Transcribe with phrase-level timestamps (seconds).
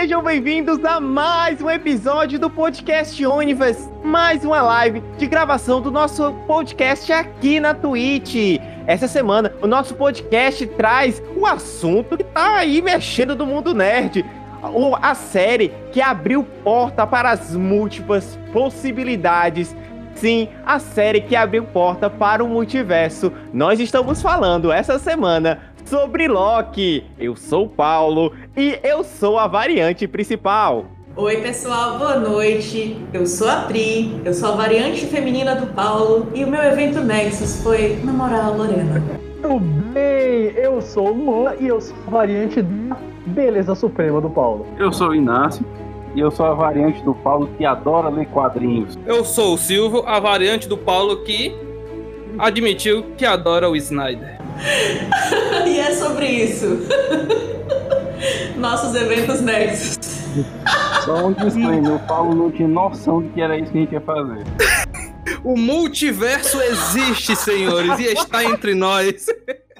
[0.00, 5.90] Sejam bem-vindos a mais um episódio do Podcast Universe, mais uma live de gravação do
[5.90, 8.58] nosso podcast aqui na Twitch.
[8.86, 14.24] Essa semana, o nosso podcast traz o assunto que tá aí mexendo do mundo nerd.
[15.02, 19.76] A série que abriu porta para as múltiplas possibilidades
[20.14, 23.32] Sim, a série que abriu porta para o multiverso.
[23.54, 27.04] Nós estamos falando essa semana sobre Loki.
[27.18, 30.84] Eu sou o Paulo e eu sou a variante principal.
[31.16, 32.96] Oi, pessoal, boa noite.
[33.12, 37.00] Eu sou a Pri, eu sou a variante feminina do Paulo e o meu evento
[37.00, 39.02] Nexus foi namorar a Lorena.
[39.42, 39.58] Tudo
[39.92, 44.64] bem, eu sou o Luan e eu sou a variante da beleza suprema do Paulo.
[44.78, 45.66] Eu sou o Inácio
[46.14, 48.96] e eu sou a variante do Paulo que adora ler quadrinhos.
[49.04, 51.52] Eu sou o Silvio, a variante do Paulo que
[52.38, 54.39] admitiu que adora o Snyder.
[55.66, 56.86] e é sobre isso.
[58.56, 59.98] Nossos eventos Nexus.
[61.04, 63.92] Só um disclaimer, o Paulo não tinha noção de que era isso que a gente
[63.92, 64.44] ia fazer.
[65.42, 69.26] O multiverso existe, senhores, e está entre nós.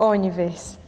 [0.00, 0.80] Universe.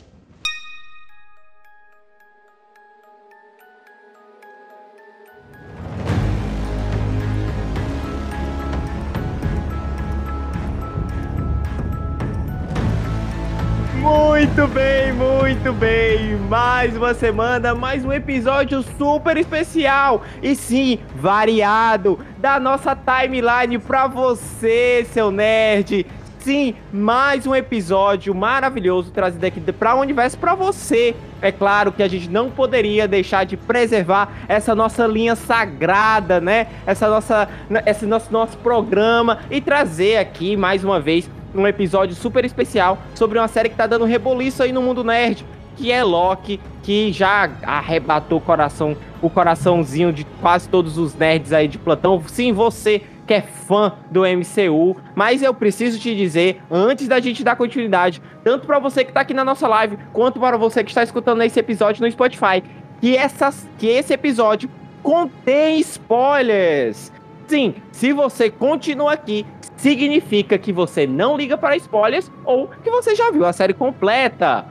[14.00, 16.36] Muito bem, muito bem.
[16.48, 24.08] Mais uma semana, mais um episódio super especial e sim, variado da nossa timeline para
[24.08, 26.04] você, seu nerd.
[26.42, 31.14] Sim, mais um episódio maravilhoso trazido aqui para o universo para você.
[31.40, 36.66] É claro que a gente não poderia deixar de preservar essa nossa linha sagrada, né?
[36.84, 37.48] Essa nossa,
[37.86, 43.38] esse nosso, nosso programa e trazer aqui mais uma vez um episódio super especial sobre
[43.38, 47.52] uma série que tá dando reboliço aí no mundo nerd, que é Loki, que já
[47.62, 52.20] arrebatou o coração, o coraçãozinho de quase todos os nerds aí de Platão.
[52.26, 57.42] Sim, você que é fã do MCU, mas eu preciso te dizer, antes da gente
[57.42, 60.90] dar continuidade, tanto para você que tá aqui na nossa live, quanto para você que
[60.90, 62.62] está escutando esse episódio no Spotify,
[63.00, 64.68] que, essas, que esse episódio
[65.02, 67.10] contém spoilers.
[67.46, 69.46] Sim, se você continua aqui,
[69.78, 74.66] significa que você não liga para spoilers ou que você já viu a série completa.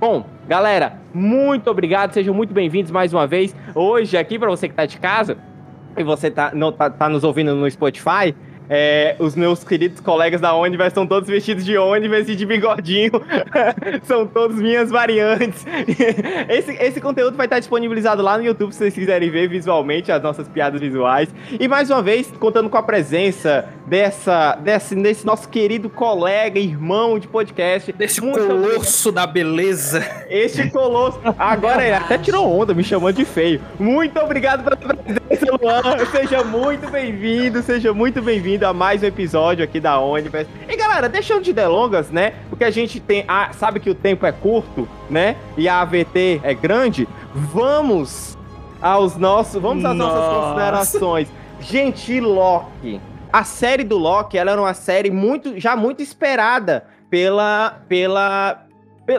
[0.00, 3.54] Bom, galera, muito obrigado, sejam muito bem-vindos mais uma vez.
[3.74, 5.36] Hoje aqui para você que está de casa
[5.96, 8.34] e você tá, não, tá, tá nos ouvindo no Spotify,
[8.68, 13.12] é, os meus queridos colegas da Oniverse estão todos vestidos de Oniverse e de bigodinho.
[14.04, 15.64] São todos minhas variantes.
[16.48, 20.22] esse, esse conteúdo vai estar disponibilizado lá no YouTube se vocês quiserem ver visualmente as
[20.22, 21.28] nossas piadas visuais.
[21.58, 27.18] E mais uma vez, contando com a presença dessa, desse, desse nosso querido colega, irmão
[27.18, 27.92] de podcast.
[27.92, 30.04] Desse colosso da beleza.
[30.28, 31.20] Este colosso.
[31.38, 33.60] Agora ele até tirou onda, me chamando de feio.
[33.78, 36.06] Muito obrigado pela presença, Luan.
[36.10, 40.48] Seja muito bem-vindo, seja muito bem-vindo bem-vindo a mais um episódio aqui da Onivers.
[40.66, 42.32] E galera, deixando de delongas, né?
[42.48, 45.36] Porque a gente tem, a, sabe que o tempo é curto, né?
[45.58, 47.06] E a AVT é grande.
[47.34, 48.36] Vamos
[48.80, 50.14] aos nossos, vamos às Nossa.
[50.14, 51.28] nossas considerações.
[51.60, 52.98] Gente, Loki.
[53.30, 58.64] A série do Loki, ela era uma série muito, já muito esperada pela, pela,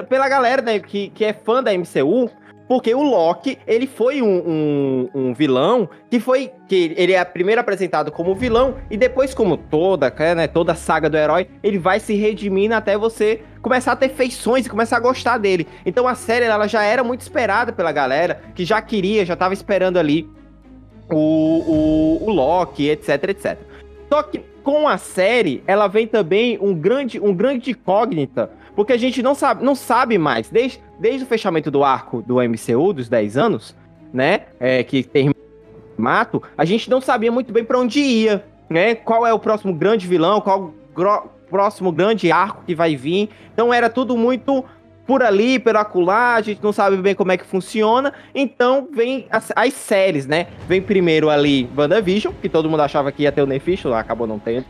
[0.09, 2.31] pela, galera né, que, que é fã da MCU
[2.67, 6.51] porque o Loki, ele foi um, um, um, vilão que foi.
[6.67, 11.15] que Ele é primeiro apresentado como vilão, e depois, como toda, né, toda saga do
[11.15, 15.37] herói, ele vai se redimindo até você começar a ter feições e começar a gostar
[15.37, 15.65] dele.
[15.85, 19.53] Então a série ela já era muito esperada pela galera, que já queria, já tava
[19.53, 20.29] esperando ali
[21.09, 23.57] o, o, o Loki, etc, etc.
[24.09, 28.97] Só que com a série, ela vem também um grande, um grande incógnita porque a
[28.97, 33.09] gente não sabe, não sabe mais, desde, desde o fechamento do arco do MCU, dos
[33.09, 33.75] 10 anos,
[34.13, 34.41] né?
[34.59, 35.33] É, que tem
[35.97, 38.93] mato, a gente não sabia muito bem para onde ia, né?
[38.93, 43.29] Qual é o próximo grande vilão, qual o próximo grande arco que vai vir.
[43.51, 44.63] Então era tudo muito
[45.07, 48.13] por ali, pelo acolá, a gente não sabe bem como é que funciona.
[48.35, 50.45] Então vem as, as séries, né?
[50.67, 54.37] Vem primeiro ali WandaVision, que todo mundo achava que ia ter o Nefisto, acabou não
[54.37, 54.65] tendo.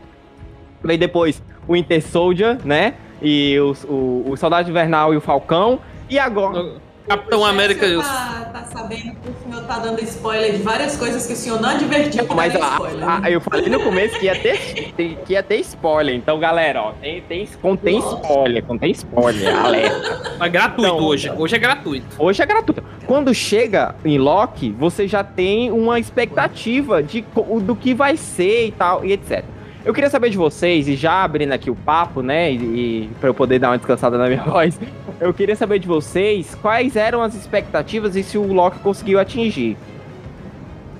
[0.82, 2.94] Vem depois o Inter Soldier, né?
[3.20, 5.80] e os, o, o Soldado Invernal e o Falcão.
[6.08, 6.74] E agora.
[7.08, 7.84] Capitão América.
[7.86, 11.32] O senhor tá, tá sabendo que o senhor tá dando spoiler de várias coisas que
[11.32, 12.78] o senhor não advertiu Mas a-
[13.24, 14.92] a- eu falei no começo que ia ter,
[15.24, 16.14] que ia ter spoiler.
[16.14, 20.36] Então, galera, ó, tem, tem, contém spoiler, contém spoiler, alerta.
[20.38, 21.32] É gratuito Então, hoje.
[21.36, 22.06] Hoje é gratuito.
[22.18, 22.84] Hoje é gratuito.
[23.06, 27.24] Quando chega em Loki, você já tem uma expectativa de,
[27.62, 29.44] do que vai ser e tal, e etc.
[29.84, 33.28] Eu queria saber de vocês, e já abrindo aqui o papo, né, e, e pra
[33.28, 34.78] eu poder dar uma descansada na minha voz,
[35.20, 39.76] eu queria saber de vocês quais eram as expectativas e se o Loki conseguiu atingir.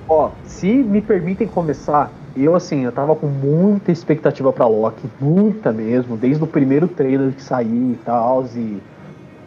[0.09, 5.73] Ó, se me permitem começar, eu assim, eu tava com muita expectativa pra Loki, muita
[5.73, 8.79] mesmo, desde o primeiro trailer que saiu e tal, e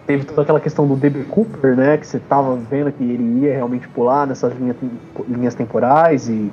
[0.05, 3.53] teve toda aquela questão do DB Cooper, né, que você tava vendo que ele ia
[3.53, 4.75] realmente pular nessas linha,
[5.27, 6.51] linhas temporais e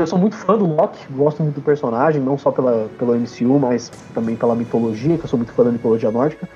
[0.00, 3.58] eu sou muito fã do Loki, gosto muito do personagem, não só pela, pelo MCU,
[3.58, 6.48] mas também pela mitologia, que eu sou muito fã da mitologia nórdica.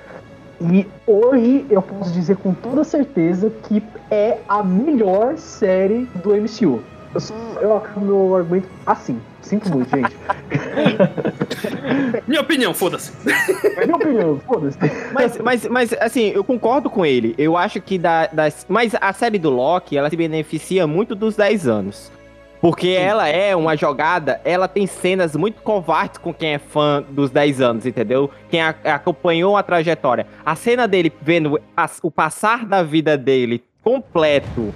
[0.61, 6.81] E hoje eu posso dizer com toda certeza que é a melhor série do MCU.
[7.13, 9.19] Eu, eu acabo meu argumento assim.
[9.41, 10.15] Sinto muito, gente.
[12.27, 13.11] Minha opinião, foda-se.
[13.77, 14.77] É minha opinião, foda-se.
[15.13, 17.35] Mas, mas, mas, assim, eu concordo com ele.
[17.37, 18.65] Eu acho que da, das.
[18.67, 22.11] Mas a série do Loki, ela se beneficia muito dos 10 anos.
[22.61, 27.29] Porque ela é uma jogada, ela tem cenas muito covardes com quem é fã dos
[27.29, 28.29] 10 anos, entendeu?
[28.49, 30.25] Quem a- acompanhou a trajetória.
[30.45, 31.59] A cena dele vendo
[32.01, 34.73] o passar da vida dele completo,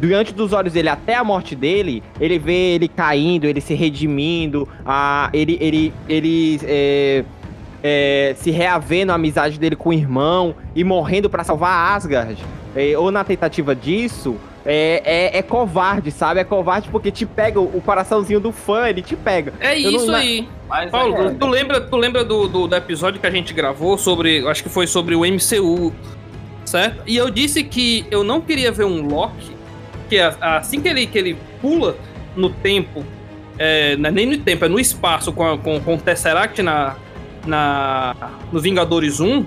[0.00, 4.66] diante dos olhos dele até a morte dele, ele vê ele caindo, ele se redimindo,
[4.86, 7.24] a, ele, ele, ele é,
[7.82, 12.42] é, se reavendo a amizade dele com o irmão e morrendo pra salvar Asgard,
[12.74, 14.36] é, ou na tentativa disso,
[14.70, 15.02] é,
[15.34, 16.40] é, é covarde, sabe?
[16.40, 19.54] É covarde porque te pega o, o coraçãozinho do fã, ele te pega.
[19.60, 20.46] É Eu não- isso aí.
[20.68, 23.96] Mas Paulo, é, tu lembra, tu lembra do, do, do episódio que a gente gravou
[23.96, 24.46] sobre.
[24.46, 25.92] Acho que foi sobre o MCU,
[26.66, 27.02] certo?
[27.06, 29.56] E eu disse que eu não queria ver um Loki,
[30.10, 31.96] que assim que ele, que ele pula
[32.36, 33.02] no tempo,
[33.58, 36.60] é, não é nem no tempo, é no espaço com, a- com, com o Tesseract
[36.62, 36.96] na,
[37.46, 38.14] na,
[38.52, 39.46] no Vingadores 1,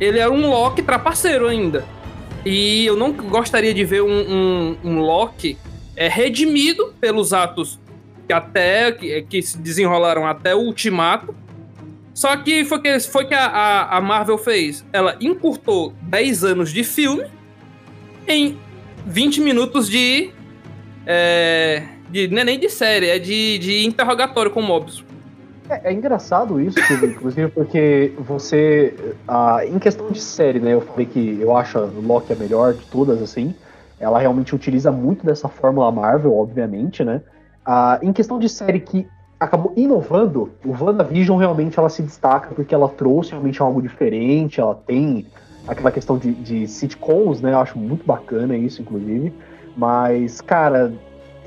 [0.00, 1.84] ele era um Loki trapaceiro ainda.
[2.46, 5.58] E eu não gostaria de ver um, um, um Loki
[5.96, 7.76] é, redimido pelos atos
[8.24, 11.34] que até que, que se desenrolaram até o Ultimato.
[12.14, 14.86] Só que foi que, foi que a, a, a Marvel fez.
[14.92, 17.24] Ela encurtou 10 anos de filme
[18.28, 18.56] em
[19.04, 20.30] 20 minutos de.
[21.04, 25.04] É, de não é nem de série, é de, de interrogatório com Mobius.
[25.68, 28.94] É, é engraçado isso, inclusive, porque você.
[29.26, 30.74] ah, em questão de série, né?
[30.74, 33.54] Eu falei que eu acho Loki a melhor de todas, assim.
[33.98, 37.22] Ela realmente utiliza muito dessa fórmula Marvel, obviamente, né?
[37.64, 39.06] Ah, em questão de série que
[39.38, 44.74] acabou inovando, o WandaVision realmente ela se destaca porque ela trouxe realmente algo diferente, ela
[44.74, 45.26] tem
[45.66, 47.52] aquela questão de, de sitcoms, né?
[47.52, 49.32] Eu acho muito bacana isso, inclusive.
[49.76, 50.92] Mas, cara,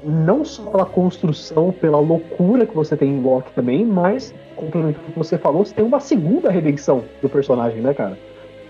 [0.04, 5.12] não só pela construção, pela loucura que você tem em Loki também, mas, complementando o
[5.12, 8.18] que você falou, você tem uma segunda redenção do personagem, né, cara?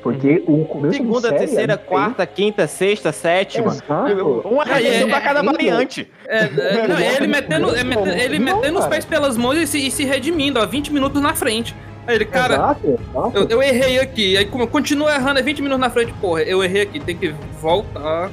[0.01, 3.73] Porque o começo Segunda, série terceira, é quarta, quinta, sexta, sétima.
[3.73, 4.47] Exato.
[4.47, 6.09] Uma É, redenção é, pra cada é, variante.
[6.25, 9.85] É, é, não, ele metendo, é ele Não, metendo os pés pelas mãos e se,
[9.85, 11.75] e se redimindo, ó, 20 minutos na frente.
[12.07, 13.37] Aí ele, cara, Exato, exato.
[13.37, 14.37] Eu, eu errei aqui.
[14.37, 18.31] Aí continuo errando, é 20 minutos na frente, porra, eu errei aqui, tem que voltar.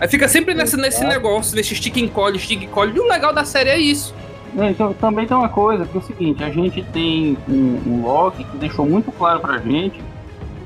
[0.00, 2.96] Aí fica sempre nesse, nesse negócio, nesse stick and collie, stick and collie.
[2.96, 4.14] E o legal da série é isso.
[4.54, 8.02] né, então, também tem uma coisa que é o seguinte, a gente tem um, um
[8.02, 10.02] Loki que deixou muito claro pra gente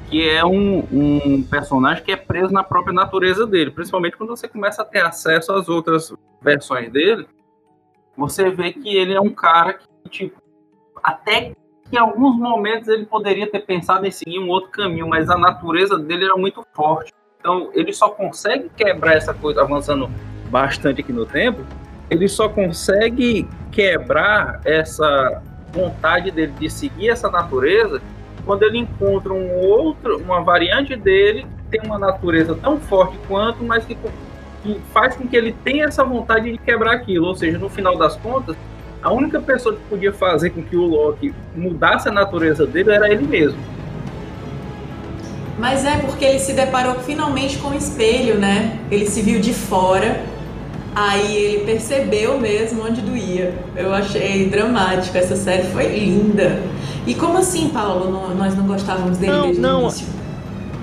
[0.09, 4.47] que é um, um personagem que é preso na própria natureza dele, principalmente quando você
[4.47, 7.27] começa a ter acesso às outras versões dele,
[8.17, 10.41] você vê que ele é um cara que, tipo,
[11.03, 11.57] até que
[11.93, 15.99] em alguns momentos ele poderia ter pensado em seguir um outro caminho, mas a natureza
[15.99, 17.13] dele era muito forte.
[17.45, 20.11] Então ele só consegue quebrar essa coisa, avançando
[20.49, 21.61] bastante aqui no tempo,
[22.09, 28.01] ele só consegue quebrar essa vontade dele de seguir essa natureza
[28.47, 33.63] quando ele encontra um outro, uma variante dele que tem uma natureza tão forte quanto,
[33.63, 33.95] mas que,
[34.63, 37.27] que faz com que ele tenha essa vontade de quebrar aquilo.
[37.27, 38.57] Ou seja, no final das contas,
[39.03, 43.11] a única pessoa que podia fazer com que o Loki mudasse a natureza dele era
[43.11, 43.59] ele mesmo.
[45.59, 48.79] Mas é porque ele se deparou finalmente com o espelho, né?
[48.91, 50.21] Ele se viu de fora,
[50.95, 53.55] aí ele percebeu mesmo onde doía.
[53.77, 56.61] Eu achei dramático, essa série foi linda.
[57.07, 59.79] E como assim, Paulo, nós não gostávamos dele Não, desde não.
[59.79, 60.07] o início?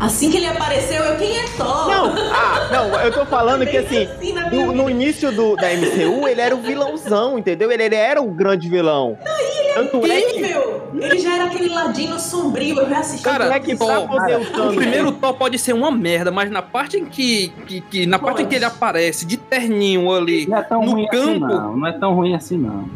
[0.02, 1.88] Assim que ele apareceu, eu quem é Thor?
[1.88, 6.28] Não, ah, não, eu tô falando que assim, Assim, na no, início do, da MCU,
[6.28, 7.72] ele era o vilãozão, entendeu?
[7.72, 9.16] Ele, ele era o grande vilão.
[9.76, 10.40] Tanto é que.
[10.40, 10.82] Incrível!
[10.96, 13.24] Ele já era aquele ladinho sombrio, eu reassisti.
[13.24, 14.76] Cara, Como é que Thor, poder o O Thanos...
[14.76, 18.42] primeiro Thor pode ser uma merda, mas na parte em que, que, que- na parte
[18.42, 21.40] em que ele aparece de terninho ali, Não é tão No ruim assim, campo.
[21.48, 21.78] não.
[21.78, 22.90] Não é tão ruim assim, não.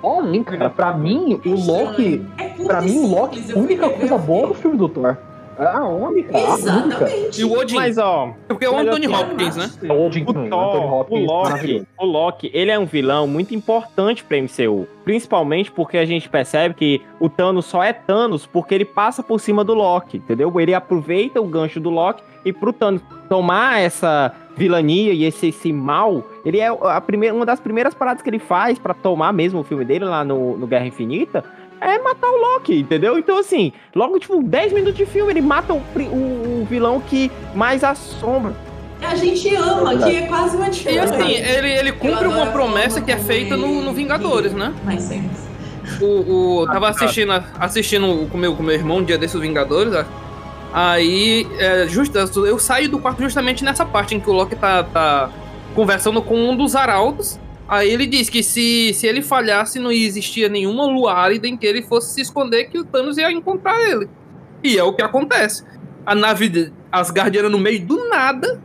[0.00, 2.24] Olha, cara, pra mim, o Loki.
[2.38, 5.16] É Pra mim, o Loki, a única coisa o boa do filme do Thor.
[5.58, 6.36] É a única.
[6.38, 7.40] Exatamente.
[7.40, 9.70] e o Odin, Mas, ó, porque é o Anthony Hopkins, né?
[9.88, 11.86] O Odin O Thor, Anthony o Hopkins, Loki, maravilhoso.
[11.98, 14.86] o Loki, ele é um vilão muito importante pra MCU.
[15.04, 19.38] Principalmente porque a gente percebe que o Thanos só é Thanos porque ele passa por
[19.38, 20.52] cima do Loki, entendeu?
[20.60, 25.72] Ele aproveita o gancho do Loki e pro Thanos tomar essa vilania e esse, esse
[25.72, 29.60] mal, ele é a primeira, uma das primeiras paradas que ele faz pra tomar mesmo
[29.60, 31.44] o filme dele lá no, no Guerra Infinita
[31.84, 33.18] é matar o Loki, entendeu?
[33.18, 37.30] Então, assim, logo, tipo, 10 minutos de filme, ele mata o, o- o vilão que
[37.54, 38.54] mais assombra.
[39.02, 41.14] A gente ama, que é quase uma E diferença.
[41.14, 44.72] assim, ele, ele cumpre uma promessa que é feita no, no Vingadores, né?
[44.84, 45.44] Mais simples.
[46.00, 50.04] O, o- tava assistindo, assistindo com meu, com meu irmão um dia desses Vingadores, ó.
[50.72, 54.82] aí é, justo, eu saio do quarto justamente nessa parte em que o Loki tá,
[54.82, 55.30] tá
[55.74, 57.38] conversando com um dos arautos.
[57.66, 61.66] Aí ele diz que se, se ele falhasse, não existia nenhuma lua árida em que
[61.66, 64.08] ele fosse se esconder, que o Thanos ia encontrar ele.
[64.62, 65.64] E é o que acontece.
[66.04, 68.60] A nave de- asgardiana no meio do nada,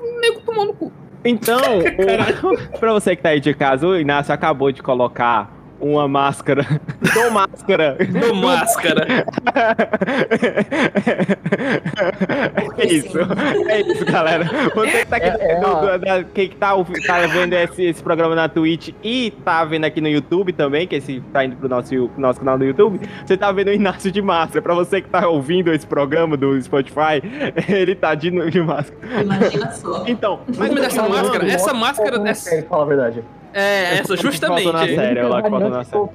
[0.00, 0.92] o nego tomou no cu.
[1.24, 1.58] Então,
[2.44, 6.64] o, pra você que tá aí de casa, o Inácio acabou de colocar uma máscara.
[7.14, 7.96] Do máscara.
[8.20, 9.06] Do máscara.
[12.78, 13.18] É isso.
[13.68, 14.44] É isso, galera.
[14.74, 16.72] Você que tá aqui É, é do- do- quem que tá,
[17.06, 20.96] tá vendo esse, esse programa na Twitch e tá vendo aqui no YouTube também, que
[20.96, 24.22] esse tá indo pro nosso, nosso canal no YouTube, você tá vendo o Inácio de
[24.22, 24.62] máscara.
[24.62, 27.22] Pra você que tá ouvindo esse programa do Spotify,
[27.68, 29.22] ele tá de, de máscara.
[29.22, 30.04] Imagina só.
[30.06, 33.22] Então, Mas, mas essa máscara, essa máscara série, Fala a verdade.
[33.56, 34.64] É, essa, justamente.
[34.64, 36.08] Faltou na série, é o Loki faltou na série.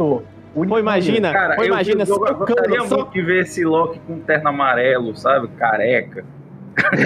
[0.68, 3.22] Pô, imagina, Cara, pô, eu, imagina eu, eu, só o gostaria cano, só muito de
[3.22, 5.48] ver esse Loki com terno amarelo, sabe?
[5.58, 6.26] Careca.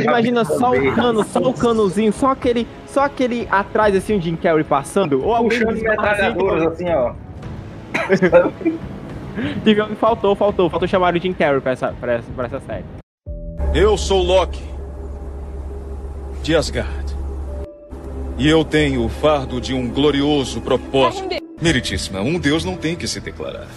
[0.03, 4.35] Imagina só o cano, só o canozinho, só aquele, só aquele atrás assim, o Jim
[4.35, 7.13] Carrey passando, ou alguém Puxando metralhadoras assim, ó.
[9.63, 12.85] Tive- Faltou, faltou, faltou chamar o Jim Carrey pra essa, pra essa, pra essa série.
[13.73, 14.63] Eu sou Loki
[16.41, 17.04] de Asgard.
[18.37, 21.29] E eu tenho o fardo de um glorioso propósito.
[21.61, 23.67] Meritíssima, um deus não tem que se declarar.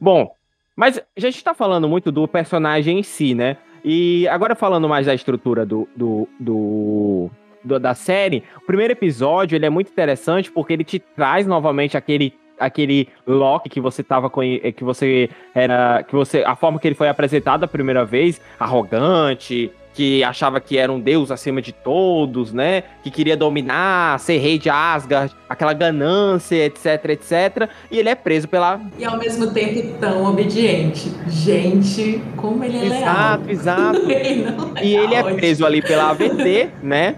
[0.00, 0.30] Bom,
[0.76, 3.56] mas a gente tá falando muito do personagem em si, né?
[3.82, 7.30] E agora falando mais da estrutura do, do, do-
[7.62, 11.96] do- da série, o primeiro episódio ele é muito interessante porque ele te traz novamente
[11.96, 16.86] aquele aquele Loki que você tava conhe- que você era que você a forma que
[16.86, 21.72] ele foi apresentado a primeira vez, arrogante, que achava que era um deus acima de
[21.72, 22.82] todos, né?
[23.02, 27.68] Que queria dominar, ser rei de Asgard, aquela ganância, etc, etc.
[27.90, 31.10] E ele é preso pela E ao mesmo tempo tão obediente.
[31.28, 33.00] Gente, como ele é leal.
[33.02, 34.00] Exato, exato.
[34.02, 37.14] Não E ele é preso ali pela AVT, né?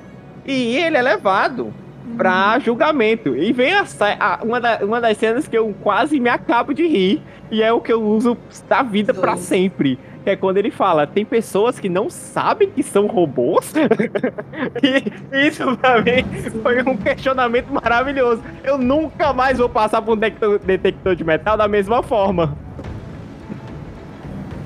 [0.47, 1.73] E ele é levado
[2.17, 3.35] pra julgamento.
[3.37, 3.85] E vem a,
[4.21, 7.23] a- uma, da- uma das cenas que eu quase me acabo de rir.
[7.51, 8.37] E é o que eu uso
[8.69, 9.45] da vida pra Dois.
[9.47, 9.99] sempre.
[10.27, 13.73] Que é quando ele fala, tem pessoas que não sabem que são robôs.
[14.83, 16.25] e isso pra mim
[16.65, 18.43] foi um questionamento maravilhoso.
[18.65, 22.59] Eu nunca mais vou passar por um detector, de metal da mesma forma.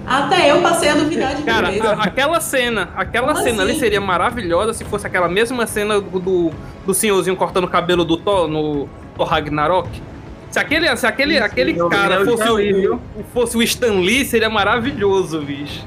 [0.06, 2.02] Até eu passei a duvidar de Cara, mim a- mesmo.
[2.04, 3.80] aquela cena, aquela Como cena ali assim?
[3.80, 6.50] seria maravilhosa se fosse aquela mesma cena do, do,
[6.86, 9.90] do senhorzinho cortando o cabelo do Thor no Thor Ragnarok.
[10.50, 13.00] Se aquele, se aquele, Isso, aquele eu cara eu fosse o, viu?
[13.32, 15.84] fosse o Stan Lee, seria maravilhoso, bicho.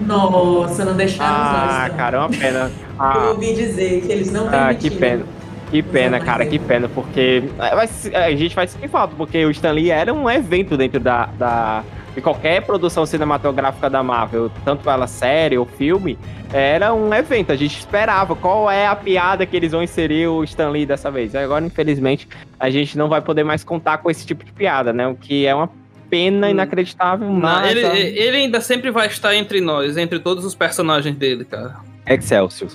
[0.00, 1.96] Nossa, não deixaram os Ah, olhos.
[1.96, 2.70] cara, é uma pena.
[2.92, 4.98] Eu Ah, ouvi dizer que eles não Ah, que permitiram.
[5.00, 5.24] pena.
[5.72, 9.50] Que pena, cara, que pena, porque é, se- a gente vai sentir falta, porque o
[9.50, 11.82] Stan Lee era um evento dentro da, da
[12.14, 16.18] de qualquer produção cinematográfica da Marvel, tanto ela série ou filme,
[16.52, 17.52] era um evento.
[17.52, 21.10] A gente esperava qual é a piada que eles vão inserir o Stan Lee dessa
[21.10, 21.34] vez.
[21.34, 22.28] Agora, infelizmente,
[22.60, 25.06] a gente não vai poder mais contar com esse tipo de piada, né?
[25.06, 25.70] O que é uma
[26.10, 30.54] pena inacreditável, Não, mas ele, ele ainda sempre vai estar entre nós, entre todos os
[30.54, 31.76] personagens dele, cara.
[32.06, 32.70] Excelsior.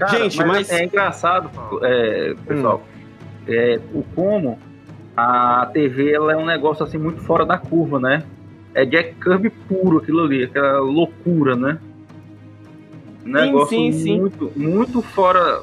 [0.00, 1.48] Cara, Gente, mas- É engraçado,
[1.82, 2.82] é, pessoal,
[3.46, 4.58] é, o como
[5.16, 8.24] a TV ela é um negócio assim muito fora da curva, né?
[8.74, 11.78] É Jack Kirby puro aquilo ali, aquela loucura, né?
[13.24, 14.18] Um negócio sim, sim.
[14.18, 15.62] muito, muito fora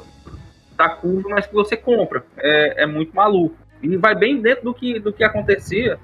[0.76, 2.24] da curva, mas que você compra.
[2.38, 3.54] É, é muito maluco.
[3.82, 5.98] E vai bem dentro do que, do que acontecia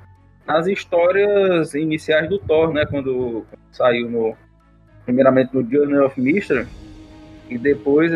[0.46, 2.84] nas histórias iniciais do Thor, né?
[2.86, 4.36] Quando saiu no.
[5.04, 6.66] Primeiramente no Journey of Mystery,
[7.48, 8.10] e depois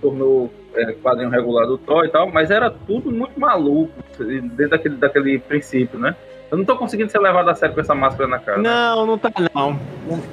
[0.00, 4.96] tornou é, quadrinho regular do Thor e tal, mas era tudo muito maluco dentro daquele,
[4.96, 6.14] daquele princípio, né?
[6.50, 8.58] Eu não tô conseguindo ser levado a sério com essa máscara na cara.
[8.58, 9.78] Não, não tá não.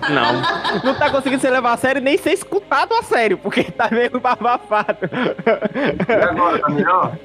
[0.10, 0.84] Não.
[0.84, 4.20] Não tá conseguindo ser levado a sério nem ser escutado a sério, porque tá meio
[4.20, 5.10] babafado.
[6.08, 7.18] E agora, tá melhor?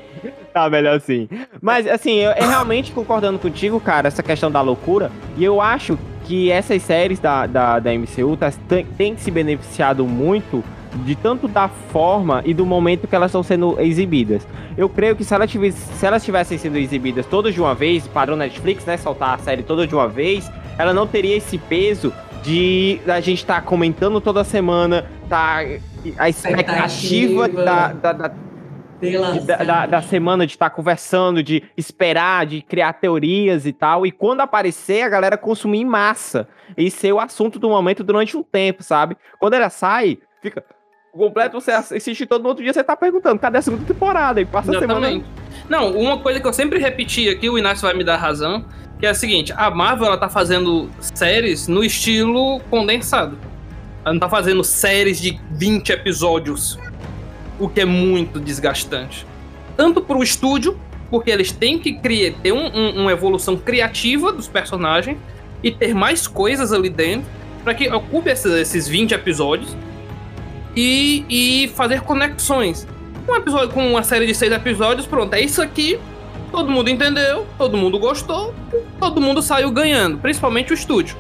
[0.52, 1.28] Tá melhor sim.
[1.61, 5.12] Mas, assim, eu, eu realmente concordando contigo, cara, essa questão da loucura.
[5.37, 10.07] E eu acho que essas séries da, da, da MCU tá, tem, tem se beneficiado
[10.07, 10.64] muito
[11.04, 14.47] de tanto da forma e do momento que elas estão sendo exibidas.
[14.76, 18.07] Eu creio que se, ela tivesse, se elas tivessem sido exibidas todas de uma vez,
[18.07, 22.12] padrão Netflix, né, soltar a série toda de uma vez, ela não teria esse peso
[22.42, 25.59] de a gente estar tá comentando toda semana, tá
[26.16, 28.33] a expectativa da, da, da
[29.00, 34.04] de, da, da, semana de estar tá conversando, de esperar, de criar teorias e tal.
[34.04, 36.49] E quando aparecer, a galera consumir em massa.
[36.76, 39.16] E ser o assunto do momento durante um tempo, sabe?
[39.38, 40.64] Quando ela sai, fica
[41.19, 44.41] completo, você assiste todo outro dia, você tá perguntando, cadê a segunda temporada?
[44.41, 45.07] E passa Exatamente.
[45.07, 45.25] a semana.
[45.69, 48.65] Não, uma coisa que eu sempre repeti aqui, o Inácio vai me dar razão,
[48.99, 53.37] que é a seguinte, a Marvel, ela tá fazendo séries no estilo condensado.
[54.05, 56.79] Ela não tá fazendo séries de 20 episódios,
[57.59, 59.27] o que é muito desgastante.
[59.77, 60.79] Tanto pro estúdio,
[61.11, 65.19] porque eles têm que criar, ter um, um, uma evolução criativa dos personagens
[65.63, 67.29] e ter mais coisas ali dentro,
[67.63, 69.77] para que ocupe esses, esses 20 episódios
[70.79, 72.87] e, e fazer conexões.
[73.29, 75.99] Um episódio com uma série de seis episódios, pronto, é isso aqui.
[76.53, 78.55] Todo mundo entendeu, todo mundo gostou,
[79.01, 81.17] todo mundo saiu ganhando, principalmente o estúdio.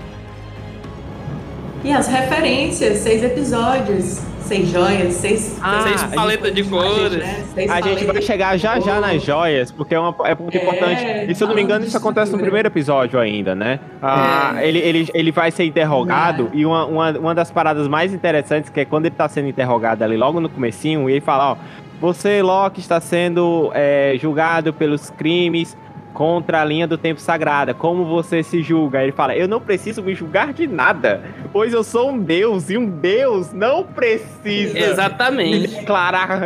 [1.84, 7.18] E as referências, seis episódios seis joias, seis, ah, seis paletas de cores.
[7.18, 7.44] Né?
[7.68, 11.30] A gente vai chegar já já nas joias, porque é, uma, é muito é, importante.
[11.30, 13.78] E se eu não me engano, isso acontece no primeiro episódio ainda, né?
[14.02, 14.68] Ah, é.
[14.68, 18.80] ele, ele, ele vai ser interrogado e uma, uma, uma das paradas mais interessantes que
[18.80, 21.56] é quando ele tá sendo interrogado ali logo no comecinho, e ele fala, ó,
[22.00, 25.76] você, Loki, está sendo é, julgado pelos crimes
[26.18, 27.72] contra a linha do tempo sagrada.
[27.72, 29.00] Como você se julga?
[29.00, 32.76] Ele fala: Eu não preciso me julgar de nada, pois eu sou um deus e
[32.76, 34.76] um deus não precisa.
[34.76, 35.76] Exatamente.
[35.76, 36.40] Declarar.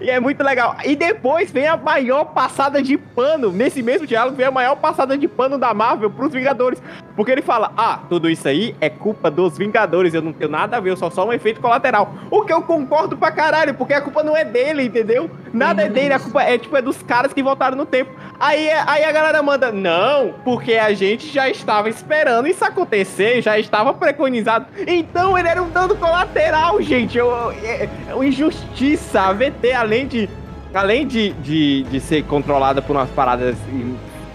[0.00, 0.76] E é muito legal.
[0.84, 3.50] E depois vem a maior passada de pano.
[3.50, 6.80] Nesse mesmo diálogo vem a maior passada de pano da Marvel pros Vingadores.
[7.16, 10.14] Porque ele fala: Ah, tudo isso aí é culpa dos Vingadores.
[10.14, 12.14] Eu não tenho nada a ver, eu sou só um efeito colateral.
[12.30, 15.28] O que eu concordo pra caralho, porque a culpa não é dele, entendeu?
[15.56, 18.10] Nada é dele, a culpa é tipo é dos caras que voltaram no tempo.
[18.38, 23.58] Aí aí a galera manda, não, porque a gente já estava esperando isso acontecer, já
[23.58, 24.66] estava preconizado.
[24.86, 27.16] Então ele era um dano colateral, gente.
[27.16, 29.22] Eu, eu, é, eu, é injustiça.
[29.22, 30.28] A VT, além de.
[30.74, 33.56] Além de, de, de ser controlada por umas paradas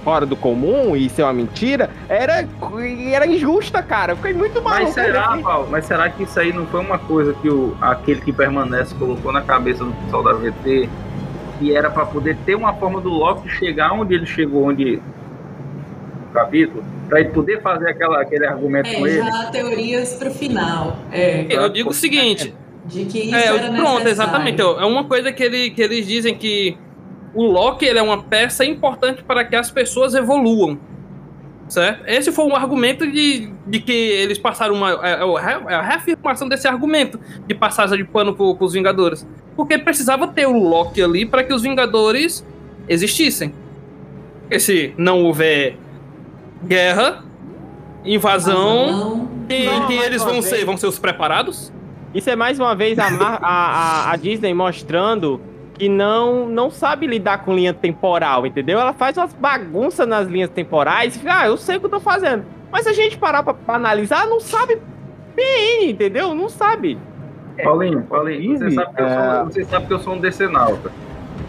[0.03, 2.47] fora do comum e ser uma mentira, era,
[3.11, 4.13] era injusta, cara.
[4.13, 4.85] Eu fiquei muito maluco.
[4.85, 8.21] Mas será, Paulo, mas será que isso aí não foi uma coisa que o, aquele
[8.21, 10.89] que permanece colocou na cabeça do pessoal da VT
[11.61, 16.33] que era para poder ter uma forma do Loki chegar onde ele chegou, onde o
[16.33, 19.21] capítulo, para ele poder fazer aquela, aquele argumento é, com ele.
[19.21, 20.97] Já teorias para o final.
[21.11, 21.45] É.
[21.49, 22.53] Eu digo o seguinte.
[22.85, 24.59] De que isso é, era pronto, exatamente.
[24.59, 26.75] É uma coisa que, ele, que eles dizem que
[27.35, 30.79] o Loki ele é uma peça importante para que as pessoas evoluam.
[31.71, 32.03] Certo?
[32.05, 34.91] Esse foi um argumento de, de que eles passaram uma.
[34.91, 39.25] É, é, é a reafirmação desse argumento de passagem de pano para os Vingadores.
[39.55, 42.45] Porque precisava ter o Loki ali para que os Vingadores
[42.89, 43.53] existissem.
[44.41, 45.77] Porque se não houver
[46.61, 47.23] guerra,
[48.03, 50.65] invasão, quem, quem eles vão ser?
[50.65, 51.71] Vão ser os preparados?
[52.13, 55.39] Isso é mais uma vez a, a, a, a Disney mostrando
[55.81, 58.79] que não não sabe lidar com linha temporal, entendeu?
[58.79, 61.89] Ela faz umas bagunças nas linhas temporais e fica, ah, eu sei o que eu
[61.89, 62.45] tô fazendo.
[62.71, 64.79] Mas se a gente parar pra, pra analisar, não sabe
[65.35, 66.35] bem, entendeu?
[66.35, 66.99] Não sabe.
[67.63, 69.43] Paulinho, Paulinho, você, sabe que eu sou, é.
[69.43, 70.91] você sabe que eu sou um decenalta.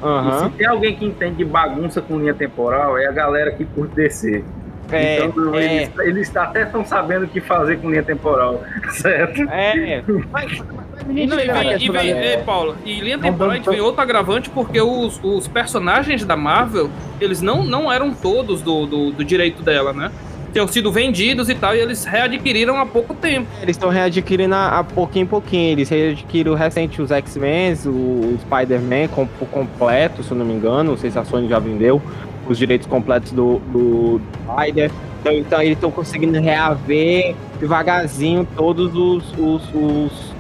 [0.02, 0.28] Uhum.
[0.28, 3.66] E se tem alguém que entende de bagunça com linha temporal, é a galera que
[3.66, 4.42] curte descer.
[4.90, 5.64] É, então, é.
[5.64, 9.42] Eles, eles até estão sabendo o que fazer com linha temporal, certo?
[9.50, 10.62] É, mas,
[11.06, 14.50] não, e vem, e vem, é, Paulo, e linha temporal a gente vem outro agravante
[14.50, 19.62] porque os, os personagens da Marvel, eles não, não eram todos do, do, do direito
[19.62, 20.10] dela, né?
[20.52, 23.48] tinham sido vendidos e tal, e eles readquiriram há pouco tempo.
[23.62, 25.72] Eles estão readquirindo a, pouquinho em pouquinho.
[25.72, 30.90] Eles readquiriram recente os X-Men, o, o Spider-Man com, completo, se eu não me engano.
[30.90, 32.02] Não sei se a Sony já vendeu
[32.46, 34.90] os direitos completos do, do Spider.
[35.20, 40.34] Então, então eles estão conseguindo reaver devagarzinho todos os, os, os,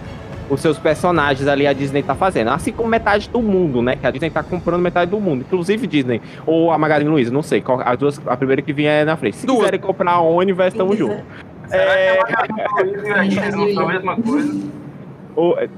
[0.52, 2.50] os, seus personagens ali a Disney tá fazendo.
[2.50, 3.96] Assim como metade do mundo, né?
[3.96, 5.42] Que a Disney tá comprando metade do mundo.
[5.42, 7.60] Inclusive Disney ou a Magazine Luiza, não sei.
[7.60, 9.36] Qual, as duas, a primeira que vinha é na frente.
[9.36, 9.60] Se Duas.
[9.60, 11.22] quiserem comprar a Universe, tamo junto.
[11.70, 12.16] É...
[12.16, 14.82] é a mesma coisa?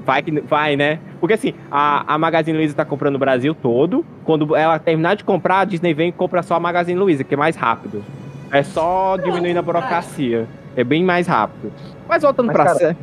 [0.05, 0.99] vai, vai, né?
[1.19, 4.05] Porque assim, a, a Magazine Luiza tá comprando o Brasil todo.
[4.23, 7.33] Quando ela terminar de comprar, a Disney vem e compra só a Magazine Luiza, que
[7.33, 8.03] é mais rápido.
[8.51, 10.47] É só diminuindo a burocracia.
[10.75, 11.71] É bem mais rápido.
[12.07, 12.97] Mas voltando Mas, pra cara, série.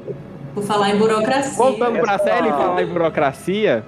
[0.55, 1.57] Por falar em burocracia.
[1.57, 3.85] Voltando pra essa- série e falar em burocracia.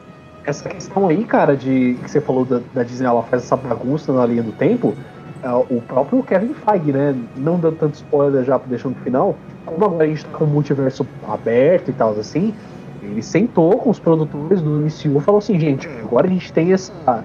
[0.46, 4.12] Essa questão aí, cara, de que você falou da, da Disney, ela faz essa bagunça
[4.12, 4.94] na linha do tempo.
[5.42, 7.14] é, o próprio Kevin Feige, né?
[7.36, 9.36] Não dando tanto spoiler já deixando pro final.
[9.66, 12.54] Como agora a gente tá com o multiverso aberto e tal, assim,
[13.02, 16.72] ele sentou com os produtores do MCU e falou assim, gente, agora a gente tem
[16.72, 17.22] essa.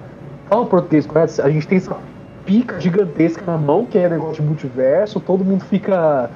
[0.50, 1.40] Fala português, correto?
[1.40, 1.96] A gente tem essa
[2.44, 6.28] pica gigantesca na mão, que é negócio de multiverso, todo mundo fica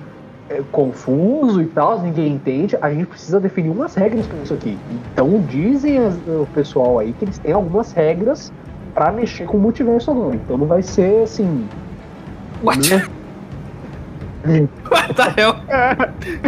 [0.50, 2.76] é, confuso e tal, ninguém entende.
[2.80, 4.78] A gente precisa definir umas regras para isso aqui.
[5.12, 8.52] Então dizem as- o pessoal aí que eles têm algumas regras
[8.94, 10.36] pra mexer com o multiverso agora.
[10.36, 11.66] Então não vai ser assim.
[12.62, 12.88] What?
[12.90, 13.06] né?
[14.90, 15.56] What the hell?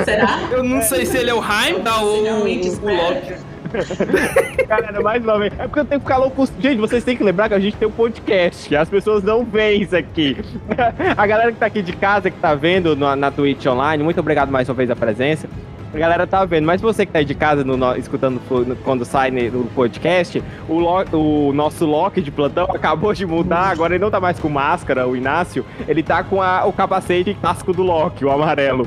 [0.05, 0.41] Será?
[0.53, 2.45] Eu não sei se ele é o Heimdall ou o, o.
[2.45, 3.35] Loki.
[4.69, 5.53] Cara, mais uma vez.
[5.59, 6.47] É porque eu tenho que ficar louco.
[6.61, 8.75] Gente, vocês têm que lembrar que a gente tem um podcast.
[8.75, 10.37] As pessoas não veem isso aqui.
[11.17, 14.21] A galera que tá aqui de casa, que tá vendo na, na Twitch online, muito
[14.21, 15.49] obrigado mais uma vez a presença.
[15.95, 18.77] A galera tá vendo, mas você que tá aí de casa no, no- escutando no-
[18.77, 21.05] quando sai no podcast, o, Lo-
[21.49, 25.07] o nosso Loki de plantão acabou de mudar, agora ele não tá mais com máscara,
[25.07, 28.87] o Inácio, ele tá com a- o capacete clássico do Loki, o amarelo.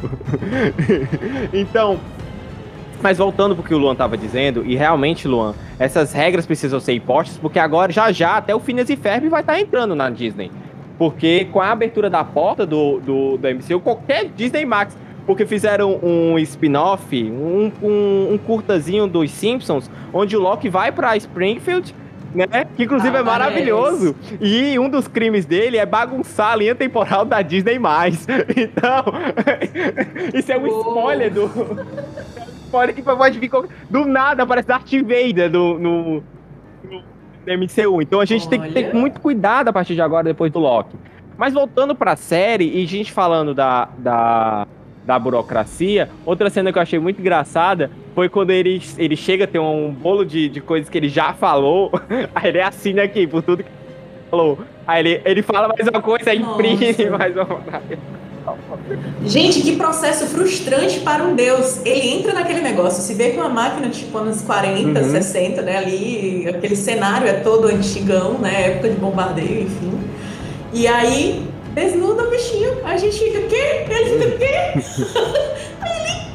[1.54, 2.00] então,
[3.02, 6.94] mas voltando pro que o Luan tava dizendo, e realmente, Luan, essas regras precisam ser
[6.94, 10.52] impostas, porque agora, já já, até o Phineas e Ferb vai estar entrando na Disney.
[10.98, 16.00] Porque com a abertura da porta do, do, do MCU, qualquer Disney Max, porque fizeram
[16.04, 21.96] um spin-off, um, um, um curtazinho dos Simpsons, onde o Loki vai pra Springfield,
[22.34, 22.66] né?
[22.76, 24.16] Que inclusive Ah, é maravilhoso.
[24.42, 27.80] E um dos crimes dele é bagunçar a linha temporal da Disney+.
[28.58, 29.06] Então,
[30.34, 30.80] isso é um Uou.
[30.82, 31.50] spoiler do...
[32.70, 36.24] Spoiler que pode vir qualquer- do nada, aparece Darth Vader do, no,
[36.84, 37.04] no
[37.48, 38.02] MCU.
[38.02, 38.94] Então a gente tem que ter Olha.
[38.94, 40.96] muito cuidado a partir de agora, depois do Loki.
[41.38, 44.68] Mas voltando pra série, e gente falando da, da,
[45.06, 49.60] da burocracia, outra cena que eu achei muito engraçada foi quando ele, ele chega, tem
[49.60, 51.92] um bolo de, de coisas que ele já falou,
[52.36, 54.60] aí ele assina aqui por tudo que ele falou.
[54.86, 57.62] Aí ele, ele fala mais uma coisa, aí imprime mais uma.
[59.26, 61.80] Gente, que processo frustrante para um deus.
[61.86, 65.12] Ele entra naquele negócio, se vê com uma máquina tipo anos 40, Uhum.
[65.12, 65.78] 60, né?
[65.78, 68.68] Ali, aquele cenário é todo antigão, né?
[68.72, 70.00] Época de bombardeio, enfim.
[70.74, 72.78] E aí, desnuda o bichinho.
[72.84, 73.86] A gente fica, o quê?
[73.90, 75.60] Ele fica, o quê?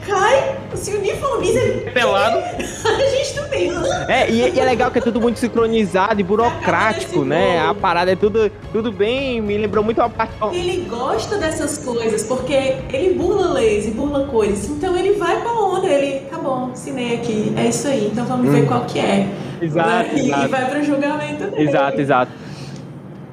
[0.06, 1.58] cai, se uniformiza.
[1.58, 2.38] ele- Pelado.
[2.84, 3.70] A gente também.
[4.08, 7.60] É, e, e é legal que é tudo muito sincronizado e burocrático, né?
[7.60, 10.34] A parada é tudo, tudo bem, me lembrou muito a parte.
[10.52, 12.52] Ele gosta dessas coisas, porque
[12.92, 14.68] ele burla leis e burla coisas.
[14.68, 18.24] Então ele vai com a onda, ele, tá bom, assinei aqui, é isso aí, então
[18.26, 19.26] vamos ver qual que é.
[19.60, 20.10] Exato, Né?
[20.14, 20.48] E, e exato.
[20.48, 21.68] vai pro julgamento dele.
[21.68, 22.32] Exato, exato.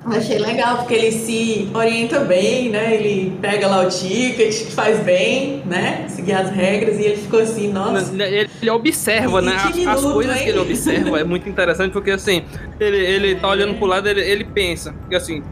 [0.03, 2.95] Achei legal, porque ele se orienta bem, né?
[2.95, 6.05] Ele pega lá o ticket, faz bem, né?
[6.07, 8.11] Seguir as regras, e ele ficou assim, nossa.
[8.11, 9.53] Ele, ele observa, né?
[9.55, 10.43] As, as minuto, coisas hein?
[10.43, 12.43] que ele observa é muito interessante, porque assim,
[12.79, 15.43] ele, ele tá olhando pro lado, ele, ele pensa, que assim,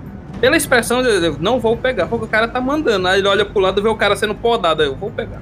[0.41, 3.07] pela expressão dele, eu não vou pegar, porque o cara tá mandando.
[3.07, 5.41] Aí ele olha pro lado e vê o cara sendo podado, aí eu vou pegar.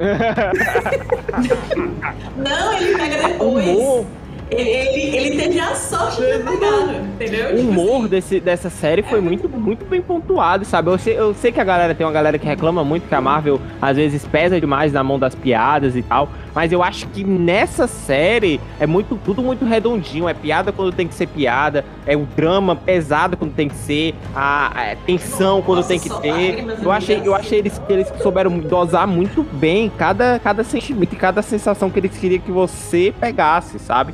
[2.36, 3.66] Não, ele pega depois.
[3.66, 4.06] humor,
[4.50, 7.54] Ele, ele, ele teve a sorte de pegado, entendeu?
[7.54, 10.90] o Tipo humor assim, desse, dessa série foi muito, muito bem pontuado, sabe?
[10.90, 13.20] Eu sei, eu sei que a galera tem uma galera que reclama muito que a
[13.20, 17.22] Marvel às vezes pesa demais na mão das piadas e tal, mas eu acho que
[17.22, 22.16] nessa série é muito tudo muito redondinho, é piada quando tem que ser piada, é
[22.16, 26.64] o drama pesado quando tem que ser, a, a tensão quando Nossa, tem que ter.
[26.82, 31.16] Eu achei, eu achei eles que eles souberam dosar muito bem cada, cada sentimento e
[31.16, 34.12] cada sensação que eles queriam que você pegasse, sabe?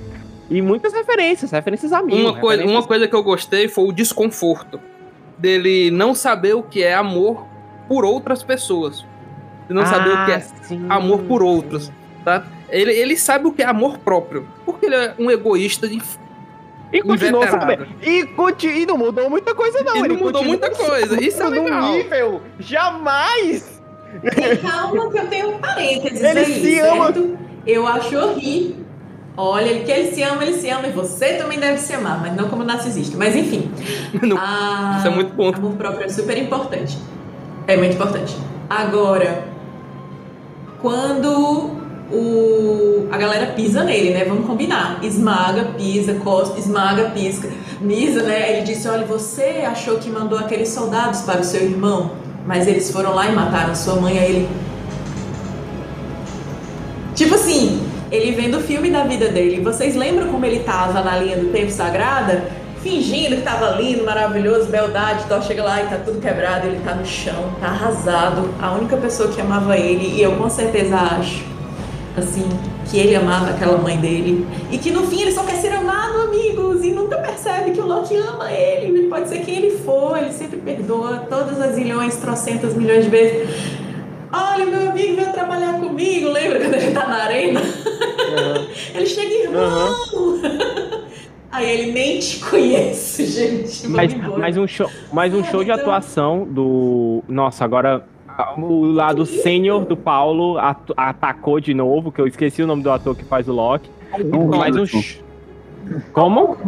[0.51, 2.21] E muitas referências, referências a mim.
[2.23, 4.81] Uma coisa, uma coisa que eu gostei foi o desconforto
[5.37, 7.47] dele não saber o que é amor
[7.89, 9.05] por outras pessoas.
[9.69, 10.47] De não saber o que é
[10.89, 11.91] amor por outros,
[12.25, 12.45] tá?
[12.71, 16.01] Ele, ele sabe o que é amor próprio, porque ele é um egoísta de
[16.93, 17.61] E continua inveterado.
[17.61, 17.87] sabendo.
[18.03, 19.97] E, conti- e não mudou muita coisa, não.
[19.97, 21.93] E não Ele mudou muita coisa, isso é legal.
[21.93, 23.83] nível jamais.
[24.37, 27.05] Tem calma que eu tenho um parênteses Ele aí, se ama.
[27.13, 27.39] certo?
[27.67, 28.86] Eu acho horrível.
[29.37, 32.21] Olha, ele que ele se ama, ele se ama, e você também deve se amar,
[32.21, 33.19] mas não como narcisista.
[33.19, 33.71] Mas enfim.
[34.23, 35.53] Não, a- isso é muito bom.
[35.55, 36.97] Amor próprio é super importante.
[37.67, 38.35] É muito importante.
[38.71, 39.45] Agora,
[40.81, 41.71] quando
[42.11, 44.25] o, a galera pisa nele, né?
[44.25, 45.01] Vamos combinar.
[45.03, 47.49] Esmaga, pisa, cospe, esmaga, pisca.
[47.81, 48.53] Misa, né?
[48.53, 52.13] Ele disse: olha, você achou que mandou aqueles soldados para o seu irmão,
[52.47, 54.19] mas eles foram lá e mataram sua mãe.
[54.19, 54.49] Aí ele.
[58.11, 59.61] Ele vendo o filme da vida dele.
[59.63, 62.45] Vocês lembram como ele tava na linha do tempo sagrada?
[62.87, 66.95] fingindo que tava lindo, maravilhoso, beldade, Thor chega lá e tá tudo quebrado, ele tá
[66.95, 68.49] no chão, tá arrasado.
[68.63, 71.45] A única pessoa que amava ele, e eu com certeza acho,
[72.17, 72.49] assim,
[72.89, 74.47] que ele amava aquela mãe dele.
[74.71, 77.87] E que no fim ele só quer ser amado, amigos, e nunca percebe que o
[77.87, 78.99] Loki ama ele.
[78.99, 83.11] Ele pode ser quem ele for, ele sempre perdoa todas as milhões, trocentas milhões de
[83.11, 83.49] vezes.
[84.33, 87.61] Olha, meu amigo veio trabalhar comigo, lembra quando ele tá na arena?
[88.29, 88.67] Uhum.
[88.95, 89.95] ele chega, irmão!
[90.13, 91.07] Uhum.
[91.51, 93.89] Aí ele nem te conhece, gente.
[93.89, 95.81] Mas, mais um show, mais um show de então.
[95.81, 97.23] atuação do.
[97.29, 98.05] Nossa, agora
[98.59, 102.91] o lado sênior do Paulo at atacou de novo, que eu esqueci o nome do
[102.91, 103.89] ator que faz o Loki.
[104.51, 104.85] Mais um.
[106.13, 106.59] Como?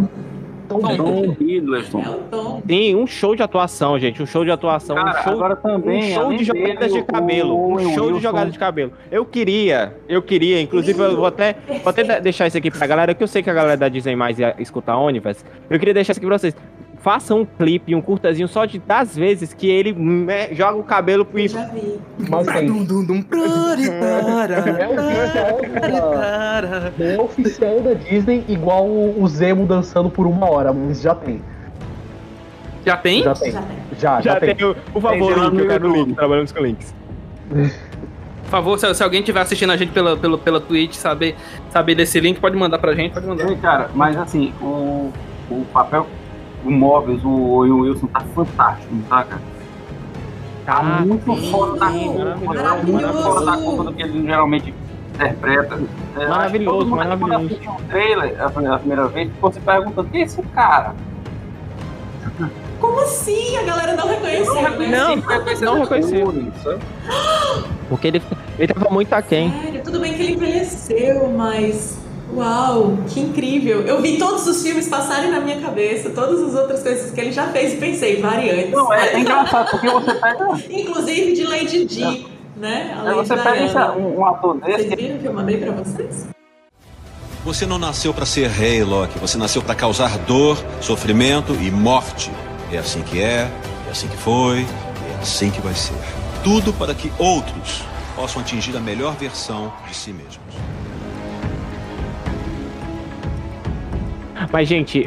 [0.68, 2.62] Tom, Tom Hiddleston.
[2.66, 4.22] Sim, um show de atuação, gente.
[4.22, 4.94] Um show de atuação.
[4.94, 7.56] Cara, um show, agora também, um show de jogadas de cabelo.
[7.56, 8.92] O, um show de jogadas de cabelo.
[9.10, 13.14] Eu queria, eu queria, inclusive, eu vou até, vou até deixar isso aqui pra galera,
[13.14, 15.44] que eu sei que a galera da Disney mais ia escutar Onivers.
[15.70, 16.54] Eu queria deixar isso aqui pra vocês
[17.00, 21.24] faça um clipe, um curtazinho só de das vezes que ele me, joga o cabelo
[21.24, 21.38] pro.
[21.38, 22.00] Eu já vi.
[26.98, 31.40] é o oficial da Disney igual o Zemo dançando por uma hora, mas já tem.
[32.84, 33.22] Já tem?
[33.22, 33.52] Já tem.
[33.52, 33.62] Já,
[33.98, 34.54] já, já, tem.
[34.54, 34.74] tem.
[34.92, 36.14] Por favor, tem, link, eu quero link.
[36.14, 36.94] Trabalhamos com links.
[37.48, 41.36] Por favor, se, se, alguém estiver assistindo a gente pela, pela, pela Twitch, saber,
[41.70, 43.54] saber desse link, pode mandar pra gente, pode mandar.
[43.58, 45.12] Cara, mas assim, o,
[45.50, 46.06] o papel
[46.64, 49.42] o Móveis, o Owen Wilson tá fantástico, tá, cara?
[50.66, 54.22] Tá ah, muito sim, fora da curva, tá muito fora da curva do que ele
[54.26, 54.74] geralmente
[55.14, 55.80] interpreta.
[56.16, 57.58] É, maravilhoso, mundo, maravilhoso.
[57.64, 60.94] Quando o trailer a primeira, a primeira vez, ficou se perguntando, quem é esse cara?
[62.80, 63.56] Como assim?
[63.56, 64.88] A galera não reconheceu, não, né?
[65.60, 66.78] Não, não reconheceu.
[67.88, 68.22] Porque ele,
[68.58, 69.50] ele tava muito aquém.
[69.50, 71.97] Sério, tudo bem que ele envelheceu, mas
[72.34, 73.82] Uau, que incrível!
[73.82, 77.32] Eu vi todos os filmes passarem na minha cabeça, todas as outras coisas que ele
[77.32, 78.70] já fez e pensei, variantes.
[78.70, 80.48] Não, é, é engraçado, porque você pega.
[80.70, 82.94] Inclusive de Lady Di, né?
[82.98, 84.88] A você pega esse, um, um ator desse.
[84.88, 86.28] Vocês viram que eu mandei pra vocês?
[87.44, 89.18] Você não nasceu para ser rei, Loki.
[89.18, 92.30] Você nasceu para causar dor, sofrimento e morte.
[92.70, 93.50] É assim que é,
[93.86, 95.96] é assim que foi, é assim que vai ser.
[96.44, 97.82] Tudo para que outros
[98.14, 100.38] possam atingir a melhor versão de si mesmos.
[104.50, 105.04] Mas, gente,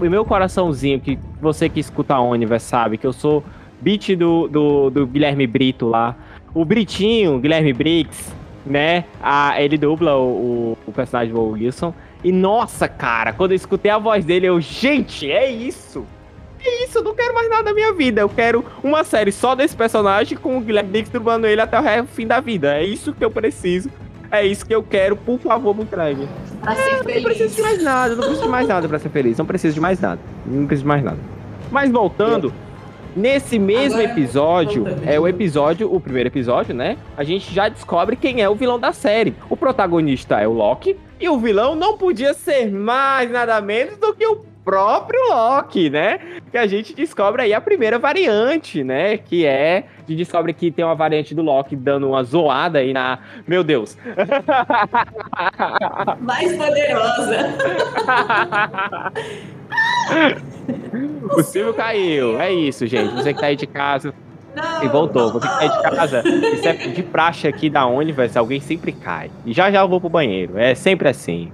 [0.00, 3.42] o meu coraçãozinho, que você que escuta a Universe sabe, que eu sou
[3.80, 6.16] beat do, do, do Guilherme Brito lá.
[6.54, 8.32] O Britinho, Guilherme Briggs,
[8.64, 9.04] né?
[9.22, 11.92] A, ele dubla o, o, personagem do Wilson.
[12.24, 16.06] E nossa, cara, quando eu escutei a voz dele, eu, gente, é isso!
[16.64, 18.20] É isso, eu não quero mais nada da minha vida.
[18.20, 22.06] Eu quero uma série só desse personagem com o Guilherme Briggs dublando ele até o
[22.06, 22.76] fim da vida.
[22.76, 23.90] É isso que eu preciso
[24.30, 26.28] é isso que eu quero, por favor, me entregue.
[26.60, 27.22] Pra ser é, feliz.
[27.22, 29.38] Não preciso de mais nada, não preciso de mais nada pra ser feliz.
[29.38, 30.20] Não preciso de mais nada.
[30.46, 31.18] Não preciso de mais nada.
[31.70, 32.52] Mas voltando,
[33.14, 36.96] nesse mesmo Agora, episódio, é o episódio, o primeiro episódio, né?
[37.16, 39.34] A gente já descobre quem é o vilão da série.
[39.48, 40.96] O protagonista é o Loki.
[41.18, 46.18] E o vilão não podia ser mais nada menos do que o próprio Loki, né?
[46.50, 49.16] Que a gente descobre aí a primeira variante, né?
[49.16, 49.84] Que é.
[49.98, 53.20] A gente descobre que tem uma variante do Loki dando uma zoada aí na.
[53.46, 53.96] Meu Deus!
[56.18, 57.54] Mais poderosa!
[61.38, 62.40] o Silvio caiu.
[62.40, 63.14] É isso, gente.
[63.14, 64.12] Você que tá aí de casa.
[64.56, 65.30] Não, e voltou.
[65.30, 66.28] Você que tá aí de casa.
[66.28, 68.36] Isso é de praxe aqui da Universe.
[68.36, 69.30] Alguém sempre cai.
[69.44, 70.58] E já já eu vou pro banheiro.
[70.58, 71.52] É sempre assim.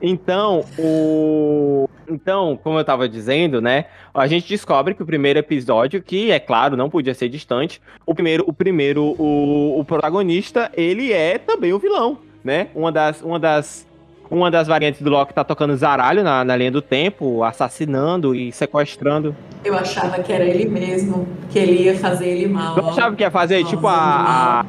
[0.00, 1.88] Então, o.
[2.08, 6.38] Então, como eu estava dizendo, né, a gente descobre que o primeiro episódio, que é
[6.38, 11.72] claro, não podia ser distante, o primeiro, o primeiro, o, o protagonista, ele é também
[11.72, 12.68] o vilão, né?
[12.74, 13.86] Uma das, uma das,
[14.30, 18.52] uma das variantes do Loki tá tocando zaralho na, na linha do tempo, assassinando e
[18.52, 19.34] sequestrando.
[19.64, 22.78] Eu achava que era ele mesmo, que ele ia fazer ele mal.
[22.78, 24.60] Eu achava que ia fazer, tipo, a.
[24.60, 24.66] a...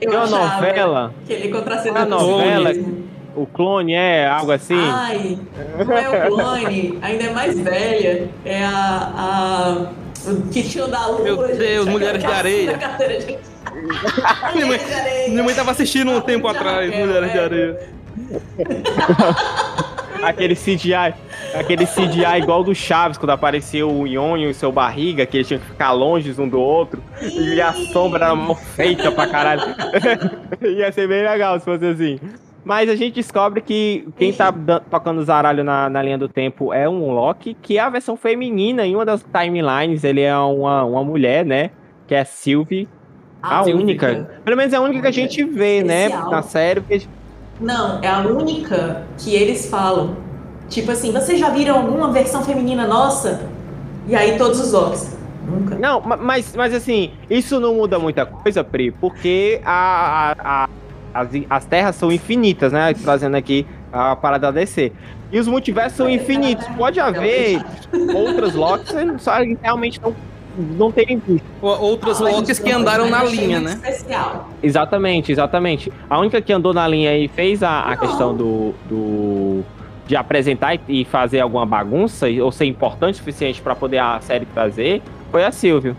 [0.00, 1.14] Eu uma novela.
[1.24, 2.68] Que ele contracenou uma novela.
[2.68, 4.74] Mesmo o clone é algo assim?
[4.78, 5.38] Ai,
[5.84, 8.28] não é o clone, ainda é mais velha.
[8.44, 9.12] É a.
[9.14, 9.86] a
[10.28, 11.22] o que tinha da lua.
[11.22, 12.76] Meu Deus, Mulheres de Areia.
[12.76, 13.38] De...
[14.54, 14.80] minha, mãe,
[15.28, 17.90] minha mãe tava assistindo um tempo atrás, Mulheres de Areia.
[20.22, 21.14] aquele CGI,
[21.54, 25.46] aquele CGI igual do Chaves, quando apareceu o Nhonho e o seu barriga, que eles
[25.46, 29.62] tinham que ficar longe um do outro, e a sombra era feita pra caralho.
[30.62, 32.20] Ia ser bem legal se fosse assim.
[32.66, 34.52] Mas a gente descobre que quem tá
[34.90, 38.84] tocando zaralho na, na linha do tempo é um Loki, que é a versão feminina.
[38.84, 41.70] Em uma das timelines, ele é uma, uma mulher, né?
[42.08, 42.88] Que é a Sylvie.
[43.40, 44.28] A, a única.
[44.44, 46.08] Pelo menos é a única que a gente vê, né?
[46.08, 46.80] Na série.
[46.80, 47.06] Porque...
[47.60, 50.16] Não, é a única que eles falam.
[50.68, 53.48] Tipo assim, vocês já viram alguma versão feminina nossa?
[54.08, 55.16] E aí todos os Locks.
[55.48, 55.76] Nunca.
[55.76, 60.68] Não, mas, mas assim, isso não muda muita coisa, Pri, porque a, a, a
[61.16, 62.92] as, as terras são infinitas, né?
[62.94, 64.92] Trazendo aqui a parada da DC.
[65.32, 66.66] E os multiversos são infinitos.
[66.76, 67.64] Pode haver
[68.14, 70.14] outras Locks, só realmente não
[70.56, 71.44] não terem visto.
[71.60, 73.72] Outras ah, Locks que andaram na linha, né?
[73.72, 74.48] Especial.
[74.62, 75.92] Exatamente, exatamente.
[76.08, 79.62] A única que andou na linha e fez a, a questão do, do
[80.06, 84.46] de apresentar e fazer alguma bagunça ou ser importante o suficiente para poder a série
[84.46, 85.94] trazer foi a Silvio.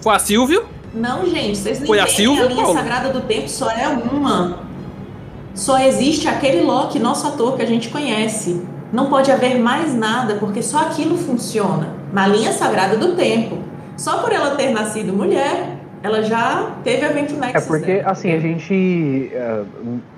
[0.00, 0.66] Foi a Silvio?
[0.96, 2.78] Não, gente, vocês não Foi a Silvio, A linha Paulo?
[2.78, 4.60] sagrada do tempo só é uma.
[5.54, 8.62] Só existe aquele Loki, nosso ator que a gente conhece.
[8.92, 11.88] Não pode haver mais nada, porque só aquilo funciona.
[12.12, 13.58] Na linha sagrada do tempo.
[13.96, 17.64] Só por ela ter nascido mulher, ela já teve evento Nexus.
[17.64, 19.30] É porque, assim, a gente.
[19.32, 19.62] É,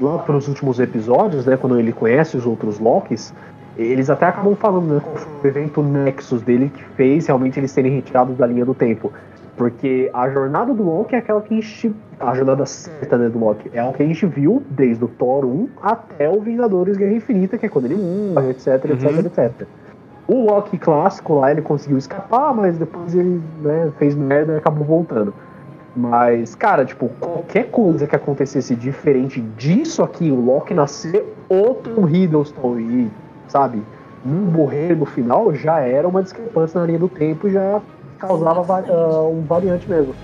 [0.00, 3.32] lá para os últimos episódios, né, quando ele conhece os outros Locks,
[3.76, 5.02] eles até acabam falando, né,
[5.42, 9.12] o evento Nexus dele que fez realmente eles serem retirados da linha do tempo.
[9.58, 11.94] Porque a jornada do Loki é aquela que a gente.
[12.20, 15.44] A jornada certa né, do Loki é a que a gente viu desde o Thor
[15.44, 18.92] 1 até o Vingadores Guerra Infinita, que é quando ele morre, etc, uhum.
[18.92, 19.68] etc, etc.
[20.28, 24.84] O Loki clássico lá, ele conseguiu escapar, mas depois ele né, fez merda e acabou
[24.84, 25.34] voltando.
[25.96, 32.78] Mas, cara, tipo, qualquer coisa que acontecesse diferente disso aqui, o Loki nascer outro Hiddleston
[32.78, 33.10] e,
[33.48, 33.82] sabe,
[34.24, 37.80] não morrer no final, já era uma discrepância na linha do tempo já
[38.18, 40.14] causava uh, um variante mesmo.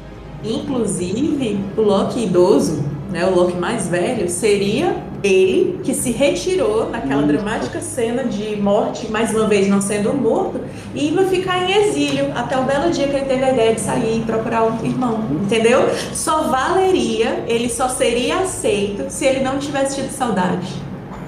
[0.42, 7.22] Inclusive, o Loki idoso, né, o Loki mais velho, seria ele que se retirou naquela
[7.22, 7.32] Isso.
[7.32, 10.60] dramática cena de morte, mais uma vez não sendo morto,
[10.94, 13.80] e ia ficar em exílio até o belo dia que ele teve a ideia de
[13.80, 15.88] sair e procurar um irmão, entendeu?
[16.12, 20.82] Só valeria, ele só seria aceito se ele não tivesse tido saudade.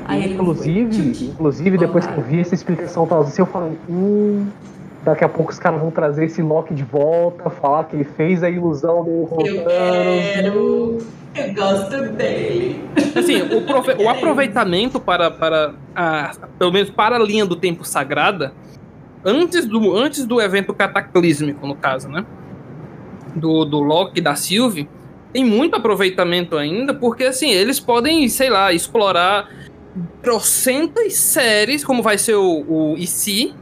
[0.04, 4.46] Aí inclusive, inclusive depois que eu vi essa explicação, assim, eu falei, hum,
[5.06, 8.42] Daqui a pouco os caras vão trazer esse Loki de volta, falar que ele fez
[8.42, 10.98] a ilusão do Eu quero.
[11.32, 12.84] Eu gosto dele.
[13.14, 18.52] Assim, o, o aproveitamento para, para a, pelo menos para a linha do tempo sagrada,
[19.24, 22.26] antes do, antes do evento cataclísmico, no caso, né?
[23.36, 24.88] Do, do Loki e da Sylvie,
[25.32, 29.48] tem muito aproveitamento ainda, porque assim, eles podem, sei lá, explorar
[30.20, 33.54] trocentas séries, como vai ser o, o IC,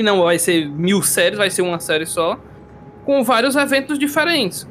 [0.00, 2.38] que não vai ser mil séries, vai ser uma série só,
[3.04, 4.66] com vários eventos diferentes.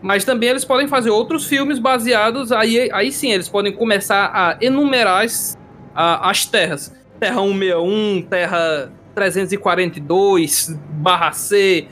[0.00, 4.56] Mas também eles podem fazer outros filmes baseados, aí, aí sim, eles podem começar a
[4.64, 5.58] enumerar as,
[5.94, 6.90] a, as terras.
[7.20, 11.86] Terra 161, Terra 342, barra C,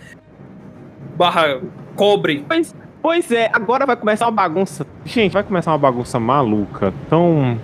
[1.15, 1.61] barra
[1.95, 2.47] cobre.
[2.49, 4.87] Pois, pois é, agora vai começar uma bagunça.
[5.05, 6.95] Gente, vai começar uma bagunça maluca.
[7.11, 7.61] Tão.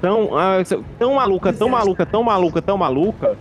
[0.00, 3.36] Tão, uh, tão maluca, tão maluca, tão maluca, tão maluca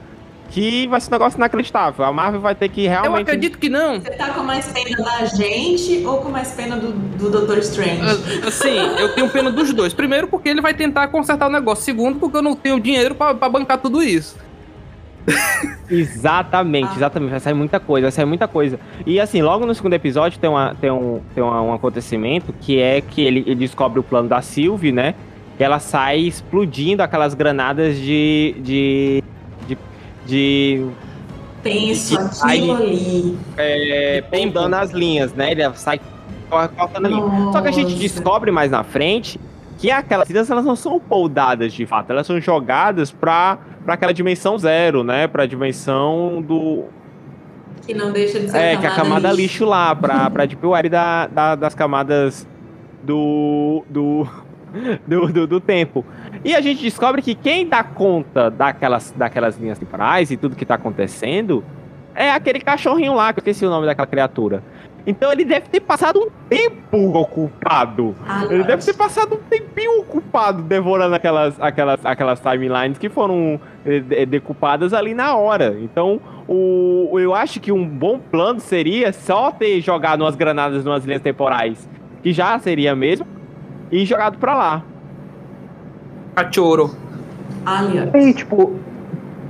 [0.51, 2.03] que vai ser um negócio inacreditável.
[2.03, 3.15] A Marvel vai ter que realmente.
[3.15, 3.99] Eu acredito que não.
[3.99, 8.01] Você tá com mais pena da gente ou com mais pena do, do Doutor Strange?
[8.45, 9.93] Assim, eu tenho pena dos dois.
[9.93, 11.85] Primeiro, porque ele vai tentar consertar o negócio.
[11.85, 14.35] Segundo, porque eu não tenho dinheiro para bancar tudo isso.
[15.89, 16.95] exatamente, ah.
[16.97, 17.29] exatamente.
[17.31, 18.77] Vai sair muita coisa, vai sair muita coisa.
[19.05, 22.77] E assim, logo no segundo episódio tem, uma, tem, um, tem uma, um acontecimento que
[22.77, 25.15] é que ele, ele descobre o plano da Sylvie, né?
[25.57, 29.23] Que ela sai explodindo aquelas granadas de, de
[30.25, 30.85] de.
[31.63, 33.37] Isso aquilo ali.
[33.57, 35.51] É, pendando as linhas, né?
[35.51, 35.99] Ele sai
[36.49, 37.51] cortando a linha.
[37.51, 39.39] Só que a gente descobre mais na frente
[39.81, 43.57] que aquelas linhas elas não são poldadas de fato, elas são jogadas para
[43.87, 45.27] aquela dimensão zero, né?
[45.27, 46.85] Pra dimensão do.
[47.85, 50.61] Que não deixa de ser É, que a camada lixo, lixo lá, pra, pra Deep
[50.89, 52.47] da, da, das camadas
[53.03, 53.83] do.
[53.89, 54.27] do
[55.07, 56.05] do, do, do, tempo.
[56.43, 60.65] E a gente descobre que quem dá conta daquelas, daquelas linhas temporais e tudo que
[60.65, 61.63] tá acontecendo
[62.13, 64.63] é aquele cachorrinho lá, que eu esqueci o nome daquela criatura.
[65.05, 68.15] Então ele deve ter passado um tempo ocupado.
[68.27, 73.59] Ah, ele deve ter passado um tempinho ocupado devorando aquelas, aquelas, aquelas timelines que foram
[73.83, 75.75] eh, decupadas ali na hora.
[75.81, 81.03] Então, o, eu acho que um bom plano seria só ter jogado umas granadas nas
[81.03, 81.89] linhas temporais,
[82.21, 83.25] que já seria mesmo,
[83.91, 84.83] e jogado pra lá.
[86.35, 86.95] Cachorro.
[87.65, 88.09] Aliás.
[88.13, 88.73] E tipo,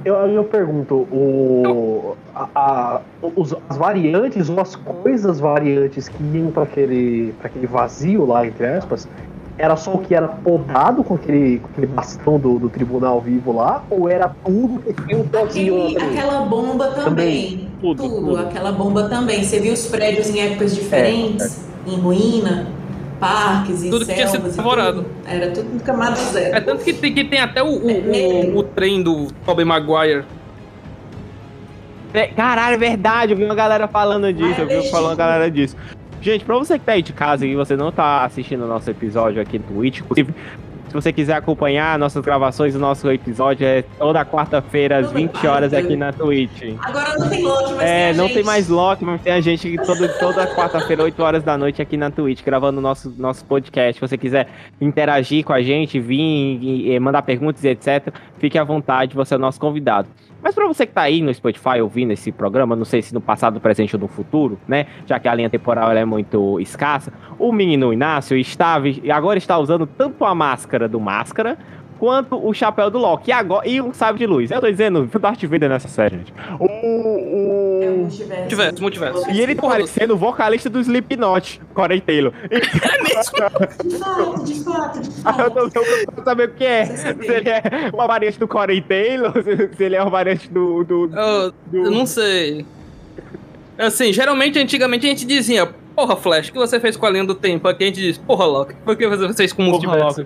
[0.04, 3.02] eu, eu pergunto, o, a, a,
[3.36, 8.46] os, as variantes ou as coisas variantes que iam para aquele, pra aquele vazio lá,
[8.46, 9.08] entre aspas,
[9.58, 13.52] era só o que era podado com aquele, com aquele bastão do, do tribunal vivo
[13.52, 17.04] lá, ou era tudo que tinha um Aquele, Aquela bomba também.
[17.04, 17.68] também.
[17.80, 19.44] Tudo, tudo, tudo, aquela bomba também.
[19.44, 21.94] Você viu os prédios em épocas diferentes, é, é.
[21.94, 22.81] em ruína.
[23.22, 25.04] Parques e Tudo que tinha sido devorado.
[25.04, 25.10] tudo.
[25.26, 26.56] Era tudo camada zero.
[26.56, 28.50] É tanto que tem, que tem até o, o, É.
[28.52, 30.26] o, o trem do Tobey Maguire.
[32.14, 34.92] É, Caralho, é verdade, eu vi uma galera falando disso, eu vi legítimo.
[34.92, 35.78] falando uma galera disso.
[36.22, 38.90] Gente, pra você que tá aí de casa e você não tá assistindo o nosso
[38.90, 40.34] episódio aqui no Twitch, inclusive,
[40.92, 45.48] se você quiser acompanhar nossas gravações, o nosso episódio é toda quarta-feira às Toda 20
[45.48, 46.76] horas aqui na Twitch.
[46.82, 48.34] Agora não tem Loki, mas É, tem a não gente.
[48.34, 51.96] tem mais Loki, mas tem a gente todo, toda quarta-feira, 8 horas da noite, aqui
[51.96, 53.94] na Twitch, gravando o nosso, nosso podcast.
[53.94, 54.50] Se você quiser
[54.82, 59.34] interagir com a gente, vir e, e mandar perguntas e etc., fique à vontade, você
[59.34, 60.10] é o nosso convidado.
[60.44, 63.22] Mas pra você que tá aí no Spotify ouvindo esse programa, não sei se no
[63.22, 64.88] passado, presente ou no futuro, né?
[65.06, 69.58] Já que a linha temporal é muito escassa, o menino Inácio estava e agora está
[69.58, 71.58] usando tanto a máscara do Máscara
[72.02, 74.50] quanto o chapéu do Loki e, agora, e um sabre de luz.
[74.50, 76.34] Eu tô dizendo, o Darth Vader nessa série, gente.
[76.60, 78.42] O, o, É o multiverso.
[78.42, 79.30] Multiverso, multiverso.
[79.32, 82.34] e ele tá parecendo o vocalista do Slipknot, Corey Taylor.
[82.50, 82.60] De
[84.00, 85.70] fato, de fato, de Ah, eu fato.
[85.72, 86.86] tô louco pra saber o que é.
[86.88, 87.62] Se ele é
[87.94, 89.32] uma variante do Corey Taylor,
[89.78, 90.84] se ele é uma variante do.
[90.84, 92.66] do, Eu, do- eu não sei.
[93.78, 97.26] Assim, geralmente, antigamente a gente dizia, porra, Flash, o que você fez com a linha
[97.26, 97.68] do tempo?
[97.68, 100.26] Aqui a gente diz, porra, Loki, o que você fez com o Porra, multiverso?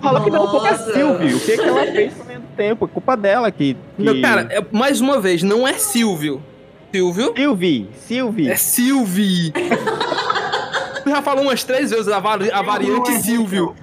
[0.00, 0.92] Fala que não, porque é Nossa.
[0.92, 1.34] Sylvie.
[1.34, 2.84] O que, que ela fez com o tempo?
[2.84, 3.74] É culpa dela que.
[3.96, 4.02] que...
[4.02, 6.40] Não, cara, é- mais uma vez, não é Silvio.
[6.92, 7.32] Silvio?
[7.36, 8.48] Sylvie, Sylvie.
[8.50, 9.52] É Sylvie.
[11.04, 13.74] Tu já falou umas três vezes a, vari- a variante Silvio.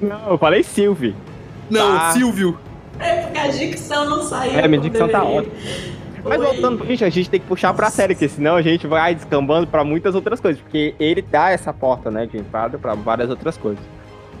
[0.00, 1.14] Não, eu falei Sylvie.
[1.68, 2.12] Não, Tá.
[2.12, 2.58] Silvio.
[2.98, 4.58] É porque a dicção não saiu.
[4.58, 5.52] É, minha dicção tá ótima.
[6.22, 6.46] Mas Oi.
[6.46, 9.66] voltando, gente, a gente tem que puxar pra série, porque senão a gente vai descambando
[9.66, 13.56] pra muitas outras coisas, porque ele dá essa porta, né, de entrada pra várias outras
[13.56, 13.82] coisas.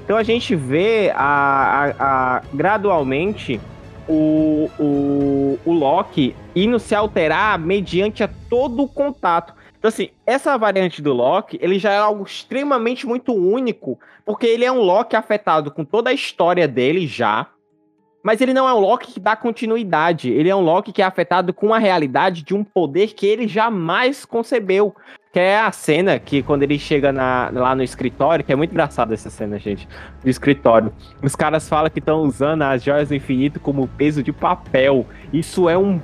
[0.04, 1.94] Então a gente vê a, a-
[2.38, 3.60] a- gradualmente
[4.08, 9.54] o, o, o Loki indo se alterar mediante a todo o contato.
[9.78, 14.64] Então, assim, essa variante do Loki, ele já é algo extremamente muito único, porque ele
[14.64, 17.46] é um Loki afetado com toda a história dele já,
[18.22, 20.30] mas ele não é um Loki que dá continuidade.
[20.30, 23.48] Ele é um Loki que é afetado com a realidade de um poder que ele
[23.48, 24.94] jamais concebeu.
[25.32, 28.72] Que é a cena que quando ele chega na- lá no escritório, que é muito
[28.72, 29.88] engraçada essa cena, gente,
[30.24, 30.92] do escritório.
[31.22, 35.06] Os caras falam que estão usando as joias do infinito como peso de papel.
[35.32, 36.00] Isso é um.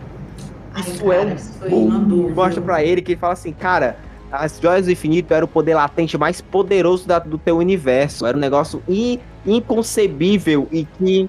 [0.72, 1.34] Ai, Isso cara, é um.
[1.34, 2.34] isso.
[2.36, 3.96] Mostra pra ele que ele fala assim, cara.
[4.30, 8.26] As joias do infinito era o poder latente mais poderoso da- do teu universo.
[8.26, 11.28] Era um negócio in- inconcebível e que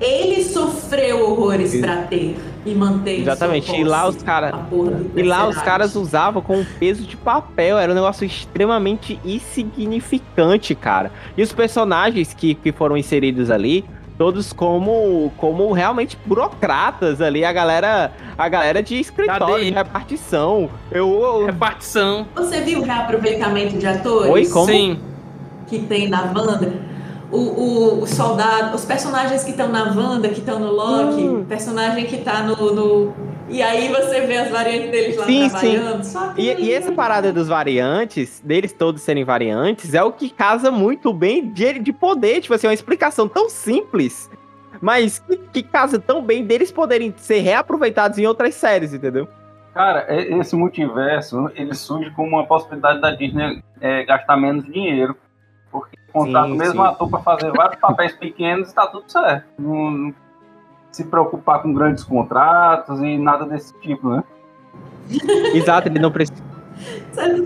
[0.00, 2.36] Ele sofreu horrores pra ter
[2.66, 5.56] e manter Exatamente, sua e lá posse os cara- a porra do E lá os
[5.56, 11.10] caras usavam com peso de papel, era um negócio extremamente insignificante, cara.
[11.36, 13.84] E os personagens que, que foram inseridos ali,
[14.18, 19.64] todos como como realmente burocratas ali, a galera a galera de escritório, Cadê?
[19.64, 20.68] de repartição.
[20.90, 22.26] Eu, eu- Repartição.
[22.34, 24.66] Você viu o reaproveitamento de atores Oi, como?
[24.66, 24.98] Sim.
[25.66, 26.95] que tem na Wanda?
[27.32, 31.44] O, o, o soldado, os personagens que estão na Wanda, que estão no Loki, Hum.
[31.44, 33.14] personagem que tá no, no-
[33.48, 36.04] E aí você vê as variantes deles lá Sim, trabalhando.
[36.04, 40.30] Só que E, e essa parada dos variantes, deles todos serem variantes, é o que
[40.30, 42.40] casa muito bem de, de poder.
[42.40, 44.30] Tipo assim, uma explicação tão simples,
[44.80, 49.26] mas que, que casa tão bem deles poderem ser reaproveitados em outras séries, entendeu?
[49.74, 55.14] Cara, esse multiverso, ele surge como uma possibilidade da Disney é, gastar menos dinheiro.
[55.70, 56.88] Porque contrata Sim, o mesmo sim.
[56.88, 59.44] ator para fazer vários papéis pequenos e tá tudo certo.
[59.58, 60.14] Não, não
[60.90, 64.24] se preocupar com grandes contratos e nada desse tipo, né?
[65.54, 66.42] Exato, ele não precisa.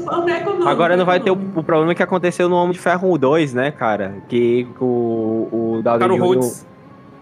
[0.04, 0.44] forma é.
[0.68, 3.72] Agora não vai ter o, o problema que aconteceu no Homem de Ferro 2, né,
[3.72, 4.22] cara?
[4.28, 6.22] Que o, o Downey Cara, o Jr.
[6.22, 6.66] Rhodes.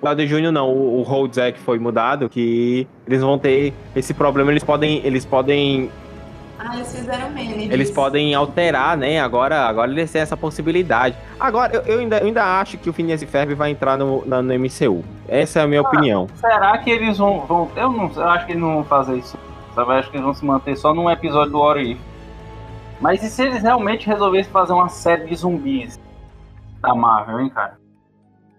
[0.00, 0.52] O Downey Jr.
[0.52, 4.62] não, o, o Rhodes é que foi mudado, que eles vão ter esse problema, eles
[4.62, 5.90] podem, eles podem,
[6.58, 7.64] Ah, eles fizeram meme.
[7.72, 9.20] eles podem alterar, né?
[9.20, 11.16] Agora, agora eles têm essa possibilidade.
[11.38, 14.24] Agora, eu, eu ainda, eu ainda acho que o Phineas e Ferb vai entrar no,
[14.26, 15.04] na- no MCU.
[15.28, 16.26] Essa é a minha opinião.
[16.34, 17.40] Será que eles vão.
[17.46, 19.38] vão eu não eu acho que eles não vão fazer isso.
[19.74, 19.90] Sabe?
[19.92, 21.98] Eu acho que eles vão se manter só num episódio do What If.
[23.00, 26.00] Mas e se eles realmente resolvessem fazer uma série de zumbis
[26.82, 27.78] da Marvel, hein, cara?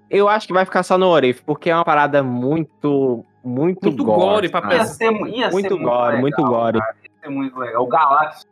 [0.10, 4.04] Eu acho que vai ficar só no Orif, porque é uma parada muito, muito, Muito
[4.04, 4.76] gore pra cara.
[4.78, 6.80] Ia ser, ia Muito ser gore, legal, muito gore.
[6.80, 6.96] cara.
[6.99, 7.84] Ia ser muito legal.
[7.84, 8.46] O Galactus.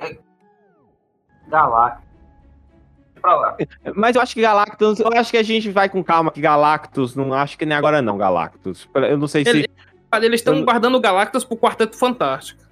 [0.00, 0.16] É...
[1.48, 2.06] Galactus.
[3.20, 3.56] Pra lá.
[3.96, 7.16] Mas eu acho que Galactus, eu acho que a gente vai com calma que Galactus,
[7.16, 8.88] não acho que nem agora não, Galactus.
[8.94, 9.70] Eu não sei se Ele-
[10.22, 12.62] Eles estão Eu- guardando o Galactus pro Quarteto Fantástico.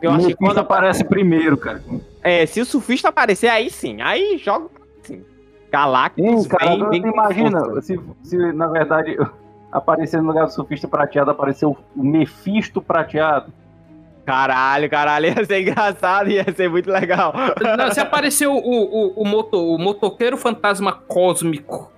[0.00, 1.82] eu acho que quando aparece primeiro, cara.
[2.22, 4.70] é, se o surfista aparecer aí sim, aí joga
[5.02, 5.24] assim.
[5.72, 9.16] Galactus Sim, cara, imagina se, se na verdade
[9.72, 13.52] aparecer no lugar do surfista prateado apareceu o Mephisto prateado.
[14.30, 17.34] Caralho, caralho, ia ser engraçado, ia ser muito legal.
[17.76, 21.90] Não, se apareceu o, o, o, moto, o motoqueiro fantasma cósmico.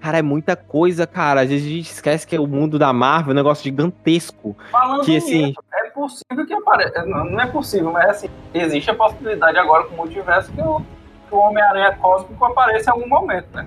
[0.00, 1.42] Cara, é muita coisa, cara.
[1.42, 4.56] Às vezes a gente esquece que é o mundo da Marvel é um negócio gigantesco.
[4.72, 5.46] Falando que, assim...
[5.46, 7.04] Nisso, é possível que apareça.
[7.04, 11.34] Não é possível, mas assim, existe a possibilidade agora com o multiverso que o, que
[11.36, 13.64] o Homem-Aranha cósmico apareça em algum momento, né?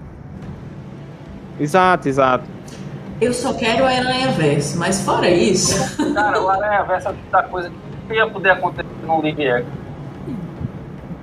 [1.58, 2.55] Exato, exato.
[3.22, 5.96] Eu só quero o Aranha Verso, mas fora isso.
[6.14, 7.72] Cara, o Aranha Verso é tipo da coisa
[8.08, 9.68] que ia poder acontecer no League Echo.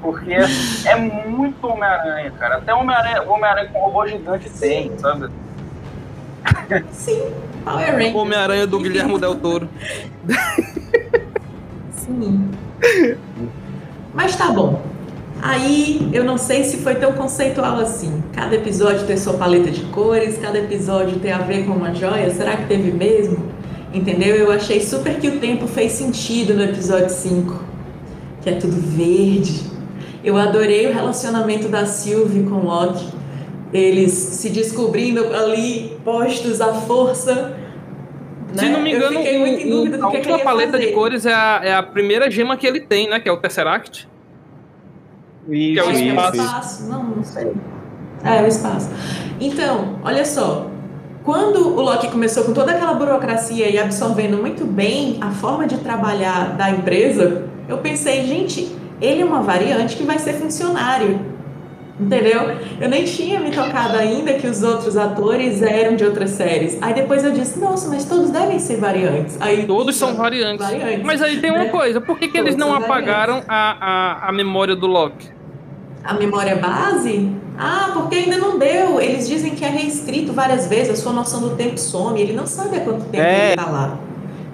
[0.00, 2.56] Porque é muito Homem-Aranha, cara.
[2.56, 5.28] Até Homem-Aranha, Homem-Aranha com robô gigante tem, sabe?
[6.90, 7.22] Sim,
[7.64, 8.14] Power Rangers.
[8.14, 9.68] Homem-Aranha do Guilherme Del Toro.
[11.92, 12.50] Sim.
[14.12, 14.82] Mas tá bom.
[15.42, 18.22] Aí eu não sei se foi tão conceitual assim.
[18.32, 22.30] Cada episódio ter sua paleta de cores, cada episódio ter a ver com uma joia.
[22.30, 23.52] Será que teve mesmo?
[23.92, 24.36] Entendeu?
[24.36, 27.64] Eu achei super que o tempo fez sentido no episódio 5.
[28.40, 29.64] Que é tudo verde.
[30.22, 33.08] Eu adorei o relacionamento da Sylvie com Loki.
[33.72, 37.56] Eles se descobrindo ali, postos à força.
[38.54, 38.70] Se né?
[38.70, 40.86] não me engano, eu fiquei muito em dúvida do a que, que última paleta fazer.
[40.86, 43.18] de cores é a, é a primeira gema que ele tem, né?
[43.18, 44.11] Que é o Tesseract.
[45.48, 46.36] Isso, é o Acho que é o espaço.
[46.36, 46.88] espaço.
[46.88, 47.52] Não, não sei.
[48.24, 48.88] É, o espaço.
[49.40, 50.68] Então, olha só.
[51.24, 55.76] Quando o Loki começou com toda aquela burocracia e absorvendo muito bem a forma de
[55.78, 61.20] trabalhar da empresa, eu pensei, gente, ele é uma variante que vai ser funcionário.
[62.00, 62.56] Entendeu?
[62.80, 66.78] Eu nem tinha me tocado ainda que os outros atores eram de outras séries.
[66.80, 69.36] Aí depois eu disse, nossa, mas todos devem ser variantes.
[69.40, 70.66] Aí, Todos são variantes.
[70.66, 71.02] variantes.
[71.04, 71.70] Mas aí tem uma né?
[71.70, 73.76] coisa, por que, que eles não apagaram a,
[74.26, 75.28] a, a memória do Loki?
[76.02, 77.30] A memória base?
[77.56, 78.98] Ah, porque ainda não deu.
[79.00, 82.20] Eles dizem que é reescrito várias vezes, a sua noção do tempo some.
[82.20, 83.48] Ele não sabe há quanto tempo É.
[83.52, 83.98] ele tá lá.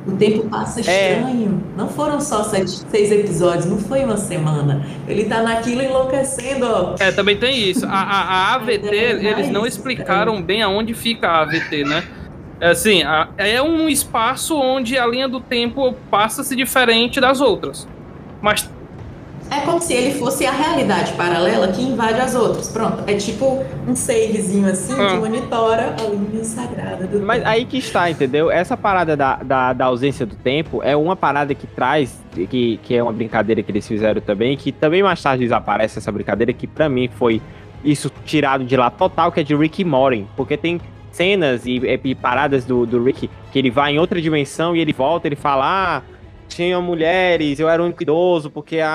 [0.09, 1.63] O tempo passa estranho.
[1.77, 4.85] Não foram só sete, seis episódios, não foi uma semana.
[5.07, 6.95] Ele tá naquilo enlouquecendo, ó.
[6.99, 7.85] É, também tem isso.
[7.87, 12.03] A, a, a AVT, É, eles não explicaram bem aonde fica a AVT, né?
[12.61, 17.87] É Assim, a- é um espaço onde a linha do tempo passa-se diferente das outras.
[18.41, 18.69] Mas
[19.51, 22.69] É como se ele fosse a realidade paralela que invade as outras.
[22.69, 23.03] Pronto.
[23.07, 25.09] É tipo um savezinho assim Ah.
[25.13, 27.49] que monitora a linha sagrada do Mas tempo.
[27.51, 28.51] aí que está, entendeu?
[28.51, 32.95] Essa parada da, da, da ausência do tempo é uma parada que traz, que, que
[32.95, 36.67] é uma brincadeira que eles fizeram também, que também mais tarde desaparece essa brincadeira, que
[36.67, 37.41] pra mim foi
[37.85, 40.27] isso tirado de lá total, que é de Rick Morty.
[40.37, 40.81] Porque tem
[41.11, 44.93] cenas e, e paradas do, do Rick que ele vai em outra dimensão e ele
[44.93, 45.65] volta, ele fala,
[45.97, 46.03] ah,
[46.49, 48.89] tinham mulheres, eu era o único idoso, porque a,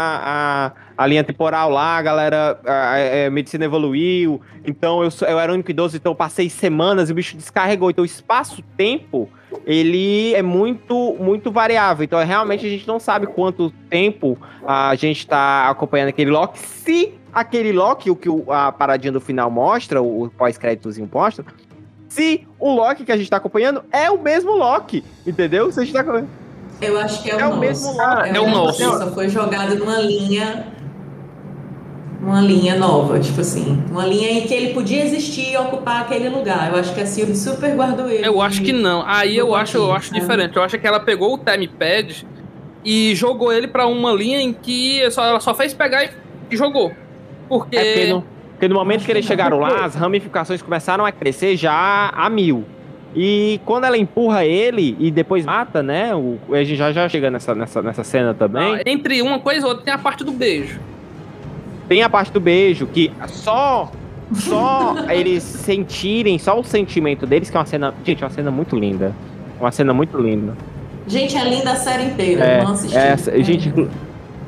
[0.97, 5.39] a, a linha temporal lá, a galera, a, a- a medicina evoluiu, então eu, eu
[5.39, 7.89] era o único idoso, então eu passei semanas e o bicho descarregou.
[7.89, 9.29] Então o espaço-tempo,
[9.65, 12.03] ele é muito, muito variável.
[12.03, 16.59] Então realmente a gente não sabe quanto tempo a gente tá acompanhando aquele Loki.
[16.59, 21.45] Se aquele Loki, o que a paradinha do final mostra, o, pós-créditozinho mostra,
[22.09, 25.71] se o Loki que a gente tá acompanhando é o mesmo Loki, entendeu?
[25.71, 26.42] Se a gente tá acompanhando.
[26.81, 27.59] Eu acho que é o, É o nosso.
[27.59, 28.83] mesmo lá, é o nosso.
[28.83, 30.67] Só foi jogado numa linha.
[32.21, 33.83] Uma linha nova, tipo assim.
[33.91, 36.71] Uma linha em que ele podia existir e ocupar aquele lugar.
[36.71, 38.25] Eu acho que a Sylvie super guardou ele.
[38.25, 39.03] eu acho que não.
[39.05, 40.55] Aí eu acho, eu acho diferente.
[40.55, 42.25] Eu acho que ela pegou o timepad
[42.83, 46.93] e jogou ele pra uma linha em que só, ela só fez pegar e, jogou.
[47.49, 47.75] Porque.
[47.75, 51.57] É porque no, porque no momento que eles chegaram lá, as ramificações começaram a crescer
[51.57, 52.63] já a mil.
[53.15, 56.15] E quando ela empurra ele e depois mata, né?
[56.15, 58.75] O, a gente já, já chega nessa, nessa, nessa cena também.
[58.75, 60.79] Ah, entre uma coisa e outra tem a parte do beijo.
[61.87, 63.91] Tem a parte do beijo que só
[64.33, 67.93] só eles sentirem, só o sentimento deles, que é uma cena.
[68.03, 69.13] Gente, é uma cena muito linda.
[69.59, 70.55] Uma cena muito linda.
[71.07, 72.43] Gente, é linda a série inteira.
[72.43, 72.97] É, não assisti.
[72.97, 73.71] é, gente,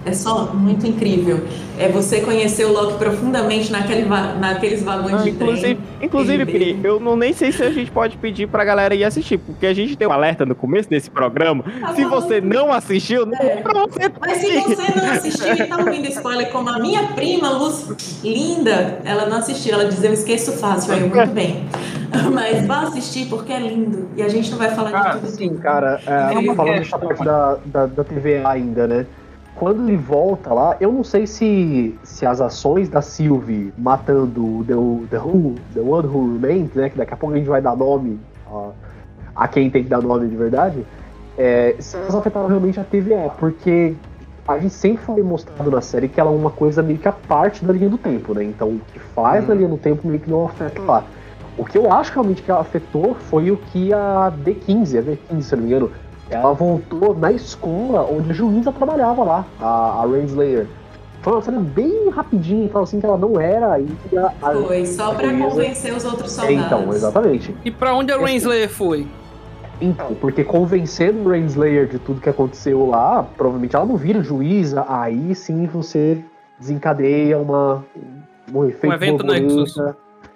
[0.05, 1.41] É só muito incrível.
[1.79, 5.77] É você conhecer o Loki profundamente naquele va- naqueles vagões Ah, de inclusive, trem.
[6.01, 9.39] inclusive Pri, eu não nem sei se a gente pode pedir pra galera ir assistir,
[9.39, 11.63] porque a gente deu um alerta no começo desse programa.
[11.81, 15.65] Tá se você não assistiu, não é pra você Mas se você não assistiu e
[15.65, 19.73] tá ouvindo spoiler como a minha prima, Luz Linda, ela não assistiu.
[19.73, 21.65] Ela diz, eu esqueço fácil, aí eu muito bem.
[22.31, 24.07] Mas vá assistir porque é lindo.
[24.15, 25.31] E a gente não vai falar Cara, de tudo.
[25.35, 26.55] Sim, cara, é, Incrível.
[26.55, 29.05] falando da, da, da TVA ainda, né?
[29.55, 34.65] Quando ele volta lá, eu não sei se, se as ações da Sylvie matando o
[34.65, 34.73] The,
[35.11, 36.89] the, who, the One Who Remains, né?
[36.89, 38.71] Que daqui a pouco a gente vai dar nome a,
[39.35, 40.85] a quem tem que dar nome de verdade,
[41.37, 43.93] é, se elas afetaram realmente a TVA, porque
[44.47, 47.11] a gente sempre foi mostrado na série que ela é uma coisa meio que a
[47.11, 48.43] parte da linha do tempo, né?
[48.43, 51.03] Então o que faz na linha do tempo meio que não afeta lá.
[51.57, 55.41] O que eu acho realmente que ela afetou foi o que a D15, a D15,
[55.41, 55.91] se eu não me engano,
[56.29, 60.67] ela voltou na escola onde a juíza trabalhava lá, a, a Renslayer.
[61.21, 63.77] Foi uma cena bem rapidinha, falou assim que ela não era
[64.41, 64.51] a.
[64.51, 65.49] Foi, só pra juíza.
[65.49, 66.65] convencer os outros soldados.
[66.65, 67.55] Então, exatamente.
[67.65, 69.07] E pra onde a Renslayer foi?
[69.81, 74.85] Então, porque convencendo o Renslayer de tudo que aconteceu lá, provavelmente ela não vira juíza,
[74.87, 76.23] aí sim você
[76.59, 77.83] desencadeia uma,
[78.53, 79.75] um efeito um evento Nexus.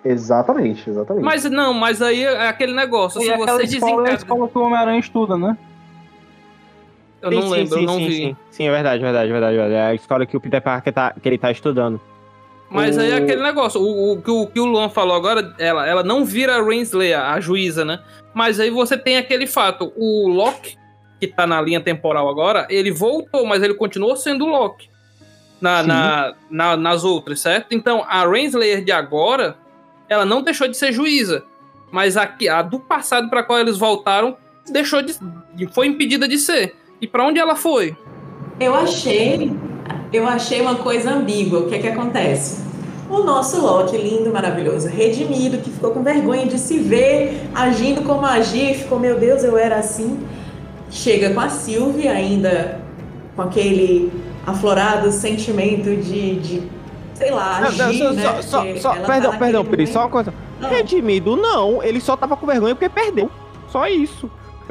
[0.04, 1.24] Exatamente, exatamente.
[1.24, 4.10] Mas não, mas aí é aquele negócio, e se você desencadena...
[4.10, 5.58] É a escola que o Homem-Aranha estuda, né?
[7.22, 8.16] Eu não sim, lembro, sim, eu não sim, vi.
[8.16, 9.76] Sim, sim, é verdade, verdade, verdade, verdade.
[9.76, 12.00] É a escola que o Peter Parker tá, que ele tá estudando.
[12.70, 13.00] Mas o...
[13.02, 16.24] aí é aquele negócio, o, o, o, que o Luan falou agora, ela, ela não
[16.24, 18.00] vira a Renslayer, a juíza, né?
[18.34, 20.78] Mas aí você tem aquele fato, o Loki,
[21.20, 24.88] que tá na linha temporal agora, ele voltou, mas ele continuou sendo o Loki.
[25.60, 27.74] Na, na, na, nas outras, certo?
[27.74, 29.58] Então, a Renslayer de agora,
[30.08, 31.44] ela não deixou de ser juíza.
[31.92, 34.38] Mas a, a do passado para qual eles voltaram,
[34.72, 35.18] deixou de.
[35.74, 36.76] foi impedida de ser.
[37.02, 37.96] E para onde ela foi?
[38.60, 39.52] Eu achei,
[40.12, 41.60] eu achei uma coisa ambígua.
[41.60, 42.62] O que é que acontece?
[43.10, 48.26] O nosso Loki, lindo, maravilhoso, redimido, que ficou com vergonha de se ver agindo como
[48.26, 50.20] agir, ficou, meu Deus, eu era assim.
[50.92, 52.82] Chega com a Sylvie ainda
[53.36, 54.12] com aquele
[54.46, 56.64] aflorado sentimento de, de
[57.14, 58.42] sei lá, agir, não, não, né?
[58.42, 60.34] Só, só, perdão, tá perdão, Pri, só uma coisa.
[60.60, 60.70] Não.
[60.70, 63.32] Redimido, não, ele só tava com vergonha porque perdeu.
[63.70, 64.30] Só isso.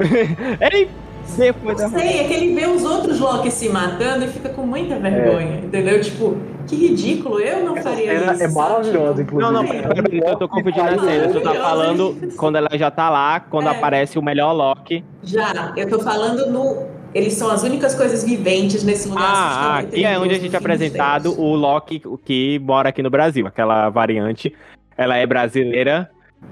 [0.61, 0.89] ele
[1.37, 4.63] depois não sei, é que ele vê os outros Loki se matando e fica com
[4.63, 5.65] muita vergonha, é.
[5.65, 6.01] entendeu?
[6.01, 8.43] Tipo, que ridículo, eu não faria isso.
[8.43, 9.51] É maravilhosa, inclusive.
[9.51, 11.27] Não, não, eu tô confundindo a cena.
[11.33, 13.71] Tu tá falando quando ela já tá lá, quando é.
[13.71, 15.03] aparece o melhor Loki.
[15.23, 16.99] Já, eu tô falando no.
[17.11, 19.25] Eles são as únicas coisas viventes nesse lugar.
[19.25, 23.47] Ah, aqui é onde a gente é apresentado o Loki que mora aqui no Brasil,
[23.47, 24.53] aquela variante.
[24.95, 26.09] Ela é brasileira,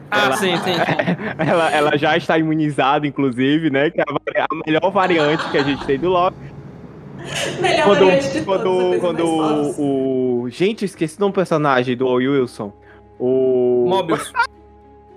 [0.09, 0.71] ah, ela, sim, sim.
[1.37, 3.89] Ela, ela já está imunizada, inclusive, né?
[3.89, 6.37] Que é a melhor variante que a gente tem do Loki.
[7.59, 10.49] Melhor quando, variante de quando, todos, quando o, o.
[10.49, 12.71] Gente, esqueci de um personagem do Wilson.
[13.19, 13.85] O.
[13.87, 14.31] Mobius.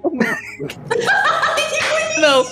[2.21, 2.45] Não.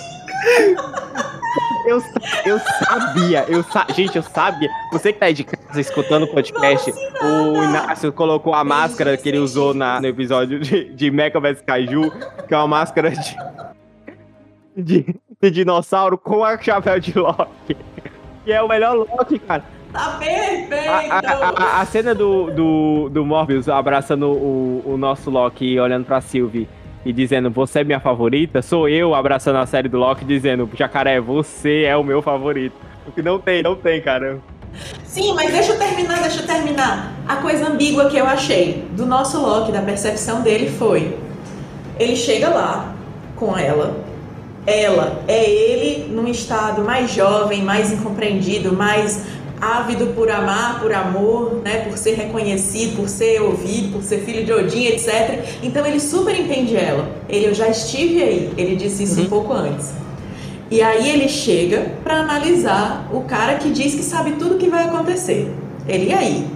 [1.88, 2.02] Eu,
[2.44, 3.86] eu sabia, eu sa...
[3.94, 4.68] gente, eu sabia.
[4.92, 9.26] Você que tá aí de casa escutando o podcast, o Inácio colocou a máscara que
[9.26, 12.12] ele usou na, no episódio de, de Mecha vs Kaiju,
[12.46, 13.36] que é uma máscara de,
[14.76, 17.74] de, de dinossauro com a chapéu de Loki.
[18.44, 19.64] Que é o melhor Loki, cara.
[19.90, 20.90] Tá perfeito!
[21.10, 25.80] A, a, a, a cena do, do, do Morbius abraçando o, o nosso Loki e
[25.80, 26.68] olhando pra Sylvie
[27.04, 31.20] e dizendo você é minha favorita, sou eu abraçando a série do Loki dizendo Jacaré,
[31.20, 32.74] você é o meu favorito.
[33.06, 34.38] O que não tem, não tem, cara.
[35.04, 37.12] Sim, mas deixa eu terminar, deixa eu terminar.
[37.26, 41.16] A coisa ambígua que eu achei do nosso Loki, da percepção dele, foi:
[41.98, 42.94] ele chega lá
[43.34, 44.04] com ela,
[44.66, 49.24] ela é ele num estado mais jovem, mais incompreendido, mais
[49.60, 54.44] ávido por amar, por amor, né, por ser reconhecido, por ser ouvido, por ser filho
[54.44, 55.44] de Odin, etc.
[55.62, 57.08] Então ele super entende ela.
[57.28, 58.52] Ele, eu já estive aí.
[58.56, 59.26] Ele disse isso uhum.
[59.26, 59.92] um pouco antes.
[60.70, 64.68] E aí ele chega para analisar o cara que diz que sabe tudo o que
[64.68, 65.50] vai acontecer.
[65.88, 66.46] Ele e aí,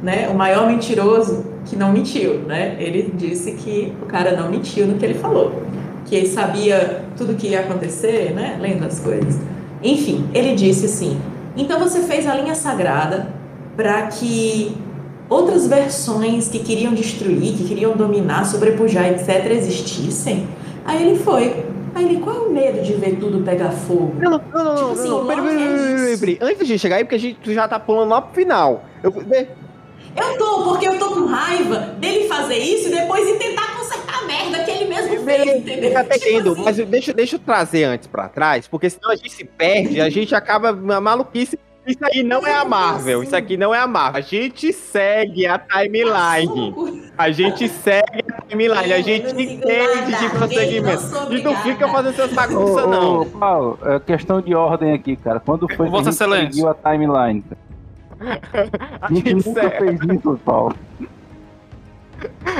[0.00, 0.28] né?
[0.30, 2.76] O maior mentiroso que não mentiu, né?
[2.78, 5.62] Ele disse que o cara não mentiu no que ele falou,
[6.06, 8.56] que ele sabia tudo o que ia acontecer, né?
[8.60, 9.38] Lendo as coisas.
[9.82, 11.20] Enfim, ele disse assim:
[11.58, 13.28] então você fez a linha sagrada
[13.76, 14.76] para que
[15.28, 20.48] outras versões que queriam destruir, que queriam dominar, sobrepujar, etc., existissem.
[20.84, 21.64] Aí ele foi.
[21.94, 24.14] Aí ele, qual é o medo de ver tudo pegar fogo?
[24.20, 27.18] Não, não, não, tipo assim, não, peraí, peraí, peraí, Antes de chegar aí, porque a
[27.18, 28.84] gente já tá pulando lá pro final.
[29.02, 29.12] Eu,
[30.18, 34.22] eu tô, porque eu tô com raiva dele fazer isso e depois ir tentar consertar
[34.22, 35.92] a merda que ele mesmo fez, entendeu?
[35.92, 36.62] Tá tipo assim.
[36.62, 40.10] mas deixa, deixa eu trazer antes pra trás, porque senão a gente se perde, a
[40.10, 41.58] gente acaba maluquice.
[41.86, 44.18] Isso aí não é a Marvel, isso aqui não é a Marvel.
[44.18, 47.10] A gente segue a timeline.
[47.16, 51.32] A gente segue a timeline, a gente entende de prosseguimento.
[51.32, 53.22] E não fica fazendo essas bagunças, não.
[53.22, 55.40] Ô, Paulo, é questão de ordem aqui, cara.
[55.40, 57.42] Quando foi Vossa que a gente seguiu a timeline?
[59.00, 60.74] A gente nunca fez isso, Paulo.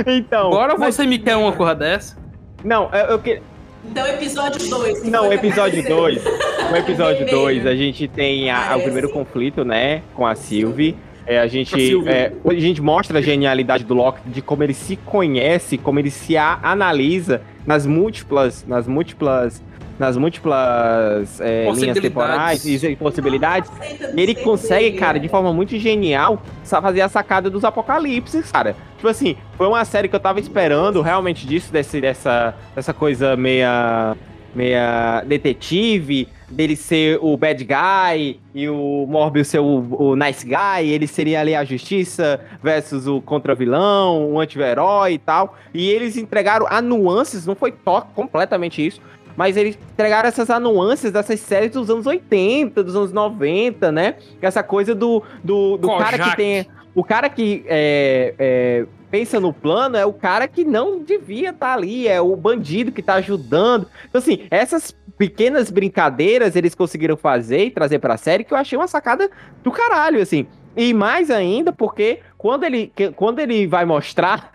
[0.06, 0.48] Então.
[0.48, 0.94] Agora mas...
[0.94, 2.16] você me quer uma coisa dessa?
[2.64, 3.40] Não, eu, eu que.
[3.84, 5.04] Então, episódio 2.
[5.04, 6.24] Não, episódio 2.
[6.70, 10.02] No episódio 2, a gente tem a, o primeiro conflito, né?
[10.14, 10.96] Com a Sylvie.
[11.26, 11.74] É, a, gente,
[12.09, 16.11] é, a gente mostra a genialidade do Loki de como ele se conhece, como ele
[16.11, 19.62] se analisa nas múltiplas, nas múltiplas
[19.99, 23.70] nas múltiplas é, linhas temporais e possibilidades,
[24.16, 28.76] ele consegue, cara, de forma muito genial, fazer a sacada dos apocalipses, cara.
[28.96, 33.36] Tipo assim, foi uma série que eu tava esperando realmente disso, desse, dessa, dessa coisa
[33.36, 34.16] meia,
[34.55, 40.88] meia detetive, dele ser o bad guy e o Morbius ser o, o nice guy,
[40.88, 45.57] ele seria ali a justiça versus o contra-vilão, o anti-herói e tal.
[45.74, 49.01] E eles entregaram a nuances, não foi toque completamente isso,
[49.39, 54.16] mas eles entregaram essas nuances dessas séries dos anos 80, dos anos 90, né?
[54.43, 56.66] Essa coisa do, do, do cara que tem.
[56.93, 61.68] O cara que é, é, pensa no plano é o cara que não devia estar
[61.68, 63.86] tá ali, é o bandido que está ajudando.
[64.09, 68.59] Então, assim, essas pequenas brincadeiras eles conseguiram fazer e trazer para a série que eu
[68.59, 69.30] achei uma sacada
[69.62, 70.49] do caralho, assim.
[70.76, 74.51] E mais ainda porque quando ele, quando ele vai mostrar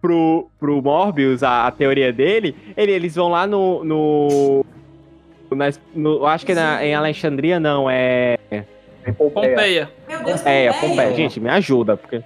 [0.00, 3.84] pro, pro Morbius a, a teoria dele, ele, eles vão lá no.
[3.84, 4.64] no,
[5.50, 5.56] no,
[5.94, 8.38] no acho que é na, em Alexandria não, é.
[9.18, 9.50] Pompeia.
[9.50, 9.90] Pompeia.
[10.08, 11.14] Meu Deus, Pompeia, Pompeia.
[11.14, 12.22] Gente, me ajuda, porque.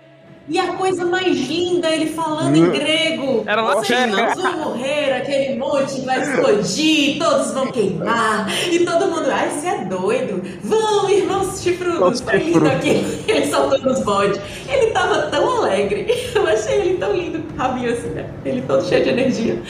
[0.49, 3.42] E a coisa mais linda, ele falando em grego.
[3.47, 8.47] Era lá Vocês não vão morrer, aquele monte vai explodir, todos vão queimar.
[8.70, 10.40] E todo mundo, ai, você é doido.
[10.62, 13.05] Vão, irmãos chifrudos, tá lindo aqui.
[13.26, 14.40] Ele soltando os bodes.
[14.68, 16.07] Ele tava tão alegre.
[16.32, 18.30] Eu achei ele tão lindo, rabinho assim, né?
[18.44, 19.61] Ele todo cheio de energia.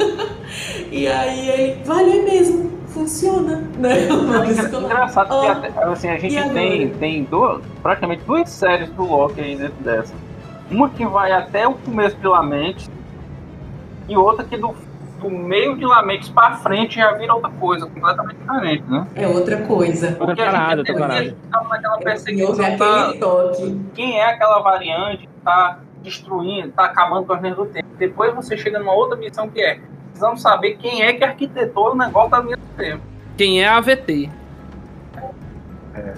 [0.90, 4.08] e aí ele, vale mesmo funciona, né?
[4.26, 9.02] Mas, é engraçado que até, assim, a gente tem, tem duas, praticamente duas séries do
[9.02, 10.14] Loki aí dentro dessa.
[10.70, 12.88] Uma que vai até o começo de Lamente
[14.08, 14.74] e outra que do,
[15.20, 19.06] do meio de Lamentos pra frente já vira outra coisa, completamente diferente, né?
[19.16, 20.12] É outra coisa.
[20.12, 20.44] Porque a
[20.76, 23.12] gente, parada, a gente tava naquela perseguição tá,
[23.94, 27.88] quem é aquela variante que tá destruindo, tá acabando com as linhas do tempo.
[27.98, 29.80] Depois você chega numa outra missão que é
[30.14, 33.02] precisamos saber quem é que arquitetou o negócio da linha do tempo.
[33.36, 34.30] Quem é a AVT.
[35.92, 36.14] É.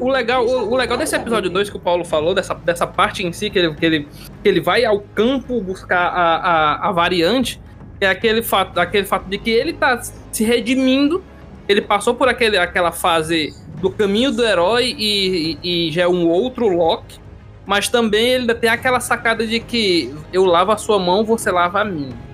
[0.00, 3.26] O legal, o, o, legal desse episódio 2 que o Paulo falou, dessa, dessa parte
[3.26, 4.08] em si, que ele, que, ele,
[4.42, 7.60] que ele vai ao campo buscar a, a, a variante,
[8.00, 11.22] é aquele fato, aquele fato de que ele tá se redimindo,
[11.68, 16.08] ele passou por aquele, aquela fase do caminho do herói e, e, e já é
[16.08, 17.18] um outro Loki,
[17.66, 21.80] mas também ele tem aquela sacada de que eu lavo a sua mão, você lava
[21.80, 22.29] a minha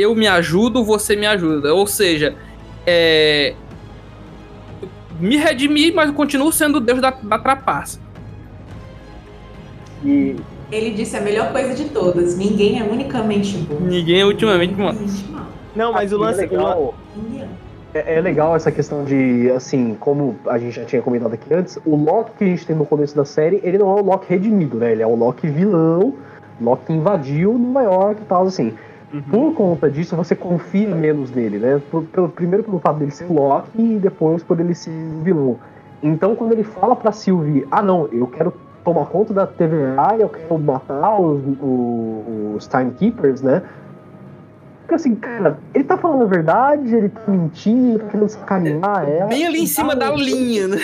[0.00, 1.74] eu me ajudo, você me ajuda.
[1.74, 2.34] Ou seja,
[2.86, 3.54] é,
[5.20, 8.00] me redimi, mas eu continuo sendo o Deus da, da trapaça.
[10.04, 10.36] E...
[10.72, 13.80] Ele disse a melhor coisa de todas: ninguém é unicamente bom.
[13.80, 14.94] Ninguém é ultimamente bom.
[15.74, 16.40] Não, mas o lance.
[16.40, 16.94] É legal,
[17.92, 21.78] é, é, legal essa questão de, assim, como a gente já tinha comentado aqui antes,
[21.84, 24.26] o Loki que a gente tem no começo da série, ele não é o Loki
[24.28, 24.92] redimido, né?
[24.92, 26.14] Ele é o Loki vilão,
[26.60, 28.74] Loki que invadiu Nova York e tal, assim.
[29.12, 29.22] Uhum.
[29.22, 31.80] Por conta disso, você confia menos nele, né?
[31.90, 34.92] Por, pelo, primeiro pelo fato dele ser Loki e depois por ele ser
[35.22, 35.58] vilão.
[36.02, 38.52] Então, quando ele fala pra Sylvie, ah não, eu quero
[38.84, 41.42] tomar conta da TVA, eu quero matar os,
[42.56, 43.62] os, Timekeepers, né?
[44.80, 49.26] Porque assim, cara, ele tá falando a verdade, ele tá mentindo, tá querendo sacanear ela.
[49.26, 50.78] Bem ali em cima da linha, né?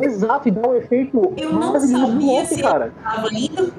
[0.00, 2.92] Exato, e dá um efeito eu não sabia se cara.
[3.02, 3.72] Tava indo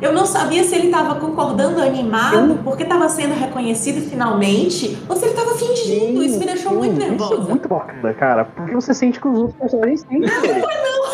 [0.00, 5.24] eu não sabia se ele estava concordando animado, porque estava sendo reconhecido finalmente, ou se
[5.24, 6.20] ele estava fingindo.
[6.20, 7.34] Sim, isso me deixou sim, muito nervosa.
[7.34, 10.20] Isso é muito bacana, cara, porque você sente que os outros personagens sentem.
[10.20, 11.08] Não, não.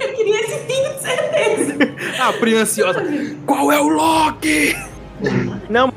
[0.00, 1.74] Eu queria esse pingo de certeza.
[2.20, 3.04] A prima ansiosa.
[3.46, 4.76] Qual é o Loki?
[5.70, 5.92] Não,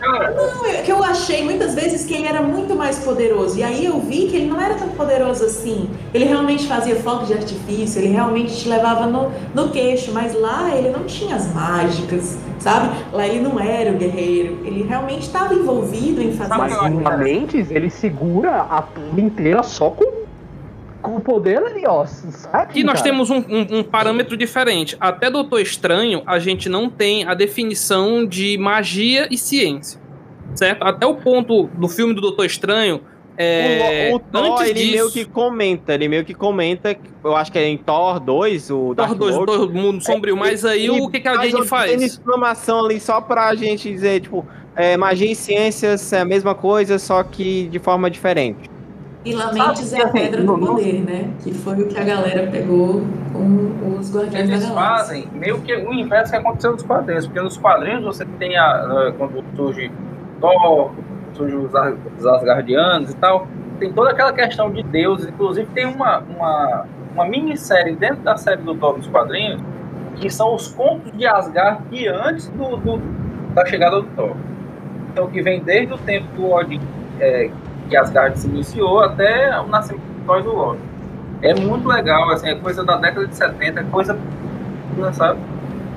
[0.00, 3.58] não, é que eu achei muitas vezes que ele era muito mais poderoso.
[3.58, 5.88] E aí eu vi que ele não era tão poderoso assim.
[6.12, 10.12] Ele realmente fazia fogo de artifício, ele realmente te levava no, no queixo.
[10.12, 12.94] Mas lá ele não tinha as mágicas, sabe?
[13.12, 14.58] Lá ele não era o guerreiro.
[14.64, 19.90] Ele realmente estava envolvido em fazer Mas em Mentes, ele segura a turma inteira só
[19.90, 20.25] com
[21.06, 22.04] com o poder ali, ó.
[22.04, 24.96] Sabe, Aqui nós temos um, um, um, parâmetro diferente.
[24.98, 30.00] Até Doutor Estranho, a gente não tem a definição de magia e ciência.
[30.56, 30.82] Certo?
[30.82, 33.00] Até o ponto do filme do Doutor Estranho.
[33.38, 37.52] É, o, o Thor, ele disso, meio que comenta, ele meio que comenta, eu acho
[37.52, 41.06] que é em Thor 2, o Thor 2, o Mundo Sombrio, é, mas aí o
[41.10, 41.90] que, que a gente faz?
[41.90, 44.42] Tem exclamação ali só pra gente dizer, tipo,
[44.74, 48.70] é, magia e ciências é a mesma coisa, só que de forma diferente.
[49.26, 51.28] E Lamentes é a assim, pedra do poder, né?
[51.42, 53.02] Que foi o que a galera pegou
[53.32, 54.96] com os Guardiões Eles da Galáxia.
[54.98, 59.12] fazem meio que o inverso que aconteceu nos quadrinhos, porque nos quadrinhos você tem a,
[59.18, 59.90] quando surge
[60.40, 60.92] Thor,
[61.32, 61.72] surge os,
[62.18, 63.48] os Asgardianos e tal,
[63.80, 68.62] tem toda aquela questão de deuses, inclusive tem uma, uma, uma minissérie dentro da série
[68.62, 69.60] do Thor nos quadrinhos,
[70.20, 73.02] que são os contos de Asgard de antes do, do,
[73.52, 74.36] da chegada do Thor.
[75.10, 76.80] Então que vem desde o tempo do Odin
[77.18, 77.50] é,
[77.88, 80.80] que Asgard se iniciou até o nascimento do Loki.
[81.42, 84.18] É muito legal, assim, é coisa da década de 70, é coisa,
[85.12, 85.38] sabe?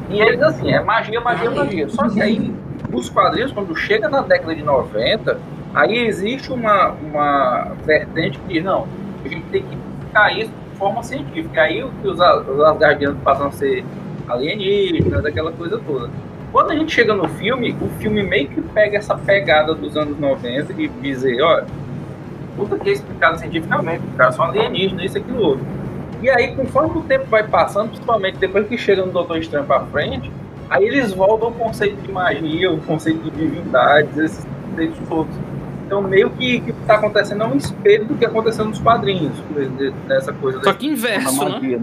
[0.09, 1.89] E eles, assim, é magia, magia, magia.
[1.89, 2.53] Só que aí,
[2.91, 5.39] os quadrinhos, quando chega na década de 90,
[5.73, 8.87] Aí existe uma, uma vertente que diz, não,
[9.23, 11.61] a gente tem que explicar isso de forma científica.
[11.61, 13.85] Aí os, os Asgardianos passam a ser
[14.27, 16.09] alienígenas, aquela coisa toda.
[16.51, 20.17] Quando a gente chega no filme, o filme meio que pega essa pegada dos anos
[20.19, 21.65] 90 e dizer, olha,
[22.55, 25.65] tudo que é explicado cientificamente, os caras são alienígenas, isso, aquilo, outro.
[26.21, 29.81] E aí, conforme o tempo vai passando, principalmente depois que chega no Doutor Estranho pra
[29.85, 30.31] frente,
[30.69, 35.35] aí eles voltam ao conceito de magia, o conceito de divindades, esses conceitos todos.
[35.85, 39.33] Então, meio que o que está acontecendo é um espelho do que aconteceu nos quadrinhos,
[40.07, 40.61] dessa coisa.
[40.63, 41.51] Só que inverso, né?
[41.51, 41.79] magia,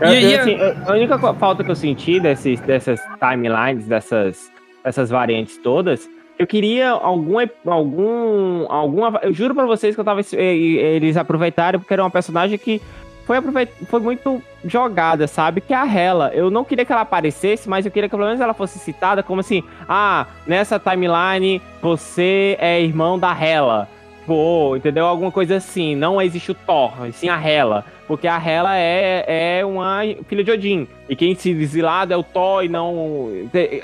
[0.00, 0.20] né?
[0.20, 4.50] E aí, assim, a única falta que eu senti desses, dessas timelines, dessas,
[4.82, 7.36] dessas variantes todas, eu queria algum,
[7.66, 12.56] algum, alguma, eu juro para vocês que eu tava, eles aproveitaram porque era uma personagem
[12.56, 12.80] que
[13.26, 15.60] foi, aproveit, foi muito jogada, sabe?
[15.60, 16.32] Que é a Hela.
[16.34, 19.22] Eu não queria que ela aparecesse, mas eu queria que pelo menos ela fosse citada
[19.22, 23.88] como assim: ah, nessa timeline você é irmão da Hela.
[24.30, 25.06] Pô, entendeu?
[25.06, 25.96] Alguma coisa assim.
[25.96, 27.84] Não existe o Thor, sim a Hela.
[28.06, 30.86] Porque a Hela é, é uma filha de Odin.
[31.08, 33.28] E quem se exilado é o Thor e não.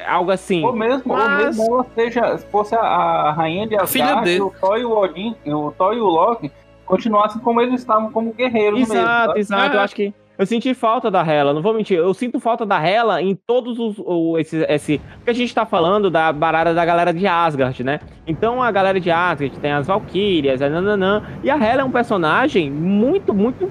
[0.07, 0.65] Algo assim.
[0.65, 1.59] Ou mesmo, Mas...
[1.59, 4.97] ou mesmo ela seja, se fosse a, a rainha de Asgard, o Thor e o
[4.97, 6.53] Odin, o Thor e o Loki
[6.85, 9.75] continuassem como eles estavam, como guerreiros Exato, mesmo, exato.
[9.75, 9.77] É.
[9.79, 11.97] Eu acho que eu senti falta da Hela, não vou mentir.
[11.97, 13.97] Eu sinto falta da Hela em todos os.
[13.99, 18.01] O, esse, esse, porque a gente tá falando da barada da galera de Asgard, né?
[18.27, 21.23] Então a galera de Asgard tem as Valkyrias, a nananã.
[21.43, 23.71] E a Hela é um personagem muito, muito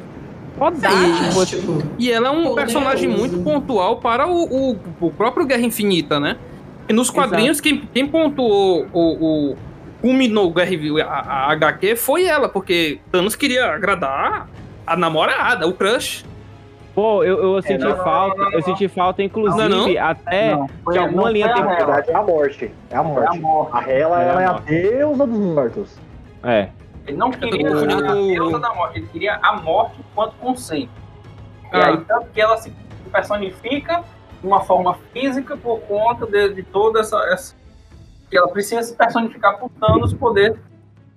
[0.58, 1.84] fodástico.
[2.00, 6.20] E ela é um Pô, personagem muito pontual para o, o, o, próprio Guerra Infinita,
[6.20, 6.38] né?
[6.88, 9.56] E nos quadrinhos, quem, quem pontuou o, o
[10.02, 10.54] culminou
[11.02, 14.48] a, a HQ foi ela, porque Thanos queria agradar
[14.86, 16.24] a namorada, o crush.
[16.96, 20.56] Pô, eu, eu senti é, não, falta, não, não, eu senti falta, inclusive, até
[20.90, 22.00] de alguma linha temporal.
[22.08, 22.72] É a morte.
[22.90, 23.36] É a morte.
[23.36, 23.72] É a, morte.
[23.76, 26.00] a Hela, é ela é a deusa dos mortos.
[26.42, 26.70] É.
[27.06, 30.90] Ele não queria a deusa da morte, ele queria a morte enquanto conceito.
[31.70, 31.78] Ah.
[31.78, 32.74] E aí, tanto que ela se
[33.12, 34.02] personifica
[34.40, 37.56] de uma forma física por conta de, de toda essa, essa,
[38.30, 40.58] que ela precisa se personificar por Thanos poder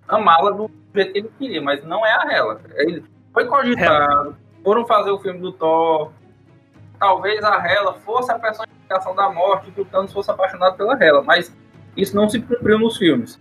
[0.09, 2.61] amá-la do jeito que ele queria, mas não é a Hela.
[2.75, 4.37] Ele foi cogitado
[4.69, 6.13] foram fazer o filme do Thor.
[6.99, 11.23] Talvez a Hela fosse a personificação da morte, que o Thanos fosse apaixonado pela Hela,
[11.23, 11.57] mas
[11.97, 13.41] isso não se cumpriu nos filmes.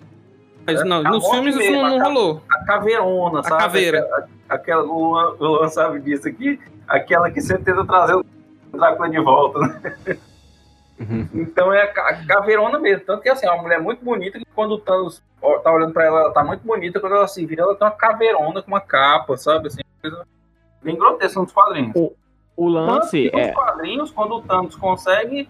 [0.66, 2.42] Mas não, a nos filmes mesmo, isso não, não rolou.
[2.50, 3.56] A caveirona, sabe?
[3.56, 4.28] A caveira.
[4.48, 8.26] Aquela, o Luan, o Luan sabe disso aqui, aquela que sempre tenta trazer o
[8.72, 10.18] Drácula de volta, né?
[10.98, 11.28] Uhum.
[11.34, 13.06] Então é a caveirona mesmo.
[13.06, 15.22] Tanto que assim, é uma mulher muito bonita que quando o Thanos
[15.62, 17.02] tá olhando pra ela, ela tá muito bonita.
[17.02, 19.68] Quando ela se vira, ela tem uma caveirona com uma capa, sabe?
[19.68, 20.26] Assim, coisa
[20.82, 21.94] bem grotesco nos quadrinhos.
[21.96, 22.14] O,
[22.56, 23.48] o lance é.
[23.48, 25.50] Nos quadrinhos, quando o Thanos consegue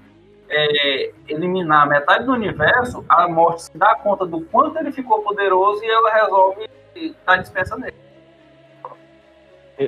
[0.50, 5.84] é, eliminar metade do universo, a morte se dá conta do quanto ele ficou poderoso
[5.84, 6.70] e ela resolve
[7.26, 7.96] dar dispensa nele.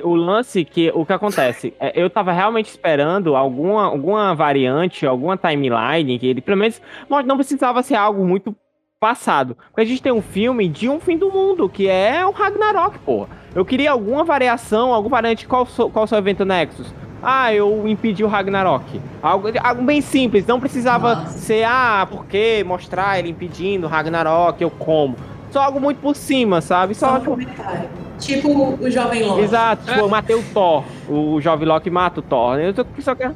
[0.04, 5.36] O lance que o que acontece, é, eu tava realmente esperando alguma, alguma variante, alguma
[5.36, 6.80] timeline que ele pelo menos
[7.26, 8.54] não precisava ser algo muito
[9.00, 9.56] passado.
[9.68, 12.98] Porque a gente tem um filme de um fim do mundo, que é o Ragnarok,
[12.98, 13.28] porra.
[13.54, 15.48] Eu queria alguma variação, alguma variante.
[15.48, 16.92] Qual, qual o seu evento Nexus?
[17.22, 19.00] Ah, eu impedi o Ragnarok.
[19.22, 21.38] Algo, algo bem simples, não precisava Nossa.
[21.38, 25.16] ser, ah, porque mostrar ele impedindo o Ragnarok, eu como.
[25.50, 26.94] Só algo muito por cima, sabe?
[26.94, 27.88] Só, Só um comentário.
[28.18, 29.40] Tipo o Jovem Loki.
[29.40, 30.84] Exato, tipo, eu matei o Thor.
[31.08, 32.58] O Jovem Loki mata o Thor.
[32.58, 33.34] Eu só quero.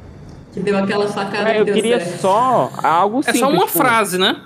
[0.53, 1.51] Que deu aquela facada.
[1.51, 2.21] É, eu queria certo.
[2.21, 3.41] só algo simples.
[3.41, 4.37] É só uma tipo, frase, né?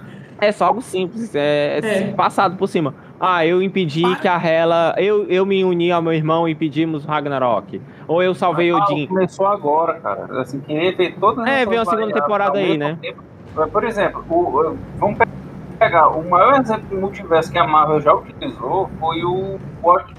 [0.41, 2.11] É só algo simples, é, é.
[2.13, 2.93] passado por cima.
[3.19, 4.15] Ah, eu impedi Para.
[4.15, 4.95] que a Hela.
[4.97, 7.81] Eu, eu me uni ao meu irmão e impedimos Ragnarok.
[8.07, 9.07] Ou eu salvei ah, o Odin.
[9.07, 10.41] Começou agora, cara.
[10.41, 12.97] Assim, querer ver todas É, veio a segunda temporada aí, né?
[13.01, 13.23] Tempo.
[13.71, 15.19] Por exemplo, o, vamos
[15.77, 20.13] pegar o maior exemplo de multiverso que a Marvel já utilizou foi o What,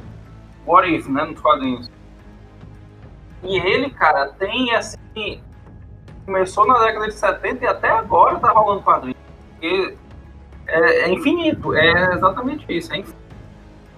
[0.66, 1.24] What If, né?
[1.24, 1.90] Nos quadrinhos.
[3.42, 5.40] E ele, cara, tem assim.
[6.26, 9.16] Começou na década de 70 e até agora tá rolando quadrinhos.
[9.52, 9.96] Porque
[10.70, 12.92] é, é infinito, é exatamente isso.
[12.92, 13.20] É infinito.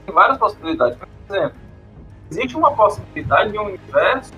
[0.07, 0.99] Tem várias possibilidades.
[0.99, 1.57] Por exemplo,
[2.31, 4.33] existe uma possibilidade de um universo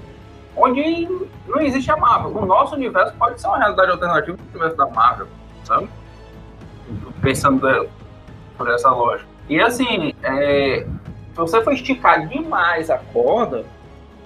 [0.57, 1.09] onde
[1.47, 2.37] não existe a Marvel.
[2.37, 5.27] O nosso universo pode ser uma realidade alternativa do universo da Marvel,
[5.65, 5.89] sabe?
[7.21, 7.89] Pensando
[8.57, 9.29] por essa lógica.
[9.49, 10.87] E assim, é,
[11.33, 13.65] se você for esticar demais a corda,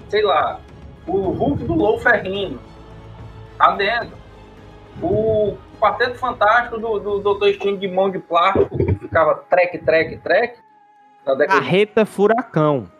[0.08, 0.60] sei lá,
[1.06, 2.58] o Hulk do Lou Ferrino
[3.56, 4.16] tá dentro.
[5.00, 7.48] O Quarteto Fantástico do, do Dr.
[7.48, 10.58] Strange de mão de plástico, que ficava trek, trek, trek.
[11.46, 12.90] Carreta Furacão.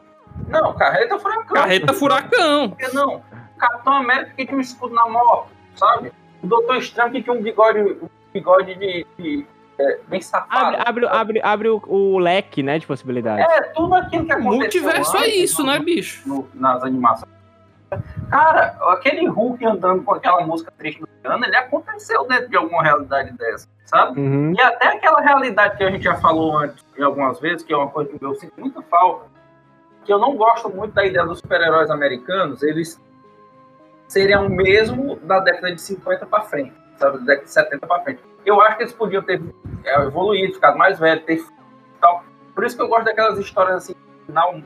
[0.49, 1.55] Não, Carreta Furacão.
[1.55, 2.71] Carreta Furacão.
[2.71, 3.23] Por que não?
[3.57, 6.13] Capitão América que tinha um escudo na moto, sabe?
[6.43, 9.47] O Doutor Estranho que tinha um bigode, um bigode de, de,
[9.79, 10.77] é, bem safado.
[10.77, 13.45] Abre, abre, abre, abre o, o, leque, né, de possibilidades.
[13.45, 14.59] É, tudo aquilo que aconteceu.
[14.59, 16.29] Multiverso é isso, no, né, bicho?
[16.29, 17.38] No, nas animações.
[18.31, 22.83] Cara, aquele Hulk andando com aquela música triste do piano, ele aconteceu dentro de alguma
[22.83, 24.21] realidade dessa, sabe?
[24.21, 24.53] Uhum.
[24.53, 27.89] E até aquela realidade que a gente já falou antes, algumas vezes, que é uma
[27.89, 29.27] coisa que eu sinto muita falta,
[30.05, 33.01] que eu não gosto muito da ideia dos super-heróis americanos, eles
[34.07, 37.19] seriam o mesmo da década de 50 para frente, sabe?
[37.19, 38.23] Da década de 70 para frente.
[38.45, 39.41] Eu acho que eles podiam ter
[39.85, 41.43] é, evoluído, ficado mais velho, ter
[42.01, 42.25] tal.
[42.55, 43.95] Por isso que eu gosto daquelas histórias assim,
[44.27, 44.61] final,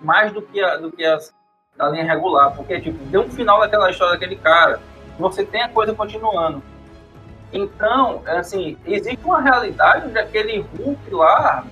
[0.00, 1.32] mais do que, a, do que as
[1.76, 4.80] da linha regular, porque tipo, deu um final daquela história daquele cara,
[5.18, 6.62] você tem a coisa continuando.
[7.52, 11.64] Então, é assim, existe uma realidade onde aquele Hulk lá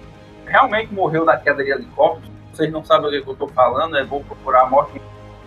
[0.46, 2.30] realmente morreu da queda de helicóptero.
[2.52, 5.00] Vocês não sabem o que eu tô falando, é vou procurar a morte.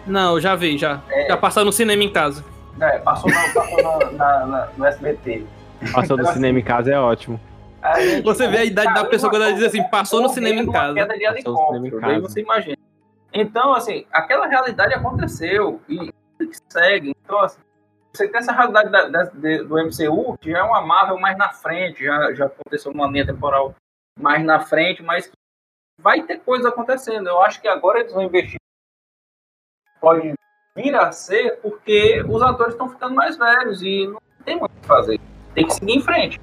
[0.07, 1.01] Não, já vi, já.
[1.09, 2.43] É, já passou no cinema em casa.
[2.79, 5.45] É, passou, no, passou no, na, na, no SBT.
[5.91, 7.39] Passou no cinema em casa é ótimo.
[7.97, 10.71] Gente, você vê a idade da pessoa quando ela diz assim, passou no cinema em
[10.71, 10.93] casa.
[10.93, 12.77] Queda de helicóptero, daí você imagina.
[13.33, 16.13] Então, assim, aquela realidade aconteceu e
[16.69, 17.13] segue.
[17.23, 17.59] Então, assim,
[18.13, 21.49] você tem essa realidade da, da, do MCU, que já é uma Marvel mais na
[21.49, 23.75] frente, já, já aconteceu uma linha temporal
[24.19, 25.31] mais na frente, mas
[25.99, 27.27] vai ter coisa acontecendo.
[27.27, 28.59] Eu acho que agora eles vão investir.
[29.99, 30.33] Pode
[30.75, 34.81] vir a ser porque os atores estão ficando mais velhos e não tem muito o
[34.81, 35.19] que fazer.
[35.55, 36.39] Tem que seguir em frente.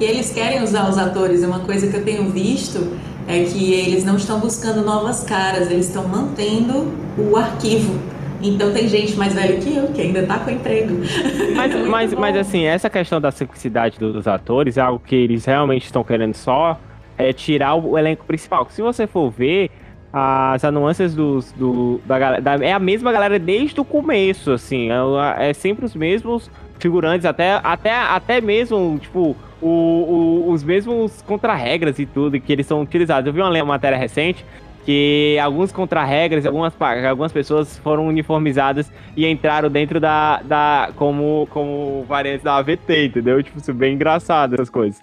[0.00, 1.42] E eles querem usar os atores.
[1.44, 2.80] Uma coisa que eu tenho visto
[3.26, 7.98] é que eles não estão buscando novas caras, eles estão mantendo o arquivo.
[8.42, 10.94] Então tem gente mais velha que eu que ainda está com emprego.
[11.56, 15.84] Mas, mas, mas assim, essa questão da simplicidade dos atores é algo que eles realmente
[15.84, 16.78] estão querendo só
[17.16, 18.66] é, tirar o elenco principal.
[18.70, 19.70] Se você for ver,
[20.12, 24.88] as anuâncias dos, do, da, da, é a mesma galera desde o começo, assim.
[24.90, 31.22] É, é sempre os mesmos figurantes, até, até, até mesmo, tipo, o, o, os mesmos
[31.22, 33.26] contra-regras e tudo que eles são utilizados.
[33.26, 34.44] Eu vi uma matéria recente
[34.84, 36.74] que alguns contra-regras, algumas,
[37.08, 43.42] algumas pessoas foram uniformizadas e entraram dentro da, da como, como variantes da AVT, entendeu?
[43.42, 45.02] Tipo, isso é bem engraçado, essas coisas.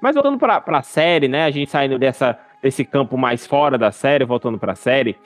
[0.00, 3.92] Mas voltando pra, pra série, né, a gente saindo dessa, desse campo mais fora da
[3.92, 5.16] série, voltando pra série,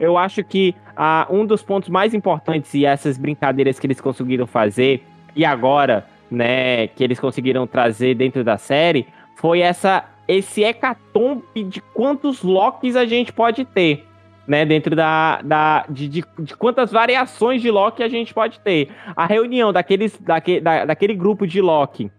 [0.00, 4.46] eu acho que ah, um dos pontos mais importantes e essas brincadeiras que eles conseguiram
[4.46, 9.06] fazer, e agora né, que eles conseguiram trazer dentro da série
[9.36, 14.06] foi essa esse hecatombe de quantos Locks a gente pode ter,
[14.46, 18.88] né, dentro da, da de, de, de, quantas variações de Loki a gente pode ter.
[19.16, 22.10] A reunião daqueles, daque, da, daquele grupo de Loki,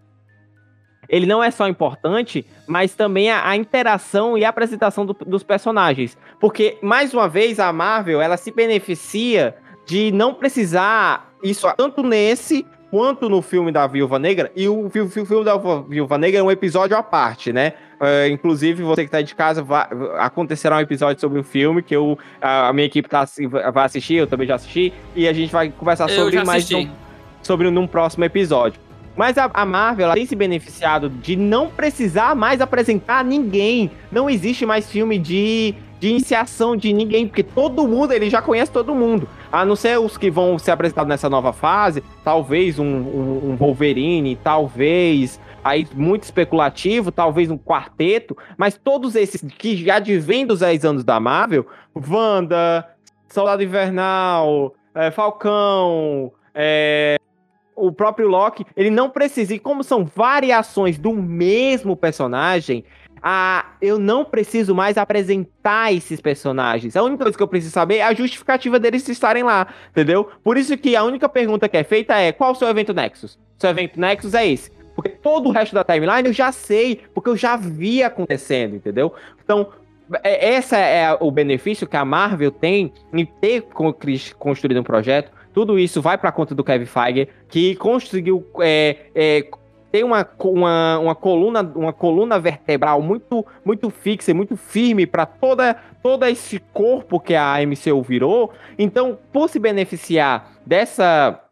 [1.08, 5.42] ele não é só importante, mas também a, a interação e a apresentação do, dos
[5.42, 6.16] personagens.
[6.40, 9.54] Porque, mais uma vez, a Marvel, ela se beneficia
[9.86, 15.44] de não precisar isso tanto nesse quanto no filme da Viúva Negra, e o, filme
[15.44, 17.72] da Viúva Negra é um episódio à parte, né?
[18.00, 21.96] Uh, inclusive, você que está de casa, vai, acontecerá um episódio sobre o filme que
[21.96, 23.26] eu, a, minha equipe tá,
[23.72, 26.88] vai assistir, eu também já assisti, e a gente vai conversar sobre mais um,
[27.42, 28.80] sobre num próximo episódio.
[29.16, 33.90] Mas a, a, Marvel tem se beneficiado de não precisar mais apresentar ninguém.
[34.12, 35.74] Não existe mais filme de
[36.04, 39.26] de iniciação de ninguém, porque todo mundo, ele já conhece todo mundo.
[39.50, 43.56] A não ser os que vão ser apresentados nessa nova fase, talvez um, um, um
[43.56, 50.60] Wolverine, talvez aí muito especulativo, talvez um quarteto, mas todos esses que já advêm dos
[50.60, 52.86] 10 anos da Marvel, Wanda,
[53.26, 57.16] Soldado Invernal, é, Falcão, é,
[57.74, 62.84] o próprio Loki, ele não precisa, e como são variações do mesmo personagem,
[63.26, 66.94] a eu não preciso mais apresentar esses personagens.
[66.94, 70.28] A única coisa que eu preciso saber é a justificativa deles estarem lá, entendeu?
[70.44, 73.38] Por isso que a única pergunta que é feita é: qual o seu evento Nexus?
[73.56, 74.70] Seu evento Nexus é esse.
[74.94, 79.14] Porque todo o resto da timeline eu já sei, porque eu já vi acontecendo, entendeu?
[79.42, 79.68] Então,
[80.22, 83.62] é, essa é o benefício que a Marvel tem em ter
[84.38, 85.32] construído um projeto.
[85.54, 89.48] Tudo isso vai para conta do Kevin Feige, que conseguiu é, é,
[89.94, 95.24] tem uma, uma, uma, coluna, uma coluna vertebral muito, muito fixa e muito firme para
[95.24, 98.52] toda todo esse corpo que a MCU virou.
[98.76, 101.43] Então, por se beneficiar dessa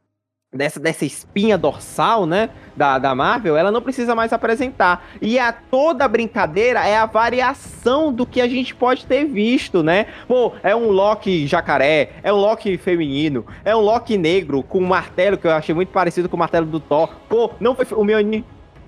[0.53, 5.07] dessa, dessa espinha dorsal, né, da, da Marvel, ela não precisa mais apresentar.
[5.21, 10.07] E a toda brincadeira é a variação do que a gente pode ter visto, né?
[10.29, 14.87] Pô, é um Loki jacaré, é um Loki feminino, é um Loki negro com um
[14.87, 17.09] martelo que eu achei muito parecido com o martelo do Thor.
[17.29, 18.19] Pô, não foi o meu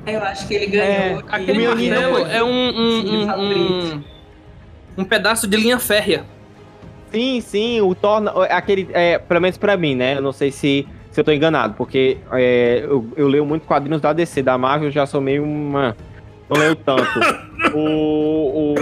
[0.07, 1.21] eu acho que ele ganhou.
[1.21, 4.05] É, aquele martelo é um um, um, um,
[4.99, 6.27] um, pedaço de linha férrea.
[7.11, 10.17] Sim, sim, o Thor, aquele, é, pelo menos pra mim, né?
[10.17, 14.01] Eu não sei se se eu tô enganado, porque é, eu, eu, leio muito quadrinhos
[14.01, 15.97] da DC, da Marvel, já sou meio uma,
[16.51, 17.21] não leio tanto.
[17.73, 18.75] o, o,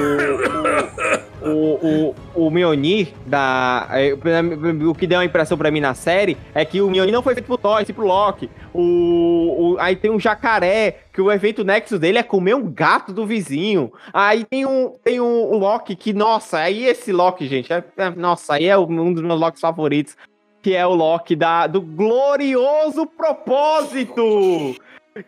[1.43, 5.93] o, o, o, o Mjolnir, da, é, o que deu a impressão pra mim na
[5.93, 8.49] série é que o Mjolnir não foi feito pro Thor, sim pro Loki.
[8.73, 13.13] O, o, aí tem um jacaré, que o evento Nexus dele é comer um gato
[13.13, 13.93] do vizinho.
[14.11, 18.09] Aí tem um, tem um, um Loki que, nossa, aí esse Loki, gente, é, é,
[18.09, 20.17] nossa, aí é um dos meus Locks favoritos
[20.63, 24.77] que é o Loki da, do glorioso propósito,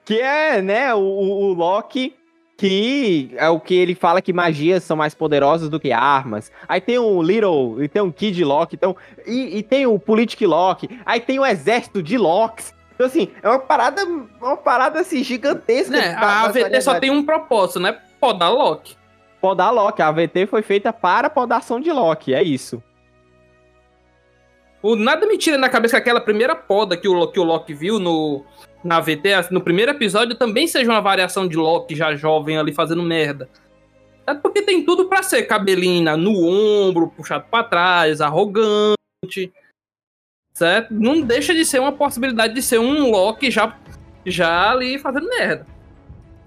[0.04, 2.14] que é, né, o, o Loki
[2.56, 6.52] que é o que ele fala que magias são mais poderosas do que armas.
[6.68, 10.40] Aí tem o Little, e tem um Kid Loki, então, e, e tem o Politic
[10.42, 12.72] Loki, aí tem o exército de Locks.
[12.94, 14.04] Então, assim, é uma parada,
[14.40, 15.96] uma parada assim, gigantesca.
[15.96, 17.98] Né, a AVT só tem um propósito, né?
[18.20, 18.96] Podar Loki.
[19.40, 20.00] Podar Loki.
[20.00, 22.80] A AVT foi feita para podação de Loki, é isso.
[24.84, 27.72] O, nada me tira na cabeça que aquela primeira poda que o, que o Loki
[27.72, 28.44] viu no,
[28.84, 33.02] na VT, no primeiro episódio, também seja uma variação de Loki já jovem ali fazendo
[33.02, 33.48] merda.
[34.26, 39.50] É porque tem tudo para ser cabelinho no ombro, puxado para trás, arrogante.
[40.52, 40.92] Certo?
[40.92, 43.74] Não deixa de ser uma possibilidade de ser um Loki já,
[44.26, 45.66] já ali fazendo merda.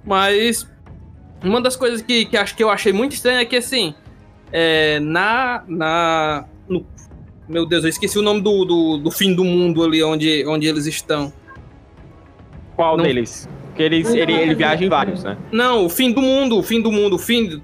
[0.06, 0.72] Mas
[1.44, 3.96] uma das coisas que, que acho que eu achei muito estranha é que assim,
[4.52, 6.86] é, na, na no
[7.48, 10.68] meu Deus, eu esqueci o nome do, do, do fim do mundo ali onde, onde
[10.68, 11.32] eles estão.
[12.76, 13.04] Qual Não...
[13.04, 13.48] deles?
[13.68, 15.38] Porque eles, ele, ele viaja em vários, né?
[15.52, 17.62] Não, o fim do mundo, o fim do mundo, o fim,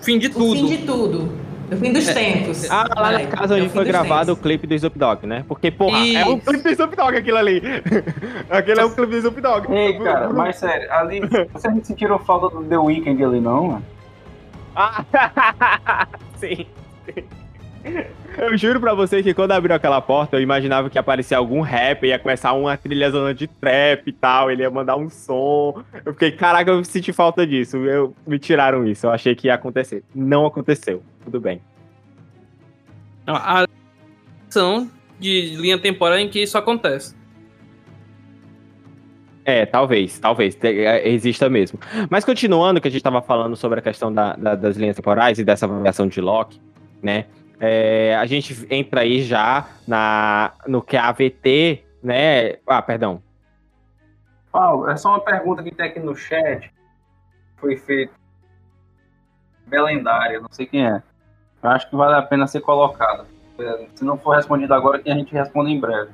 [0.00, 0.64] fim de tudo.
[0.64, 1.32] O fim de tudo.
[1.70, 2.12] O fim dos é.
[2.12, 2.70] tempos.
[2.70, 4.40] Ah, lá na casa onde é foi gravado tempos.
[4.40, 5.44] o clipe do Snoop Dogg, né?
[5.48, 6.18] Porque, porra, Isso.
[6.18, 7.62] é um clipe do Snoop Dogg aquilo ali.
[8.50, 9.72] Aquele é um clipe do Snoop Dogg.
[9.72, 11.20] Ei, cara, mas sério, ali,
[11.54, 13.84] você não sentiu falta do The Weeknd ali, não, mano?
[14.74, 15.04] Ah,
[16.36, 16.66] sim.
[18.36, 21.60] Eu juro pra vocês que quando abriu aquela porta, eu imaginava que ia aparecer algum
[21.60, 25.82] rapper, ia começar uma trilha zona de trap e tal, ele ia mandar um som.
[26.04, 27.76] Eu fiquei, caraca, eu senti falta disso.
[27.78, 30.02] Eu, me tiraram isso, eu achei que ia acontecer.
[30.14, 31.02] Não aconteceu.
[31.24, 31.60] Tudo bem.
[33.26, 33.66] A
[34.48, 37.14] ação de linha temporal em que isso acontece.
[39.44, 41.78] É, talvez, talvez, é, exista mesmo.
[42.08, 45.38] Mas continuando, que a gente estava falando sobre a questão da, da, das linhas temporais
[45.38, 46.60] e dessa variação de Locke,
[47.02, 47.26] né?
[47.64, 52.56] É, a gente entra aí já na, no que a AVT, né?
[52.66, 53.22] Ah, perdão.
[54.50, 56.72] Paulo, é só uma pergunta que tem aqui no chat.
[57.58, 58.12] Foi feita.
[59.64, 61.00] Belendária, não sei quem é.
[61.62, 63.26] Eu acho que vale a pena ser colocada.
[63.94, 66.10] Se não for respondido agora, que a gente responde em breve.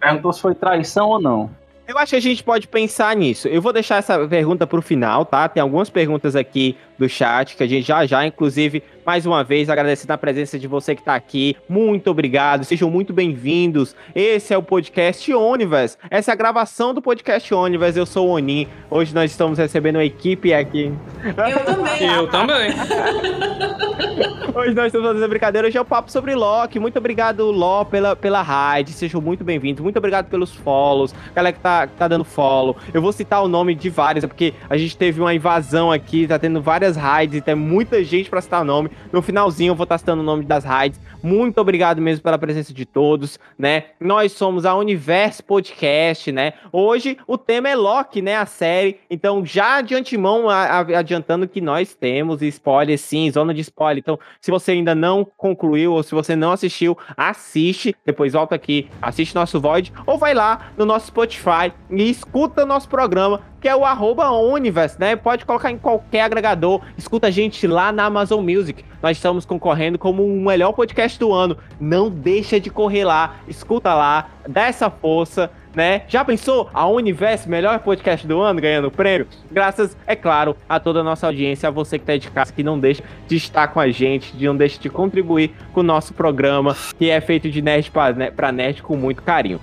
[0.00, 1.48] Perguntou se foi traição ou não.
[1.86, 3.46] Eu acho que a gente pode pensar nisso.
[3.46, 5.48] Eu vou deixar essa pergunta para o final, tá?
[5.48, 9.68] Tem algumas perguntas aqui do chat que a gente já já, inclusive, mais uma vez
[9.68, 11.56] agradecendo a presença de você que está aqui.
[11.68, 13.94] Muito obrigado, sejam muito bem-vindos.
[14.14, 15.98] Esse é o podcast Onivers.
[16.10, 17.96] Essa é a gravação do podcast Onivers.
[17.96, 18.68] Eu sou o Oni.
[18.90, 20.92] Hoje nós estamos recebendo uma equipe aqui.
[21.24, 22.08] Eu também.
[22.14, 22.74] Eu também.
[24.54, 25.66] Hoje nós estamos fazendo brincadeira.
[25.66, 26.78] Hoje é o papo sobre Loki.
[26.78, 28.92] Muito obrigado, Ló, pela, pela raid.
[28.92, 29.82] Sejam muito bem-vindos.
[29.82, 31.12] Muito obrigado pelos follows.
[31.34, 32.76] Galera que tá, que tá dando follow.
[32.92, 36.38] Eu vou citar o nome de vários, porque a gente teve uma invasão aqui, tá
[36.38, 38.90] tendo várias raids e tem muita gente para citar nome.
[39.12, 41.00] No finalzinho eu vou estar citando o nome das raids.
[41.22, 43.84] Muito obrigado mesmo pela presença de todos, né?
[43.98, 46.52] Nós somos a Universo Podcast, né?
[46.70, 48.36] Hoje o tema é Loki, né?
[48.36, 49.00] A série.
[49.10, 53.98] Então, já de antemão, adiantando que nós temos spoiler, sim, zona de spoiler.
[53.98, 57.96] Então, se você ainda não concluiu ou se você não assistiu, assiste.
[58.04, 62.88] Depois volta aqui, assiste nosso Void ou vai lá no nosso Spotify e escuta nosso
[62.88, 65.16] programa que é o arroba Universe, né?
[65.16, 66.82] Pode colocar em qualquer agregador.
[66.98, 68.84] Escuta a gente lá na Amazon Music.
[69.02, 71.56] Nós estamos concorrendo como o melhor podcast do ano.
[71.80, 75.50] Não deixa de correr lá, escuta lá, dá essa força.
[75.74, 76.02] Né?
[76.08, 79.26] Já pensou a Universo, melhor podcast do ano, ganhando prêmio?
[79.50, 82.62] Graças, é claro, a toda a nossa audiência, a você que tá de casa, que
[82.62, 86.12] não deixa de estar com a gente, de não deixa de contribuir com o nosso
[86.12, 89.58] programa, que é feito de nerd para nerd com muito carinho.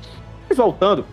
[0.50, 1.06] Mas voltando,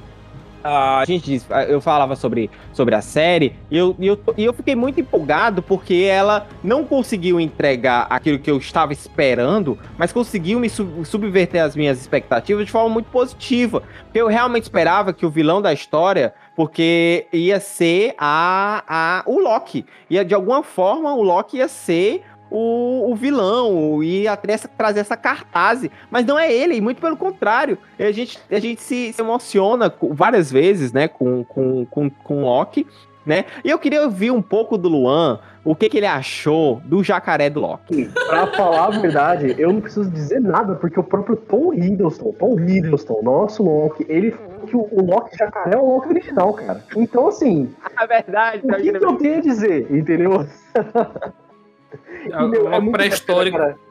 [0.63, 4.75] a gente eu falava sobre, sobre a série e eu, e eu, e eu fiquei
[4.75, 10.69] muito empolgado porque ela não conseguiu entregar aquilo que eu estava esperando, mas conseguiu me
[10.69, 13.83] sub, subverter as minhas expectativas de forma muito positiva.
[14.05, 19.41] Porque eu realmente esperava que o vilão da história, porque ia ser a, a, o
[19.41, 19.85] Loki.
[20.11, 25.01] Ia, de alguma forma, o Loki ia ser o, o vilão e até essa, trazer
[25.01, 25.89] essa cartaz.
[26.11, 27.79] Mas não é ele, muito pelo contrário.
[27.99, 32.87] A gente, a gente se, se emociona várias vezes, né, com, com, com, com Loki.
[33.27, 33.45] né?
[33.65, 37.51] E eu queria ouvir um pouco do Luan, o que, que ele achou do jacaré
[37.51, 38.11] do Loki.
[38.27, 42.59] Pra falar a verdade, eu não preciso dizer nada, porque o próprio Tom Hiddleston, Tom
[42.59, 46.83] Hiddleston, nosso Loki, ele falou que o, o Loki jacaré é o Loki original, cara.
[46.97, 47.69] Então, assim,
[48.01, 48.63] É verdade.
[48.65, 50.47] o que, que eu tenho a dizer, entendeu?
[51.93, 53.51] É E, meu, uma muito pré-história.
[53.53, 53.89] bacana, cara.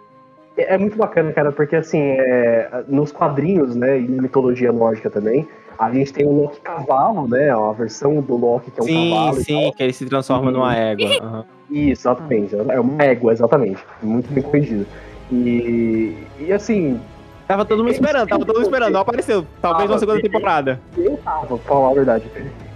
[0.57, 5.10] É, é muito bacana, cara, porque assim, é, nos quadrinhos, né, e na mitologia nórdica
[5.10, 5.48] também,
[5.78, 9.10] a gente tem o Loki cavalo, né, a versão do Loki que é um Sim,
[9.11, 11.19] cavalo e sim, que ele se transforma numa égua.
[11.19, 11.45] tal.
[11.69, 12.56] Isso, exatamente.
[12.56, 13.84] É uma égua, exatamente.
[14.02, 14.86] Muito bem corrigido.
[15.32, 16.99] E, e assim,
[17.48, 19.45] Tava todo mundo esperando, tava todo mundo esperando, não apareceu.
[19.61, 20.82] Talvez uma segunda temporada.
[20.98, 22.26] eu tava, pra falar a verdade.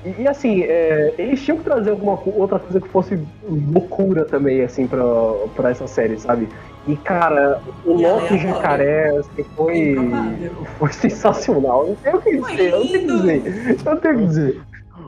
[0.05, 3.19] E, e, assim, é, eles tinham que trazer alguma outra coisa que fosse
[3.73, 5.03] loucura também, assim, pra,
[5.55, 6.47] pra essa série, sabe?
[6.87, 8.37] E, cara, o E Loki.
[8.39, 10.51] Jacaré assim, foi, Improvável.
[10.79, 11.87] foi sensacional.
[11.87, 13.41] Não tenho o que dizer, eu não tenho o que lindo.
[13.51, 13.77] dizer.
[13.85, 14.61] Eu não tenho o que dizer.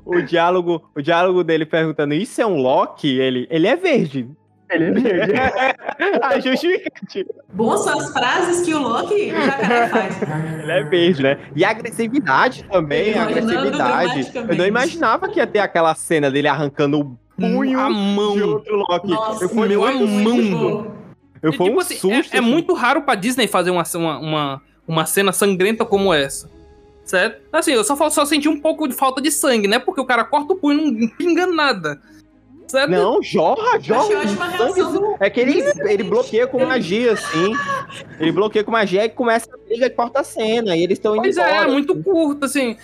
[0.05, 3.19] O diálogo, o diálogo dele perguntando: Isso é um Loki?
[3.19, 4.27] Ele, ele é verde.
[4.73, 5.33] Ele é verde.
[6.21, 7.29] A justificativa.
[7.53, 10.15] Bom são as frases que o Loki jacaré faz.
[10.61, 11.39] Ele é verde, né?
[11.55, 14.31] E a agressividade também, a agressividade.
[14.35, 18.33] Eu não imaginava que ia ter aquela cena dele arrancando o punho a mão.
[18.35, 19.07] de outro Loki.
[19.09, 20.35] Nossa, eu fui meu, a muito mão.
[20.83, 20.91] susto.
[21.41, 22.33] Eu fui tipo um assim, é- susto.
[22.35, 22.49] é, assim.
[22.49, 26.49] muito raro pra Disney fazer uma, uma, uma, uma cena sangrenta como essa.
[27.03, 27.41] Certo?
[27.51, 29.77] Assim, eu só, só senti um pouco de falta de sangue, né?
[29.77, 31.99] Porque o cara corta o punho e não pinga nada.
[32.73, 32.89] Certo?
[32.89, 34.09] Não, jorra, jorra.
[35.19, 37.53] É que ele, ele bloqueia com magia, assim.
[38.19, 40.75] Ele bloqueia com magia e começa a briga de porta-cena.
[40.75, 41.69] E eles estão indo Pois é, embora.
[41.69, 42.75] muito curto, assim.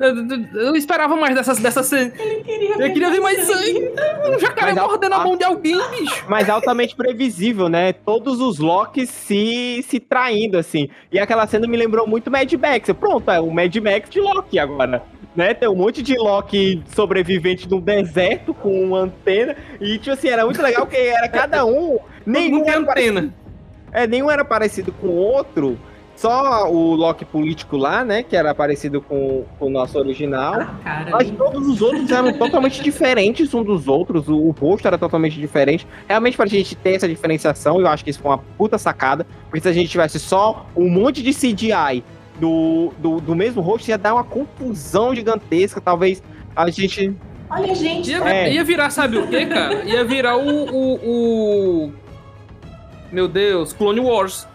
[0.00, 2.14] Eu, eu- eu esperava mais dessas, dessas cenas.
[2.18, 3.92] Eu queria ver mais sangue.
[4.34, 6.24] Um jacaré Mas a- mordendo a a- mão de alguém, bicho.
[6.26, 7.92] Mas altamente previsível, né?
[7.92, 10.88] Todos os Locks se, se traindo, assim.
[11.12, 12.88] E aquela cena me lembrou muito Mad Max.
[12.98, 15.02] Pronto, é o Mad Max de Loki agora.
[15.34, 15.52] Né?
[15.52, 19.56] Tem um monte de Loki sobrevivente num deserto com uma antena.
[19.80, 21.98] E, tipo assim, era muito legal que era cada um.
[22.24, 23.34] Nenhum era, antena.
[23.92, 25.78] é, nenhum era parecido com o outro.
[26.16, 28.22] Só o Loki político lá, né?
[28.22, 30.60] Que era parecido com, com o nosso original.
[30.60, 34.28] Ah, cara, Mas todos os outros eram totalmente diferentes um dos outros.
[34.28, 35.86] O, o rosto era totalmente diferente.
[36.06, 39.26] Realmente, pra gente ter essa diferenciação, eu acho que isso foi uma puta sacada.
[39.46, 42.04] Porque se a gente tivesse só um monte de CGI
[42.38, 45.80] do, do, do mesmo rosto, ia dar uma confusão gigantesca.
[45.80, 46.22] Talvez
[46.54, 47.14] a gente.
[47.50, 48.10] Olha, gente.
[48.10, 48.52] Ia, É.
[48.52, 49.84] ia virar, sabe o quê, cara?
[49.84, 50.94] Ia virar o, o,
[51.86, 51.92] o-
[53.12, 54.46] Meu Deus, Clone Wars.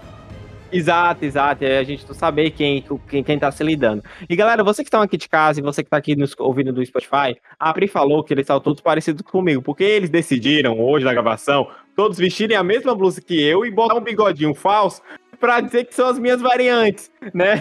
[0.71, 1.63] Exato, exato.
[1.65, 4.03] É a gente saber quem, quem, quem tá se lidando.
[4.29, 6.71] E galera, você que estão aqui de casa e você que tá aqui nos ouvindo
[6.71, 11.05] do Spotify, a Pri falou que eles são todos parecidos comigo, porque eles decidiram hoje
[11.05, 15.01] na gravação todos vestirem a mesma blusa que eu e botar um bigodinho falso
[15.39, 17.55] pra dizer que são as minhas variantes, né?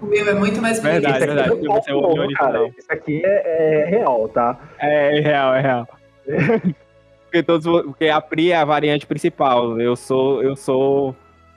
[0.00, 1.02] O meu é muito mais bonito.
[1.02, 1.66] Verdade, Isso aqui verdade.
[1.66, 2.68] é Você é o cara.
[2.78, 4.58] Isso aqui é, é real, tá?
[4.78, 5.88] É, é real, é real.
[7.24, 9.78] porque, todos, porque a Pri é a variante principal.
[9.80, 11.14] Eu sou, eu sou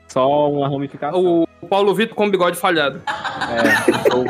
[0.08, 1.46] só uma ramificação.
[1.62, 3.02] O Paulo Vitor com bigode falhado.
[3.08, 4.26] É, eu sou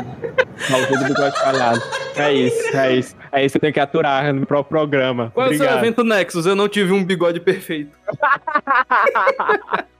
[0.70, 1.82] Maldito bigode falhado.
[2.16, 3.16] É isso, é isso.
[3.30, 5.30] É isso que eu tenho que aturar no próprio programa.
[5.34, 6.46] Qual é o seu evento Nexus?
[6.46, 7.92] Eu não tive um bigode perfeito.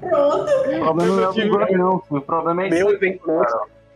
[0.00, 0.50] Pronto.
[0.50, 2.02] O problema não é o bigode, não.
[2.10, 2.96] O problema é Meu isso.
[2.96, 3.22] evento.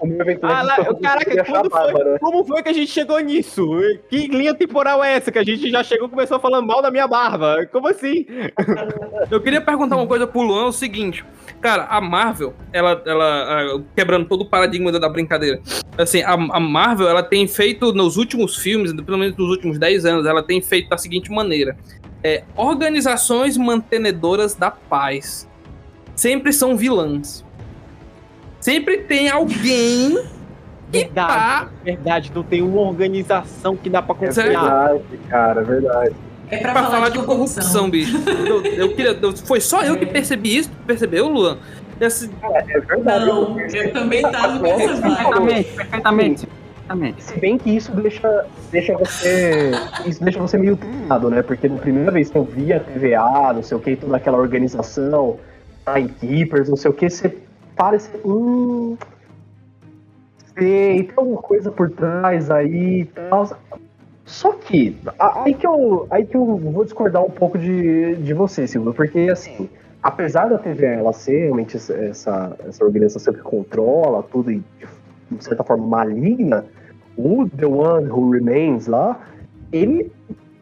[0.00, 3.20] O meu evento Ah, lá, caraca, achar quando foi, como foi que a gente chegou
[3.20, 3.64] nisso?
[4.10, 5.30] Que linha temporal é essa?
[5.30, 7.64] Que a gente já chegou e começou falando mal da minha barba?
[7.70, 8.26] Como assim?
[9.30, 11.24] Eu queria perguntar uma coisa pro Luan, é o seguinte.
[11.60, 15.60] Cara, a Marvel, ela, ela ah, quebrando todo o paradigma da brincadeira.
[15.96, 20.04] Assim, a, a Marvel, ela tem feito nos últimos filmes, pelo menos nos últimos 10
[20.04, 21.76] anos, ela tem feito da seguinte maneira.
[22.24, 25.48] É, organizações mantenedoras da paz
[26.22, 27.44] sempre são vilãs.
[28.60, 30.22] Sempre tem alguém
[30.92, 31.68] que tá...
[31.84, 34.44] Verdade, não tem uma organização que dá pra É confiar.
[34.46, 36.14] verdade, cara, é verdade.
[36.48, 38.16] É pra, Pra falar de corrupção, bicho.
[38.46, 39.18] Eu, eu queria.
[39.20, 40.70] eu- foi só eu que percebi isso?
[40.86, 41.56] Percebeu, Luan?
[42.00, 43.26] Esse- É verdade.
[43.26, 45.70] Não, eu também tava com essa perfeitamente.
[45.74, 46.48] perfeitamente.
[47.22, 49.70] Se bem que isso deixa, deixa você.
[50.06, 51.40] Isso deixa você meio treinado, né?
[51.42, 54.36] Porque na primeira vez que eu vi a TVA, não sei o que, toda aquela
[54.36, 55.38] organização,
[55.84, 57.36] Timekeepers, não sei o que, você
[57.76, 58.20] para e você.
[58.24, 58.96] Hum.
[60.58, 63.50] Sei, tem alguma coisa por trás aí e tal.
[64.24, 68.66] Só que, aí que, eu, aí que eu vou discordar um pouco de, de você,
[68.66, 69.68] Silvio, porque assim,
[70.02, 74.62] apesar da TVA ela ser realmente essa, essa organização que controla tudo e
[75.30, 76.64] de certa forma maligna,
[77.16, 79.20] o The One Who Remains lá,
[79.72, 80.12] ele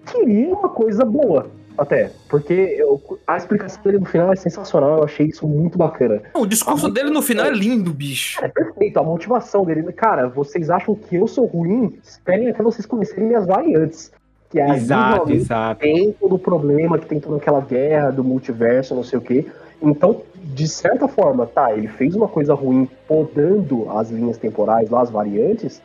[0.07, 5.05] queria uma coisa boa, Até, porque eu, a explicação dele no final é sensacional, eu
[5.05, 6.23] achei isso muito bacana.
[6.35, 8.45] O discurso ah, dele no final é lindo, bicho.
[8.45, 9.91] É perfeito, a motivação dele.
[9.93, 11.99] Cara, vocês acham que eu sou ruim?
[12.03, 14.13] Esperem até vocês conhecerem minhas variantes.
[14.51, 15.81] Que é exato, exato.
[15.81, 19.47] tem todo o problema, que tem toda aquela guerra do multiverso, não sei o quê.
[19.81, 25.03] Então, de certa forma, tá, ele fez uma coisa ruim podando as linhas temporais lá,
[25.03, 25.81] as variantes,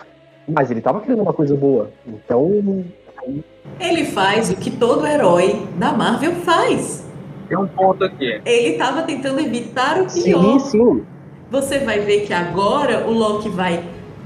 [0.48, 1.92] mas ele tava querendo uma coisa boa.
[2.08, 2.84] Então.
[3.80, 7.06] Ele faz o que todo herói da Marvel faz.
[7.48, 8.42] Tem um ponto aqui.
[8.46, 10.60] Ele tava tentando evitar o pior.
[10.60, 11.06] Sim, sim.
[11.52, 13.84] Você vai ver que agora o Loki vai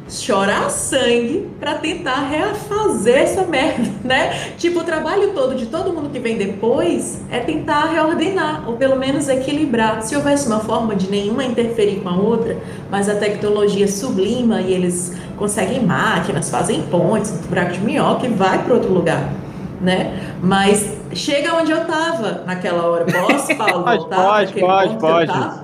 [0.10, 4.52] chorar sangue para tentar refazer essa merda, né?
[4.57, 8.95] Tipo, o trabalho todo de todo mundo que vem depois é tentar reordenar, ou pelo
[8.95, 10.02] menos equilibrar.
[10.02, 12.57] Se houvesse uma forma de nenhuma interferir com a outra,
[12.90, 18.64] mas a tecnologia sublima e eles conseguem máquinas, fazem pontes, buraco de minhoca e vai
[18.64, 19.31] para outro lugar,
[19.80, 20.36] né?
[20.41, 23.06] Mas chega onde eu tava naquela hora.
[23.06, 25.60] Posso, Paulo, pode, Pode, pode, pode.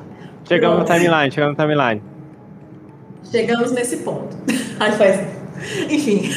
[0.48, 2.15] Chegamos no timeline, chegamos no timeline.
[3.31, 4.35] Chegamos nesse ponto.
[4.80, 5.19] Aí faz.
[5.89, 6.30] Enfim.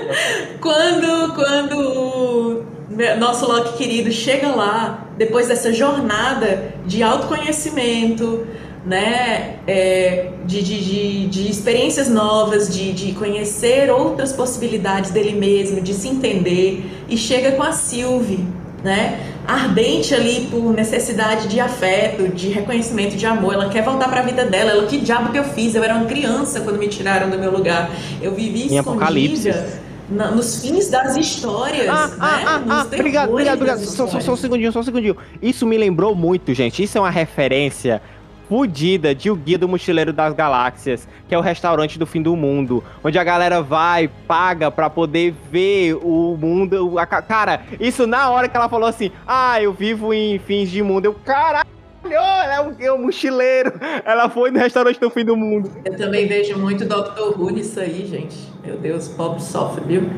[0.60, 8.46] quando, quando o nosso Loki querido chega lá, depois dessa jornada de autoconhecimento,
[8.84, 15.80] né, é, de, de, de, de, experiências novas, de, de conhecer outras possibilidades dele mesmo,
[15.80, 18.46] de se entender, e chega com a Sylvie,
[18.86, 19.18] né?
[19.46, 23.54] Ardente ali por necessidade de afeto, de reconhecimento, de amor.
[23.54, 24.70] Ela quer voltar para a vida dela.
[24.70, 25.74] Ela, que diabo que eu fiz?
[25.74, 27.90] Eu era uma criança quando me tiraram do meu lugar.
[28.22, 29.86] Eu vivi em escondida.
[30.08, 31.88] Na, nos fins das histórias.
[31.88, 32.14] Ah, né?
[32.20, 33.80] ah, ah, ah obrigado, obrigado, obrigado.
[33.80, 35.16] Só, só, só um segundinho, só um segundinho.
[35.42, 36.80] Isso me lembrou muito, gente.
[36.80, 38.00] Isso é uma referência
[38.48, 42.36] fudida de O Guia do Mochileiro das Galáxias, que é o restaurante do fim do
[42.36, 46.98] mundo, onde a galera vai, paga pra poder ver o mundo.
[46.98, 50.82] A, cara, isso na hora que ela falou assim: Ah, eu vivo em fins de
[50.82, 51.06] mundo.
[51.06, 51.66] Eu, caralho!
[52.04, 53.72] Ela é um, é um mochileiro.
[54.04, 55.70] Ela foi no restaurante do fim do mundo.
[55.84, 57.36] Eu também vejo muito Dr.
[57.36, 58.36] Who nisso aí, gente.
[58.64, 60.08] Meu Deus, pobre sofre, viu?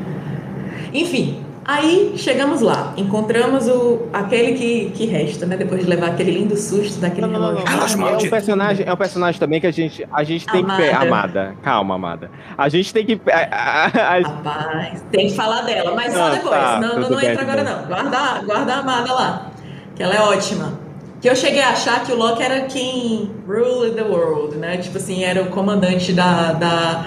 [0.93, 5.55] Enfim, Aí chegamos lá, encontramos o, aquele que, que resta, né?
[5.55, 7.63] Depois de levar aquele lindo susto daquele não, relógio.
[7.63, 10.61] Não, não, é, um personagem, é um personagem também que a gente, a gente tem
[10.61, 10.81] amada.
[10.81, 10.89] que.
[10.89, 11.55] Amada.
[11.61, 12.31] Calma, amada.
[12.57, 13.21] A gente tem que.
[13.31, 14.19] A, a, a...
[14.19, 16.49] Rapaz, tem que falar dela, mas só depois.
[16.49, 17.85] Tá, não, não, não entra agora, não.
[17.85, 19.51] Guarda, guarda a amada lá.
[19.95, 20.73] Que ela é ótima.
[21.21, 24.77] Que eu cheguei a achar que o Loki era quem rule the world, né?
[24.77, 27.05] Tipo assim, era o comandante da, da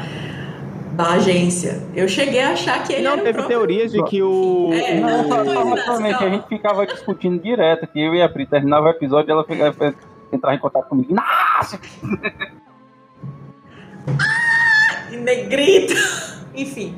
[0.93, 1.83] da agência.
[1.95, 3.59] Eu cheguei a achar que ele não, era teve próprio...
[3.59, 4.71] teorias de que o.
[4.73, 8.87] É, não, não, não, a gente ficava discutindo direto, que eu e a Pri terminava
[8.87, 9.95] o episódio e ela ficava,
[10.33, 11.15] entrava em contato comigo.
[11.15, 11.81] Nossa!
[14.07, 15.95] ah, negrito!
[16.55, 16.97] Enfim.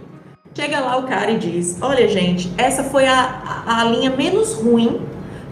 [0.55, 4.55] Chega lá o cara e diz: Olha, gente, essa foi a, a, a linha menos
[4.55, 5.03] ruim,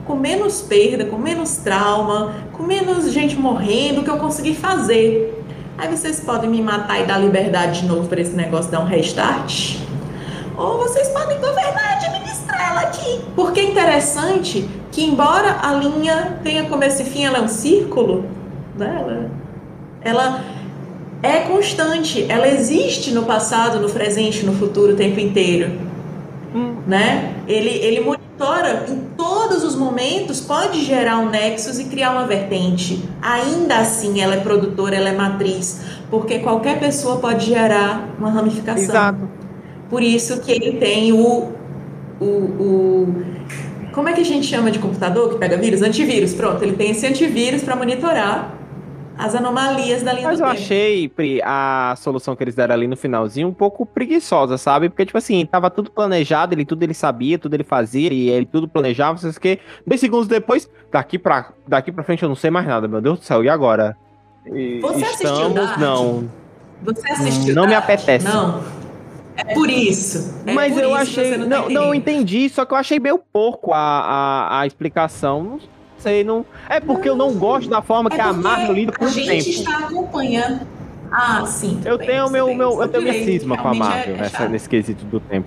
[0.05, 5.41] com menos perda, com menos trauma, com menos gente morrendo que eu consegui fazer.
[5.78, 8.85] Aí vocês podem me matar e dar liberdade de novo para esse negócio dar um
[8.85, 9.77] restart.
[10.57, 13.20] Ou vocês podem governar e administrar ela aqui.
[13.35, 18.27] Porque é interessante que, embora a linha tenha começo e fim, ela é um círculo,
[18.77, 18.94] né?
[18.99, 19.31] ela,
[20.03, 20.44] ela
[21.23, 25.73] é constante, ela existe no passado, no presente, no futuro o tempo inteiro.
[26.55, 26.77] Hum.
[26.86, 27.35] Né?
[27.49, 28.99] Ele, ele monitora em
[29.53, 33.03] todos os momentos, pode gerar um nexus e criar uma vertente.
[33.20, 38.83] Ainda assim, ela é produtora, ela é matriz, porque qualquer pessoa pode gerar uma ramificação.
[38.83, 39.29] Exato.
[39.91, 41.53] Por isso que ele tem o,
[42.19, 43.24] o, o
[43.93, 45.83] como é que a gente chama de computador que pega vírus?
[45.83, 46.33] Antivírus.
[46.33, 48.57] Pronto, ele tem esse antivírus para monitorar
[49.16, 50.60] as anomalias da linha Mas do eu tempo.
[50.60, 54.89] achei, Pri, a solução que eles deram ali no finalzinho um pouco preguiçosa, sabe?
[54.89, 58.47] Porque, tipo assim, tava tudo planejado, ele tudo ele sabia, tudo ele fazia, e ele
[58.47, 62.51] tudo planejava, vocês que dois segundos depois, daqui pra, daqui pra frente eu não sei
[62.51, 63.97] mais nada, meu Deus do céu, e agora?
[64.44, 66.28] Você Estamos, assistiu não.
[66.82, 68.24] Você assistiu Não me apetece.
[68.26, 68.62] Não.
[69.36, 70.43] É por isso.
[70.47, 71.36] É Mas por eu isso achei.
[71.36, 75.59] Não, não, não, entendi, só que eu achei meio pouco a, a, a explicação.
[76.03, 76.45] Sei, não.
[76.69, 79.31] É porque eu não gosto da forma é que a Marvel lida com o tempo.
[79.31, 80.66] A gente está acompanhando.
[81.12, 81.81] Ah, sim.
[81.85, 84.69] Eu bem, tenho meu, meu, eu tenho minha cisma com a Marvel é, nessa, nesse
[84.69, 85.47] quesito do tempo.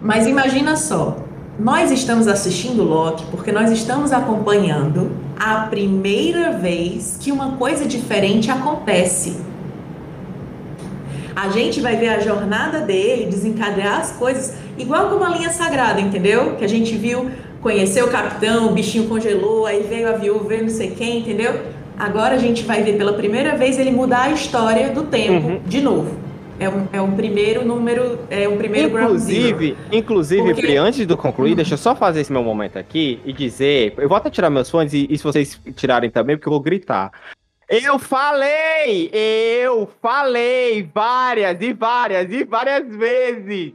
[0.00, 1.16] Mas imagina só,
[1.58, 8.50] nós estamos assistindo Loki porque nós estamos acompanhando a primeira vez que uma coisa diferente
[8.50, 9.40] acontece.
[11.34, 16.00] A gente vai ver a jornada dele, desencadear as coisas, igual como a linha sagrada,
[16.00, 16.56] entendeu?
[16.56, 20.62] Que a gente viu conheceu o capitão, o bichinho congelou, aí veio a viúva, veio
[20.62, 21.60] não sei quem, entendeu?
[21.98, 25.60] Agora a gente vai ver pela primeira vez ele mudar a história do tempo uhum.
[25.66, 26.28] de novo.
[26.60, 31.16] É um, é um primeiro número, é um primeiro Inclusive, inclusive, Porque- Pri, antes de
[31.16, 33.94] concluir, deixa eu só fazer esse meu momento aqui e dizer.
[33.96, 36.60] Eu vou até tirar meus fones e, e se vocês tirarem também, porque eu vou
[36.60, 37.12] gritar.
[37.68, 39.08] Eu falei!
[39.12, 43.74] Eu falei várias e várias e várias vezes!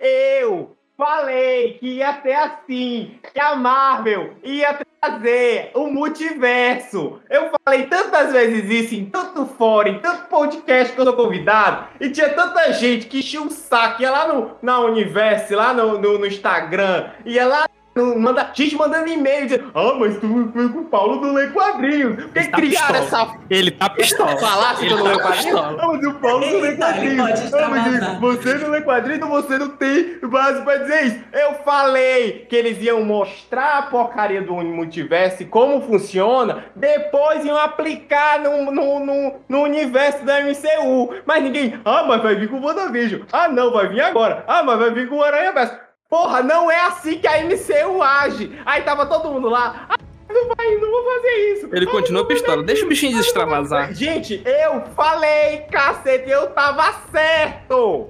[0.00, 7.20] Eu falei que ia ser assim, que a Marvel ia trazer o multiverso.
[7.28, 11.88] Eu falei tantas vezes isso em tanto fórum, em tanto podcast que eu sou convidado,
[12.00, 15.98] e tinha tanta gente que enchia um saco, ia lá no na Universo, lá no,
[15.98, 17.65] no, no Instagram, ia lá
[17.96, 22.16] Manda, gente mandando e-mail dizendo, ah, mas tu foi com o Paulo do Lê Quadrinhos.
[22.16, 23.22] Porque Ele tá criaram pistola.
[23.24, 24.36] essa Ele tá pistola.
[24.38, 25.60] falácia que eu Ele não tá lê quadrinhos.
[25.60, 27.54] Ah, mas o Paulo não lê Eita, ele quadrinhos.
[27.54, 31.20] Ah, mas você não lê quadrinhos, então você não tem base pra dizer isso.
[31.32, 37.56] Eu falei que eles iam mostrar a porcaria do multiverso e como funciona, depois iam
[37.56, 41.14] aplicar no, no, no, no universo da MCU.
[41.24, 43.22] Mas ninguém, ah, mas vai vir com o WandaVision.
[43.32, 44.44] Ah, não, vai vir agora.
[44.46, 45.85] Ah, mas vai vir com o Aranha Verso.
[46.08, 48.52] Porra, não é assim que a MCU age.
[48.64, 49.86] Aí tava todo mundo lá.
[49.88, 49.96] Ah,
[50.32, 51.68] não vai, não vou fazer isso.
[51.72, 52.62] Ele Ah, continua pistola.
[52.62, 53.92] Deixa o bichinho extravasar.
[53.92, 58.08] Gente, eu falei, cacete, eu tava certo.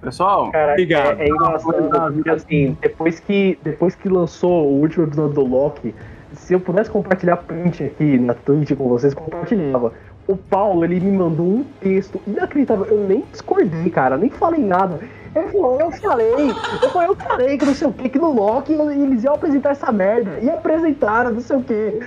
[0.00, 1.20] Pessoal, Cara, Obrigado.
[1.20, 5.92] é, é engraçado porque assim, depois que, depois que lançou o último episódio do Loki,
[6.34, 9.92] se eu pudesse compartilhar print aqui na Twitch com vocês, compartilhava.
[10.28, 12.84] O Paulo, ele me mandou um texto inacreditável.
[12.86, 15.00] Eu nem discordei, cara, nem falei nada.
[15.38, 16.50] Ele falou, eu falei,
[16.82, 19.70] eu falei, eu falei que não sei o que, que no Loki eles iam apresentar
[19.70, 20.38] essa merda.
[20.40, 22.02] E apresentaram, não sei o que.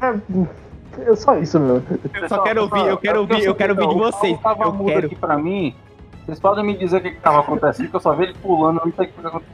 [0.00, 1.82] É, é só isso, meu.
[2.20, 4.40] Eu só quero ouvir, eu quero ouvir, eu quero ouvir de vocês.
[4.40, 5.06] Tava Eu quero.
[5.06, 5.74] aqui pra mim.
[6.24, 8.78] Vocês podem me dizer o que, que tava acontecendo, que eu só vi ele pulando,
[8.80, 9.44] eu não sei o que acontecendo.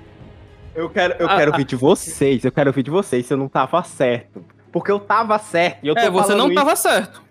[0.75, 1.55] Eu quero, eu Ah, quero ah.
[1.55, 4.45] ouvir de vocês, eu quero ouvir de vocês se eu não tava certo.
[4.71, 5.79] Porque eu tava certo.
[5.83, 6.55] E eu tô É, você não isso.
[6.55, 7.23] tava certo.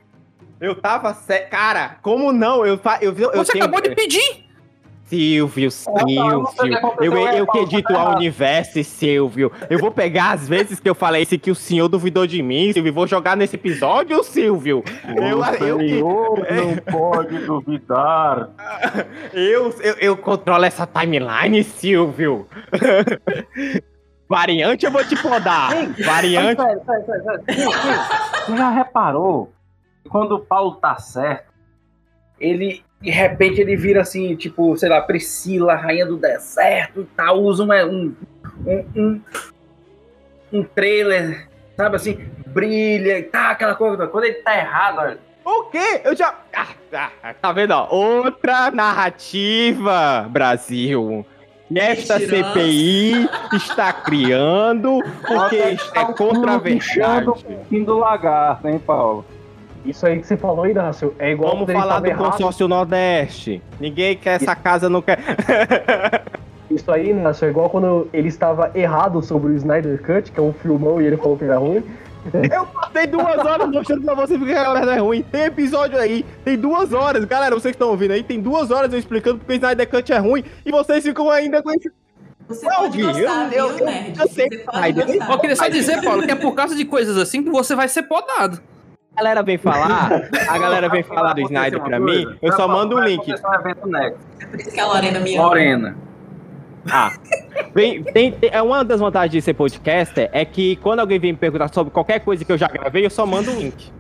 [0.60, 1.50] Eu tava certo.
[1.52, 2.66] Cara, como não?
[2.66, 4.47] Eu, eu, eu, eu Você tenho- acabou de pedir.
[5.08, 6.94] Silvio, o que Silvio.
[7.00, 8.18] Eu, é, eu Paulo, acredito tá ao errado.
[8.18, 9.52] universo, Silvio.
[9.70, 12.74] Eu vou pegar as vezes que eu falei isso que o senhor duvidou de mim,
[12.74, 14.84] Silvio, e vou jogar nesse episódio, Silvio.
[15.06, 18.50] Eu, o eu, senhor não pode duvidar.
[19.34, 22.48] eu, eu, eu controlo essa timeline, Silvio.
[24.30, 25.72] Variante eu vou te podar.
[26.06, 26.62] Variante.
[28.46, 29.54] Você já reparou
[30.04, 31.54] que quando o Paulo tá certo,
[32.38, 37.42] ele de repente ele vira assim, tipo, sei lá, Priscila, rainha do deserto e tal,
[37.42, 38.16] usa um, um,
[38.96, 39.22] um,
[40.52, 42.18] um, trailer, sabe assim,
[42.48, 44.08] brilha e tá, aquela coisa.
[44.08, 45.20] Quando ele tá errado, olha.
[45.46, 46.02] O quê?
[46.04, 46.36] Eu já.
[46.54, 47.88] Ah, ah, tá vendo, ó?
[47.90, 51.26] Outra narrativa, Brasil.
[51.70, 52.54] E esta Mentirosa.
[52.54, 55.78] CPI está criando porque é
[56.14, 57.62] contra a Puxando verdade.
[57.62, 59.26] o fim do lagarto, hein, Paulo?
[59.88, 62.32] Isso aí que você falou, Inácio, é igual Vamos quando ele falar do errado.
[62.32, 63.62] consórcio Nordeste.
[63.80, 65.18] Ninguém quer essa casa, não quer.
[66.70, 70.44] Isso aí, Inácio, é igual quando ele estava errado sobre o Snyder Cut, que é
[70.44, 71.82] um filmão, e ele falou que era ruim.
[72.52, 75.22] Eu passei duas horas mostrando pra você porque a merda é ruim.
[75.24, 77.24] Tem episódio aí, tem duas horas.
[77.24, 80.12] Galera, vocês que estão ouvindo aí, tem duas horas eu explicando porque o Snyder Cut
[80.12, 81.90] é ruim e vocês ficam ainda com esse.
[82.50, 84.20] Você Eu pode vi, gostar, eu- viu, eu- nerd?
[84.20, 85.00] eu sei pode.
[85.00, 87.88] Eu queria só dizer, Paulo, que é por causa de coisas assim que você vai
[87.88, 88.60] ser podado.
[89.18, 92.68] A galera vem falar, a galera vem falar do Snyder pra coisa, mim, eu só
[92.68, 93.20] mando um link.
[93.32, 94.20] acontecer um evento Next.
[94.52, 95.38] Por isso que a Lorena me.
[95.38, 95.98] Lorena.
[96.90, 97.12] Ah,
[97.74, 101.32] vem, tem, tem- é uma das vantagens de ser podcaster é que quando alguém vem
[101.34, 103.92] me perguntar sobre qualquer coisa que eu já gravei, eu só mando um link.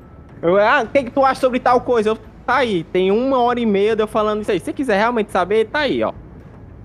[0.41, 2.09] Eu, ah, o que, que tu acha sobre tal coisa?
[2.11, 4.59] Eu, tá aí, tem uma hora e meia de eu falando isso aí.
[4.59, 6.13] Se você quiser realmente saber, tá aí, ó.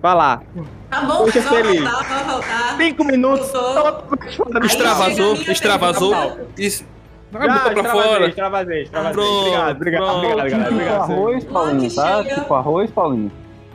[0.01, 0.43] Vai lá.
[0.91, 1.81] Tá bom, Deixa vamos feliz.
[1.83, 2.77] voltar, vamos voltar.
[2.79, 3.53] Cinco minutos.
[3.53, 4.03] Voltou.
[4.39, 6.15] Todo Extravasou, extravasou.
[6.59, 6.85] Isso.
[7.33, 8.27] Vai botar pra fora.
[8.29, 9.13] Extravasei, extravasei.
[9.15, 10.17] Pronto, Obrigado, obrigado, pronto.
[10.19, 10.59] obrigado, galera.
[10.65, 11.01] Tipo Obrigado.
[11.03, 12.23] arroz, Paulinho, tá?
[12.23, 12.35] chega.
[12.41, 13.33] Tipo arroz, Paulinho.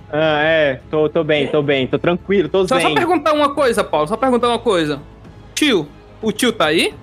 [0.09, 2.95] Ah, é, tô, tô bem, tô bem, tô tranquilo, tô Só, só zen.
[2.95, 4.07] perguntar uma coisa, Paulo.
[4.07, 5.01] Só perguntar uma coisa.
[5.53, 5.87] Tio,
[6.21, 6.93] o tio tá aí?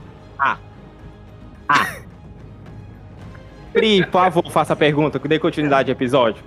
[3.73, 6.43] Pri, por favor, faça a pergunta, que dê continuidade ao episódio.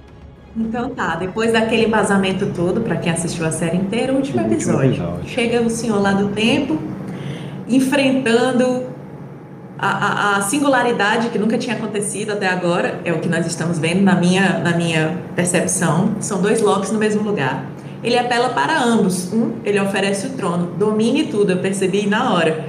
[0.56, 4.54] Então tá, depois daquele embasamento todo, pra quem assistiu a série inteira, o último Último
[4.56, 4.92] episódio.
[4.94, 5.28] episódio.
[5.30, 6.80] Chega o senhor lá do tempo,
[7.68, 8.88] enfrentando
[9.80, 14.02] a, a- singularidade que nunca tinha acontecido até agora, é o que nós estamos vendo
[14.02, 16.16] na minha, na minha percepção.
[16.20, 17.66] São dois Locks no mesmo lugar.
[18.04, 19.32] Ele apela para ambos.
[19.34, 22.66] Um, ele oferece o trono, domine tudo, eu percebi na hora.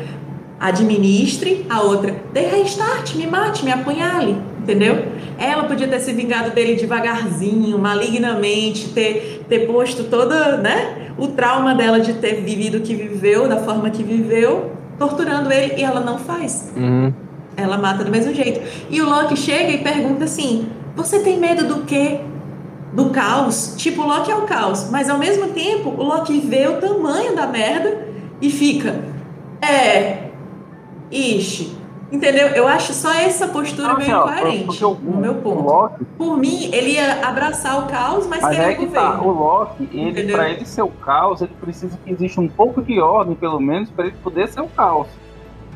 [0.60, 5.05] Administre, a outra, dê restart, me mate, me apunhale, entendeu?
[5.39, 11.76] Ela podia ter se vingado dele devagarzinho, malignamente, ter, ter posto toda, né, o trauma
[11.76, 16.00] dela de ter vivido o que viveu, da forma que viveu, torturando ele, e ela
[16.00, 16.72] não faz.
[16.76, 17.12] Uhum.
[17.56, 18.60] Ela mata do mesmo jeito.
[18.90, 22.20] E o Loki chega e pergunta assim: Você tem medo do quê?
[22.92, 23.74] Do caos?
[23.76, 27.36] Tipo, o Loki é o caos, mas ao mesmo tempo o Loki vê o tamanho
[27.36, 28.06] da merda
[28.40, 29.00] e fica.
[29.60, 30.28] É.
[31.10, 31.77] Ixi.
[32.10, 32.48] Entendeu?
[32.48, 35.62] Eu acho só essa postura Não, meio assim, porque o- no meu ponto.
[35.62, 39.10] Loki, Por mim, ele ia abraçar o caos, mas, mas querer é que o tá,
[39.10, 39.28] governo.
[39.28, 42.98] o Loki, ele, pra ele ser o caos, ele precisa que exista um pouco de
[42.98, 45.06] ordem, pelo menos, pra ele poder ser o caos.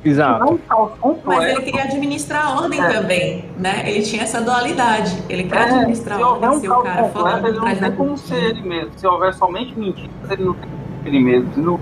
[0.04, 0.44] Exato.
[0.44, 1.42] Não um caos Mas completo.
[1.44, 2.88] ele queria administrar a ordem É.
[2.88, 3.82] também, né?
[3.88, 5.22] Ele tinha essa dualidade.
[5.28, 7.64] Ele quer É, administrar se a houver ordem, um ser o cara completo, ele não
[7.66, 8.90] da tem como ser ele mesmo.
[8.96, 11.54] Se houver somente mentiras, ele não tem como ser ele mesmo.
[11.54, 11.80] Se não,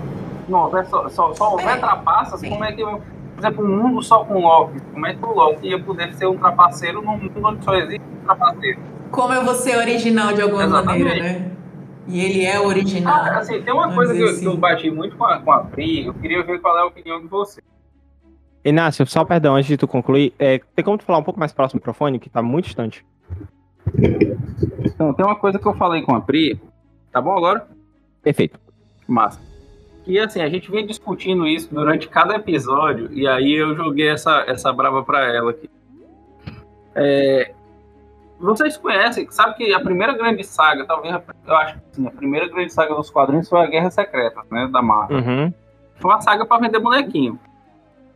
[0.49, 1.77] não houver só, só, só houver É.
[1.77, 2.83] trapaças, como é que,
[3.41, 6.27] por exemplo, um mundo só com Loki, como é que o Loki ia poder ser
[6.27, 8.79] um trapaceiro num mundo onde só existe um trapaceiro?
[9.09, 11.03] Como eu vou ser original de alguma Exatamente.
[11.03, 11.51] maneira, né?
[12.07, 13.13] E ele é original.
[13.13, 14.59] Ah, assim, tem uma Vamos coisa que eu, dizer que eu assim.
[14.59, 17.27] bati muito com a, com a Pri, eu queria ver qual é a opinião de
[17.27, 17.61] você.
[18.63, 21.51] Inácio, só perdão, antes de tu concluir, é, tem como tu falar um pouco mais
[21.51, 23.03] próximo do microfone, que tá muito distante?
[24.85, 26.61] Então, tem uma coisa que eu falei com a Pri,
[27.11, 27.67] tá bom agora?
[28.21, 28.59] Perfeito.
[29.07, 29.50] Massa.
[30.03, 34.43] Que assim, a gente vem discutindo isso durante cada episódio, e aí eu joguei essa,
[34.47, 35.69] essa brava pra ela aqui.
[36.95, 37.53] É,
[38.39, 41.15] vocês conhecem, sabe que a primeira grande saga, talvez,
[41.45, 44.67] eu acho que sim, a primeira grande saga dos quadrinhos foi a Guerra Secreta, né,
[44.67, 45.17] da Marvel.
[45.17, 45.53] Uhum.
[45.97, 47.39] Foi uma saga pra vender bonequinho.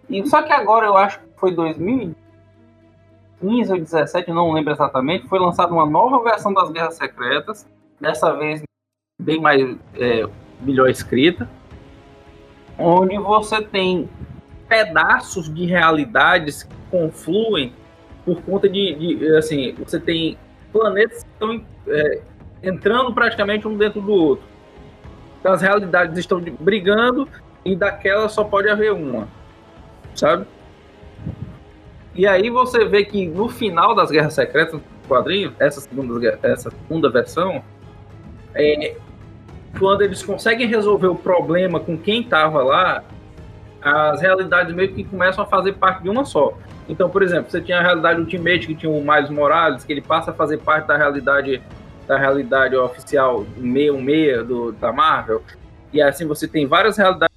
[0.10, 5.38] E só que agora eu acho que foi 2015 ou 17, não lembro exatamente, foi
[5.38, 7.68] lançada uma nova versão das Guerras Secretas,
[8.02, 8.64] dessa vez
[9.22, 10.28] bem mais é,
[10.60, 11.48] melhor escrita,
[12.78, 14.10] onde você tem
[14.68, 17.74] pedaços de realidades que confluem
[18.26, 20.38] por conta de, de, assim, você tem
[20.74, 22.22] planetas que estão é,
[22.64, 24.46] entrando praticamente um dentro do outro.
[25.40, 27.28] Então as realidades estão brigando
[27.64, 29.28] e daquela só pode haver uma,
[30.16, 30.46] sabe?
[32.16, 36.72] E aí você vê que no final das Guerras Secretas do quadrinho, essa segunda, essa
[36.72, 37.64] segunda versão,
[38.56, 38.96] é,
[39.78, 43.04] quando eles conseguem resolver o problema com quem estava lá,
[43.82, 46.58] as realidades meio que começam a fazer parte de uma só.
[46.88, 50.02] Então, por exemplo, você tinha a realidade Ultimate, que tinha o Miles Morales, que ele
[50.02, 51.62] passa a fazer parte da realidade
[52.08, 55.42] da realidade oficial 616 do, da Marvel.
[55.92, 57.35] E assim você tem várias realidades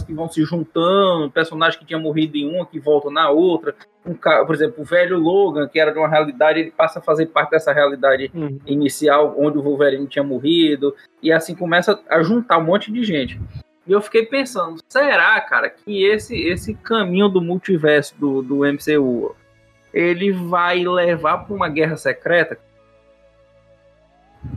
[0.00, 3.74] que vão se juntando, personagem que tinha morrido em uma que volta na outra.
[4.06, 7.26] Um, por exemplo, o velho Logan, que era de uma realidade, ele passa a fazer
[7.26, 8.58] parte dessa realidade Uhum.
[8.64, 10.94] inicial, onde o Wolverine tinha morrido.
[11.20, 13.40] E assim começa a juntar um monte de gente.
[13.86, 19.34] E eu fiquei pensando, será, cara, que esse, esse caminho do multiverso do, do MCU
[19.92, 22.56] ele vai levar para uma guerra secreta?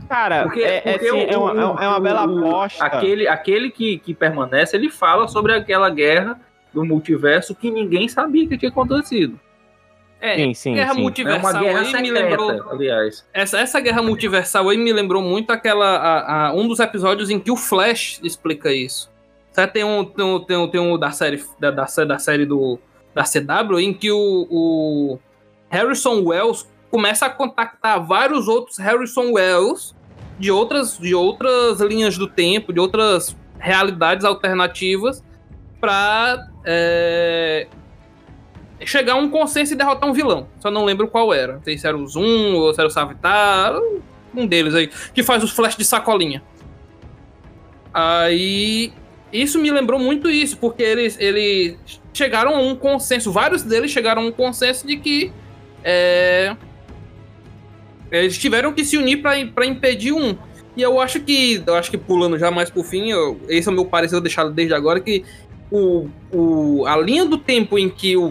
[0.08, 2.26] Cara, Porque, é, é, porque sim, o- é, uma, é uma- é uma o- bela
[2.26, 2.84] o- aposta.
[2.84, 6.40] Aquele, aquele que, que permanece, ele fala sobre aquela guerra
[6.72, 9.38] do multiverso que ninguém sabia que tinha acontecido.
[10.20, 10.98] É, Sim, sim, guerra sim.
[10.98, 12.70] É multiversal uma guerra aí me secreta, lembrou.
[12.70, 13.26] aliás.
[13.34, 15.86] Essa, essa guerra multiversal aí me lembrou muito aquela.
[15.98, 19.12] a- a- um dos episódios em que o Flash explica isso.
[19.52, 19.72] Certo?
[19.72, 22.78] Tem um, tem um, tem um, tem um da série da, da, da série do
[23.14, 25.18] da CW em que o, o
[25.70, 29.94] Harrison Wells começa a contactar vários outros Harrison Wells
[30.38, 35.22] de outras, de outras linhas do tempo, de outras realidades alternativas,
[35.78, 36.48] para
[38.80, 40.48] chegar a um consenso e derrotar um vilão.
[40.58, 41.56] Só não lembro qual era.
[41.56, 43.74] Não sei se era o Zoom ou se era o Savitar,
[44.34, 46.42] um deles aí, que faz os flash de sacolinha.
[47.92, 48.90] Aí.
[49.30, 54.22] Isso me lembrou muito isso, porque eles, eles chegaram a um consenso, vários deles chegaram
[54.22, 55.30] a um consenso de que
[55.88, 56.56] é,
[58.10, 60.36] eles tiveram que se unir para impedir um.
[60.76, 63.72] E eu acho que, eu acho que pulando já mais por fim, eu- esse é
[63.72, 65.24] o meu parecer, deixar desde agora, que
[65.70, 68.30] o, o, a linha do tempo em que o.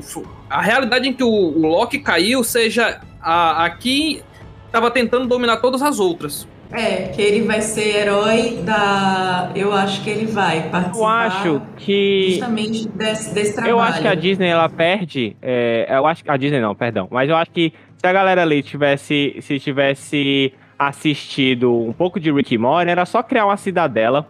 [0.49, 4.21] A realidade em que o, o Loki caiu seja a, aqui
[4.67, 6.47] estava tentando dominar todas as outras.
[6.71, 9.51] É, que ele vai ser herói da.
[9.55, 12.27] Eu acho que ele vai participar Eu acho que.
[12.31, 13.71] justamente desse, desse trabalho.
[13.73, 15.35] Eu acho que a Disney ela perde.
[15.41, 17.07] é, eu acho que a Disney não, perdão.
[17.11, 22.31] Mas eu acho que se a galera ali tivesse, se tivesse assistido um pouco de
[22.31, 24.27] Rick Morty, era só criar uma cidadela,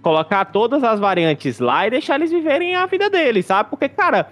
[0.00, 3.70] colocar todas as variantes lá e deixar eles viverem a vida deles, sabe?
[3.70, 4.28] Porque, cara,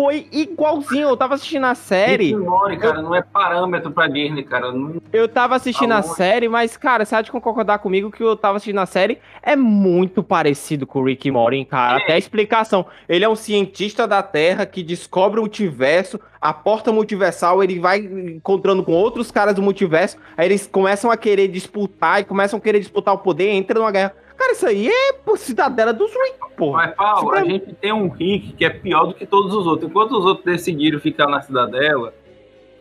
[0.00, 1.08] foi igualzinho.
[1.10, 2.34] Eu tava assistindo a série.
[2.34, 4.72] Morty, cara, não é parâmetro pra Disney, cara.
[4.72, 6.14] Não- Eu tava assistindo a Aonde?
[6.14, 9.54] série, mas, cara, você há de concordar comigo que eu tava assistindo a série é
[9.54, 11.98] muito parecido com o Rick Morty, cara.
[11.98, 12.86] Até a explicação.
[13.08, 17.98] Ele é um cientista da Terra que descobre o multiverso, a porta multiversal, ele vai
[17.98, 22.62] encontrando com outros caras do multiverso, aí eles começam a querer disputar e começam a
[22.62, 24.14] querer disputar o poder, entra numa guerra.
[24.40, 26.86] Cara, isso aí é pô, cidadela dos Rick, porra.
[26.86, 29.66] Mas, Paulo, a mim- gente tem um Rick que é pior do que todos os
[29.66, 29.90] outros.
[29.90, 32.14] Enquanto os outros decidiram ficar na cidadela,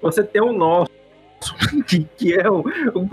[0.01, 0.89] você tem o nosso.
[2.17, 2.63] que, é o,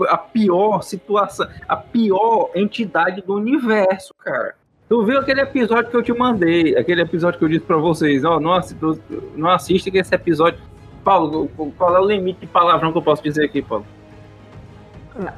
[0.07, 4.55] a pior situação, a pior entidade do universo, cara.
[4.87, 8.23] Tu viu aquele episódio que eu te mandei, aquele episódio que eu disse pra vocês,
[8.23, 8.77] ó, não, assi-
[9.35, 10.59] não assiste que esse episódio.
[11.03, 13.85] Paulo, qual é o limite de palavrão que eu posso dizer aqui, Paulo?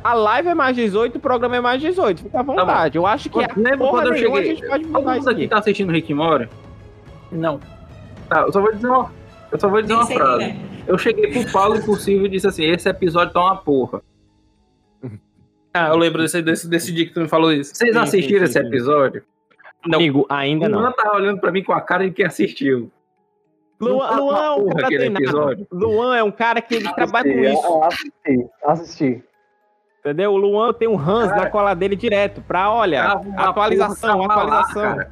[0.03, 2.23] A live é mais 18, o programa é mais 18.
[2.23, 2.97] Fica à vontade.
[2.97, 4.39] eu acho que a Lembra porra quando eu cheguei?
[4.39, 5.49] a gente pode mudar isso aqui aqui.
[5.49, 6.49] tá assistindo Rick Morty?
[7.31, 7.59] Não.
[8.27, 9.11] Tá, eu só vou dizer uma,
[9.51, 10.45] eu só vou dizer uma sei frase.
[10.45, 10.57] quem é.
[10.87, 14.01] Eu cheguei pro Paulo Impossível e disse assim: esse episódio tá uma porra.
[15.71, 17.75] Ah, eu lembro desse, desse, desse dia que tu me falou isso.
[17.75, 19.23] Vocês Sim, assistiram sim, sim, esse episódio?
[19.85, 19.99] Não.
[19.99, 20.79] Amigo, ainda O não.
[20.79, 22.91] Luan tava olhando pra mim com a cara de quem assistiu.
[23.79, 25.67] Luan, tá Luan é um porra cara episódio.
[25.71, 27.65] Luan é um cara que ele trabalha com isso.
[27.67, 29.23] Eu Assisti, assisti.
[29.99, 30.31] Entendeu?
[30.31, 34.63] O Luan tem um Hans Cara, na cola dele direto pra, olha, uma atualização, cavalar,
[34.69, 35.05] atualização.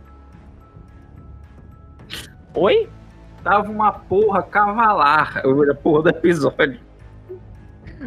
[2.55, 2.89] Oi?
[3.43, 6.79] Tava uma porra cavalar a porra do episódio.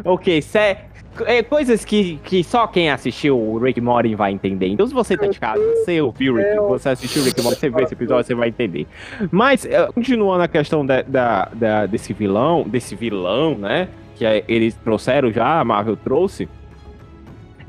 [0.03, 0.77] Ok, cê,
[1.25, 4.67] é, coisas que, que só quem assistiu o Rick Morty vai entender.
[4.67, 7.59] Então, se você tá de casa, você ouviu o Rick, você assistiu o Rick Morty,
[7.59, 8.87] você viu esse episódio, você vai entender.
[9.31, 13.87] Mas, eh, continuando a questão da, da- da- desse vilão, desse vilão, né?
[14.15, 16.47] Que é- eles trouxeram já, a Marvel trouxe.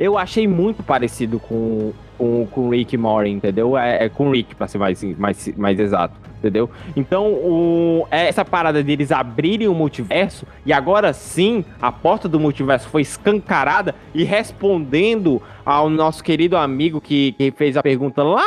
[0.02, 3.78] Eu achei muito parecido com, com, com Rick Morty, entendeu?
[3.78, 6.68] É, é com Rick, pra ser mais, mais, mais exato, entendeu?
[6.96, 12.88] Então, o- essa parada deles abrirem o multiverso, e agora sim, a porta do multiverso
[12.88, 18.44] foi escancarada, e respondendo ao nosso querido amigo que, que fez a pergunta lá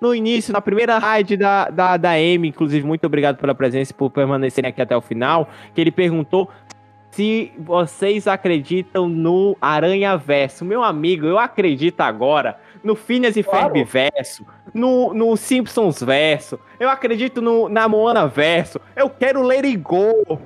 [0.00, 3.94] no início, na primeira raid da, da, da Amy, inclusive, muito obrigado pela presença e
[3.94, 6.50] por permanecerem aqui até o final, que ele perguntou
[7.16, 10.66] se vocês acreditam no Aranha Verso.
[10.66, 13.72] Meu amigo, eu acredito agora no Phineas e Claro.
[13.74, 14.44] Ferb Verso,
[14.74, 20.38] no, no Simpsons Verso, eu acredito no, na Moana Verso, eu quero It Go,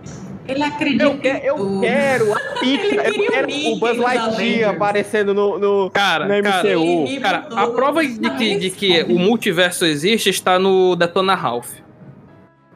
[0.46, 3.96] Ele acredita eu, que- eu quero a Pixar, Ele eu o quero Mickey o Buzz
[3.98, 7.20] Lightyear aparecendo no, no, Cara, no cara, MCU.
[7.20, 11.72] Cara, botou a prova de que, de que o multiverso existe está no Detona Ralph.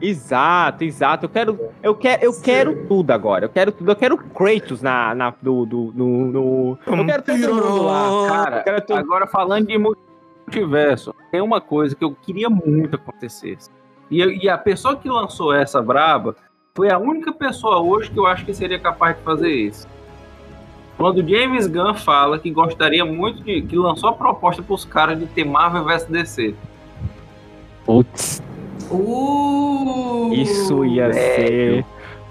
[0.01, 1.27] Exato, exato.
[1.27, 3.45] Eu quero, eu quero, eu quero tudo agora.
[3.47, 3.91] Eu quero tudo.
[3.91, 8.57] Eu quero Kratos na, na do, do, no, no- Eu quero todo mundo lá, Cara,
[8.59, 8.99] Eu quero todo...
[8.99, 13.71] agora falando de multiverso, tem uma coisa que eu queria muito acontecesse.
[14.11, 16.37] E, e a pessoa que lançou essa braba
[16.75, 19.87] foi a única pessoa hoje que eu acho que seria capaz de fazer isso.
[20.97, 23.63] Quando o James Gunn fala que gostaria muito de.
[23.63, 26.55] que lançou a proposta pros caras de ter Marvel vs DC.
[27.85, 28.43] Putz,
[28.91, 31.85] Uh, isso ia ser.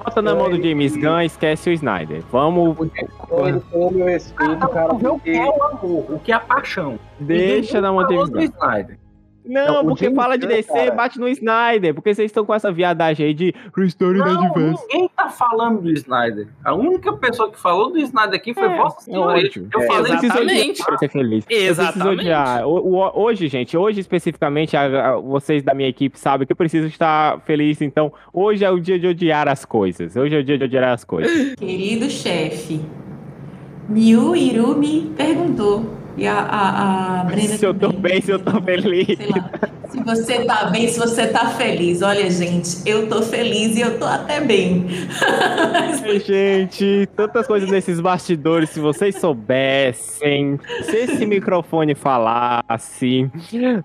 [0.03, 2.21] Bota na mão do James Gunn, esquece o Snyder.
[2.31, 2.77] Vamos.
[2.79, 6.39] Ele tem o meu respeito, cara, o que é o amor, o que é a
[6.39, 6.99] paixão.
[7.19, 9.02] Deixa na mão do James Gunn.
[9.45, 10.91] Não, porque James fala de DC, cara.
[10.91, 11.93] bate no Snyder.
[11.93, 14.83] Porque vocês estão com essa viadagem aí de Restore Não, Universe.
[14.87, 16.47] ninguém tá falando do Snyder.
[16.63, 19.47] A única pessoa que falou do Snyder aqui foi É, Vossa é Senhoria.
[19.47, 19.67] ótimo.
[19.73, 20.71] Eu É, falei exatamente.
[20.71, 21.43] odiar pra ser feliz.
[21.43, 22.29] Eu preciso Exatamente.
[23.15, 27.39] hoje, gente, hoje especificamente, a- a- vocês da minha equipe sabem que eu preciso estar
[27.41, 27.81] feliz.
[27.81, 30.15] Então, hoje é o dia de odiar as coisas.
[30.15, 31.55] Hoje é o dia de odiar as coisas.
[31.55, 32.81] Querido chefe,
[33.89, 35.85] Miu Irumi perguntou.
[36.17, 39.17] E a, a, a Brenda se eu tô bem, se eu tô feliz.
[39.17, 39.49] Sei lá.
[39.93, 42.01] Se você tá bem, se você tá feliz.
[42.01, 44.87] Olha, gente, eu tô feliz e eu tô até bem.
[45.71, 53.29] Ai, gente, tantas coisas nesses bastidores, se vocês soubessem, se esse microfone falasse.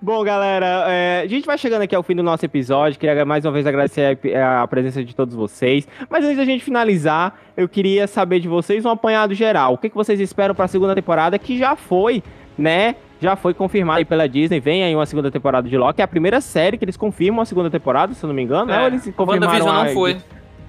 [0.01, 2.99] Bom, galera, é, a gente vai chegando aqui ao fim do nosso episódio.
[2.99, 5.87] Queria mais uma vez agradecer a, a presença de todos vocês.
[6.09, 9.75] Mas antes da gente finalizar, eu queria saber de vocês um apanhado geral.
[9.75, 12.23] O que, que vocês esperam para a segunda temporada, que já foi,
[12.57, 12.95] né?
[13.21, 14.59] Já foi confirmado aí pela Disney.
[14.59, 15.99] Vem aí uma segunda temporada de Loki.
[16.01, 18.65] É a primeira série que eles confirmam a segunda temporada, se eu não me engano.
[18.67, 18.77] né?
[18.77, 20.17] É, Ou eles confirmaram WandaVision a- não foi.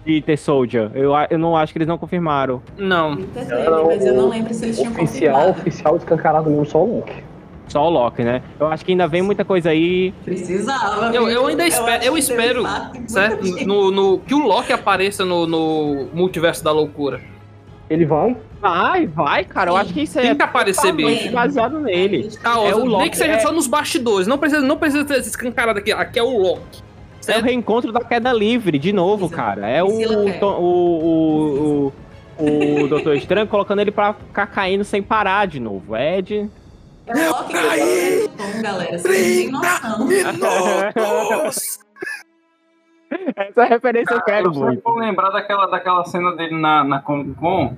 [0.04, 0.90] de The Soldier.
[0.94, 2.60] Eu, eu não acho que eles não confirmaram.
[2.76, 3.16] Não.
[3.16, 3.54] Teve,
[3.86, 5.50] mas eu não lembro se eles tinham oficial, confirmado.
[5.60, 7.12] oficial escancarado mesmo, só o Luke.
[7.68, 8.42] Só o Loki, né?
[8.58, 10.12] Eu acho que ainda vem muita coisa aí.
[10.24, 11.14] Precisava.
[11.14, 12.64] Eu, eu ainda espero, eu que espero,
[13.06, 13.44] certo?
[13.64, 17.20] No, no- que o Loki apareça no, no multiverso da loucura.
[17.88, 18.36] Ele vai?
[18.60, 19.70] Vai, vai, cara.
[19.70, 19.80] Eu Sim.
[19.80, 21.32] acho que isso é Tem que aparecer, bicho.
[21.32, 22.30] baseado nele.
[22.42, 24.26] Tá, É o Loki, nem que seja é- só nos bastidores.
[24.26, 25.90] Não precisa, não precisa ter esse escancarado aqui.
[25.92, 26.82] Aqui é o Loki.
[26.82, 27.44] É o Certo?
[27.44, 29.34] reencontro da queda livre, de novo, Isso.
[29.34, 29.66] cara.
[29.68, 31.92] É o, o, o,
[32.38, 35.94] o, o Doutor Estranho colocando ele pra ficar caindo sem parar de novo.
[35.96, 36.48] É de.
[37.06, 38.98] É o Loki que no tom, galera.
[38.98, 40.90] Vocês não têm noção.
[43.36, 44.88] Essa referência eu quero eu muito.
[44.94, 47.74] lembrar daquela, daquela cena dele na, na Comic Con,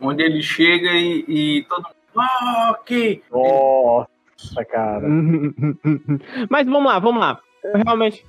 [0.00, 1.96] onde ele chega e, e todo mundo.
[2.16, 3.22] Loki!
[3.30, 5.06] Nossa, cara.
[6.48, 7.38] Mas vamos lá, vamos lá.
[7.62, 8.24] Eu realmente.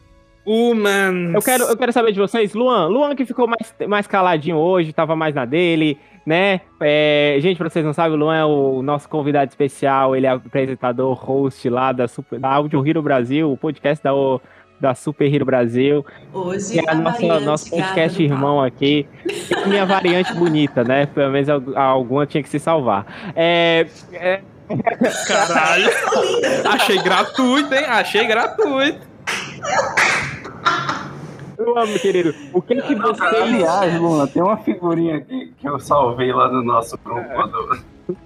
[0.46, 1.34] Humans.
[1.34, 2.88] Eu quero, eu quero saber de vocês, Luan.
[2.88, 6.62] Luan que ficou mais, mais caladinho hoje, tava mais na dele, né?
[6.80, 10.30] É, gente, pra vocês não sabem, o Luan é o nosso convidado especial, ele é
[10.30, 14.14] apresentador, host lá da, Super, da Audio Hero Brasil, o podcast da,
[14.80, 16.06] da Super Hero Brasil.
[16.34, 19.08] Hoje que é a nossa, nosso podcast irmão aqui.
[19.56, 21.06] É minha variante bonita, né?
[21.08, 23.06] Pelo menos alguma tinha que se salvar.
[23.36, 23.88] É.
[24.14, 24.42] é...
[25.28, 25.90] Caralho!
[26.70, 27.86] Achei gratuito, hein?
[27.86, 29.08] Achei gratuito.
[31.58, 32.36] Eu amo, querido.
[32.54, 33.24] O que que você.
[33.24, 37.48] Aliás, Luna, tem uma figurinha aqui que eu salvei lá no nosso grupo.
[37.48, 38.18] Do...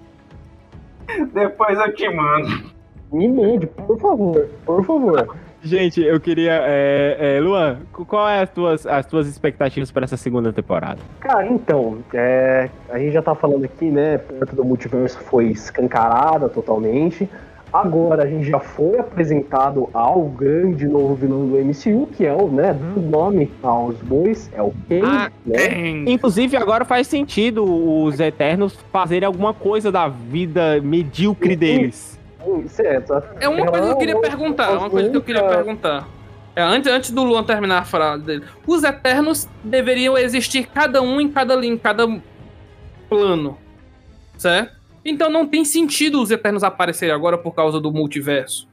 [1.33, 2.71] Depois eu te mando.
[3.11, 5.37] Me mande, por favor, por favor.
[5.63, 6.59] Gente, eu queria.
[6.65, 10.99] É, é, Luan, qual é as tuas, as tuas expectativas para essa segunda temporada?
[11.19, 14.17] Cara, então, é, a gente já tá falando aqui, né?
[14.17, 17.29] Perto do multiverso foi escancarada totalmente.
[17.71, 22.49] Agora a gente já foi apresentado ao grande novo vilão do MCU, que é o,
[22.49, 26.03] né, do nome aos bois, é o Kang, ah, né?
[26.05, 32.19] Inclusive agora faz sentido os Eternos fazerem alguma coisa da vida medíocre deles.
[32.67, 33.23] Certo.
[33.39, 36.07] É uma coisa que eu queria perguntar, uma coisa que eu queria perguntar.
[36.55, 38.43] É, antes, antes do Luan terminar a frase dele.
[38.67, 42.05] Os Eternos deveriam existir cada um em cada linha, em cada
[43.07, 43.57] plano.
[44.37, 44.75] Certo?
[45.03, 48.67] Então não tem sentido os Eternos aparecerem agora por causa do multiverso.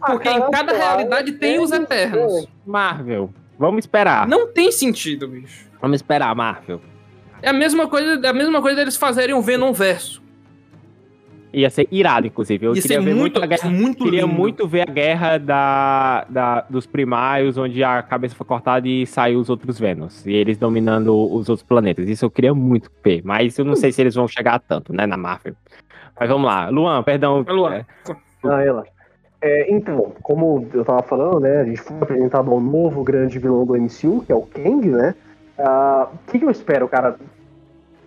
[0.00, 2.46] Ah, Porque em cada realidade tem os Eternos.
[2.64, 4.26] Marvel, vamos esperar.
[4.26, 5.68] Não tem sentido, bicho.
[5.80, 6.80] Vamos esperar, Marvel.
[7.40, 10.21] É a mesma coisa, é a mesma coisa deles fazerem um Venom verso.
[11.52, 12.64] Ia ser irado, inclusive.
[12.66, 13.68] Eu Ia queria ver muito, muito a guerra.
[13.70, 14.32] Muito queria lindo.
[14.34, 19.38] muito ver a guerra da, da, dos primários, onde a cabeça foi cortada e saiu
[19.38, 20.24] os outros Vênus.
[20.26, 22.08] E eles dominando os outros planetas.
[22.08, 23.20] Isso eu queria muito ver.
[23.24, 25.54] Mas eu não sei se eles vão chegar a tanto, né, na Marvel.
[26.18, 26.68] Mas vamos lá.
[26.68, 27.44] Luan, perdão.
[27.46, 27.74] Luan.
[27.74, 27.86] É...
[28.44, 28.90] Ah, relaxa.
[29.42, 33.66] É, então, como eu tava falando, né, a gente foi apresentado ao novo grande vilão
[33.66, 35.14] do MCU, que é o Kang, né?
[35.58, 37.16] Ah, O que, que eu espero, cara?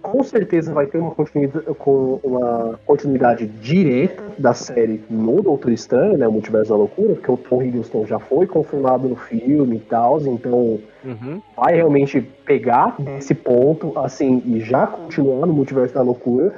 [0.06, 6.18] Com certeza vai ter uma continuidade, com uma continuidade direta da série no Doutor Estranho,
[6.18, 6.28] né?
[6.28, 10.22] O Multiverso da Loucura, porque o Tom Hiddleston já foi confirmado no filme e tal,
[10.22, 11.42] então uhum.
[11.58, 16.54] vai realmente pegar esse ponto, assim, e já continuar no Multiverso da Loucura.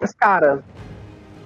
[0.00, 0.62] Mas, cara,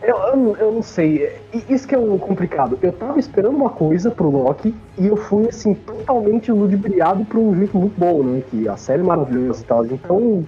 [0.00, 1.32] eu, eu, eu não sei.
[1.68, 2.78] Isso que é o complicado.
[2.80, 7.56] Eu tava esperando uma coisa pro Loki e eu fui, assim, totalmente ludibriado por um
[7.56, 8.42] jeito muito bom, né?
[8.48, 9.84] Que a série é maravilhosa e tal.
[9.84, 10.44] Então,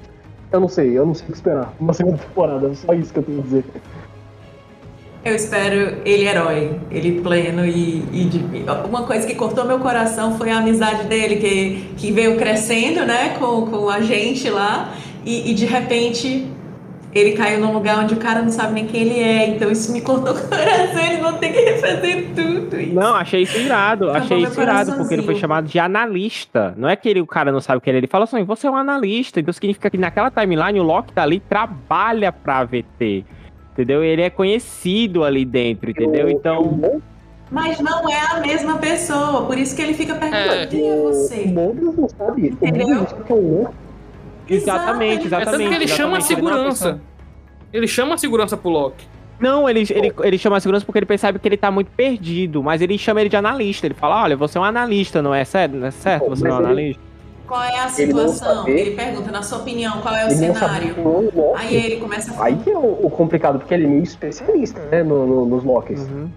[0.52, 1.74] eu não sei, eu não sei o que esperar.
[1.78, 3.64] Uma segunda temporada, só isso que eu tenho a dizer.
[5.22, 10.39] Eu espero ele herói, ele pleno e, e de, uma coisa que cortou meu coração
[10.39, 14.94] foi a amizade dele, que, que veio crescendo, né, com, com a gente lá,
[15.24, 16.51] e, e de repente
[17.12, 19.92] ele caiu num lugar onde o cara não sabe nem quem ele é, então isso
[19.92, 22.80] me cortou o coração, eles vão ter que refazer tudo.
[22.80, 22.94] Isso.
[22.94, 26.74] Não, achei isso irado, Acabou achei isso irado, porque ele foi chamado de analista.
[26.76, 28.66] Não é que ele, o cara não sabe quem ele é, ele fala assim, você
[28.66, 33.24] é um analista, então significa que naquela timeline o Loki tá ali, trabalha pra VT.
[33.72, 34.02] Entendeu?
[34.04, 36.28] Ele é conhecido ali dentro, entendeu?
[36.28, 37.00] Então.
[37.50, 40.66] Mas não é a mesma pessoa, por isso que ele fica perguntando, É.
[40.66, 41.46] quem é O você?
[41.46, 42.42] Mobius não sabe.
[42.60, 42.88] O Entendeu?
[42.88, 43.74] Mobius sabe que é um louco.
[44.55, 45.68] Exatamente, Exato, É tanto exatamente.
[45.68, 47.01] que ele chama a exatamente, ele é segurança.
[47.72, 49.06] Ele chama a segurança pro Loki.
[49.39, 52.62] Não, ele, ele, ele chama a segurança porque ele percebe que ele tá muito perdido,
[52.62, 53.86] mas ele chama ele de analista.
[53.86, 55.77] Ele fala: olha, você é um analista, não é certo?
[55.77, 56.28] Não é certo?
[56.28, 57.02] Você não é um ele- analista?
[57.47, 58.56] Qual é a Ele situação?
[58.59, 60.94] saber- Ele pergunta, na sua opinião, qual é o Ele cenário?
[60.97, 61.55] é o.
[61.56, 62.47] Aí ele começa a falar.
[62.47, 65.64] Aí que é o, o complicado, porque ele é meio especialista, né, no, no- nos
[65.64, 66.01] Locks.
[66.02, 66.31] Uhum.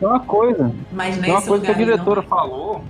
[0.00, 2.82] Tem uma coisa, Mas tem uma coisa que a ele diretora falou,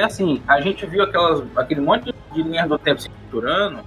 [0.00, 3.80] é assim, a gente viu aquelas, aquele monte de linhas do tempo se misturando,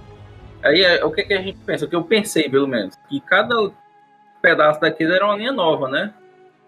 [0.62, 3.20] aí é, o que, que a gente pensa, o que eu pensei pelo menos, que
[3.20, 3.54] cada
[4.40, 6.12] pedaço daquilo era uma linha nova, né?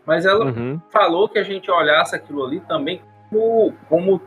[0.04, 0.80] Mas ela Uhum.
[0.90, 3.00] falou que a gente olhasse aquilo ali também
[3.30, 4.22] como, como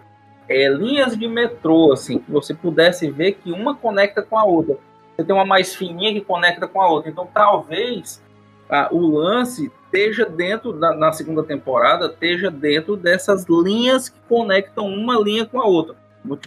[0.48, 4.78] é, linhas de metrô, assim, que você pudesse ver que uma conecta com a outra.
[5.16, 7.10] Você tem uma mais fininha que conecta com a outra.
[7.10, 8.22] Então, talvez
[8.70, 14.88] ah, o lance esteja dentro, da, na segunda temporada, esteja dentro dessas linhas que conectam
[14.88, 15.96] uma linha com a outra.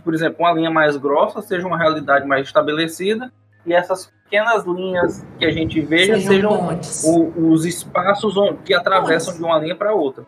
[0.02, 3.30] Por exemplo, uma linha mais grossa seja uma realidade mais estabelecida
[3.66, 8.34] e essas pequenas linhas que a gente veja Sejam sejam o- os espaços
[8.64, 9.38] que atravessam Pontes.
[9.38, 10.24] de uma linha para outra.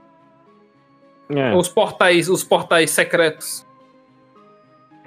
[1.29, 1.55] É.
[1.55, 3.65] Os portais, os portais secretos.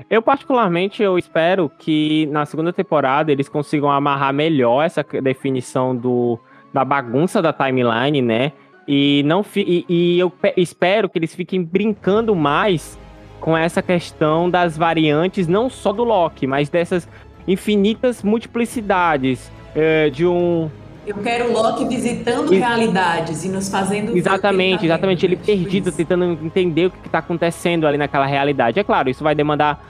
[0.10, 6.40] Eu, particularmente, eu espero que na segunda temporada eles consigam amarrar melhor essa definição do,
[6.74, 8.52] da bagunça da timeline, né?
[8.88, 12.98] E, não fi- e, e eu pe- espero que eles fiquem brincando mais
[13.40, 17.08] com essa questão das variantes, não só do Loki, mas dessas
[17.48, 19.52] infinitas multiplicidades.
[19.76, 20.70] é, de um
[21.06, 24.16] Eu quero o Loki visitando Ex- realidades e nos fazendo.
[24.18, 25.22] Exatamente, tá exatamente.
[25.28, 25.36] vendo, Ele?
[25.44, 25.98] Tipo perdido, isso.
[25.98, 28.80] tentando entender o que, que tá acontecendo ali naquela realidade.
[28.80, 29.84] É claro, isso vai demandar.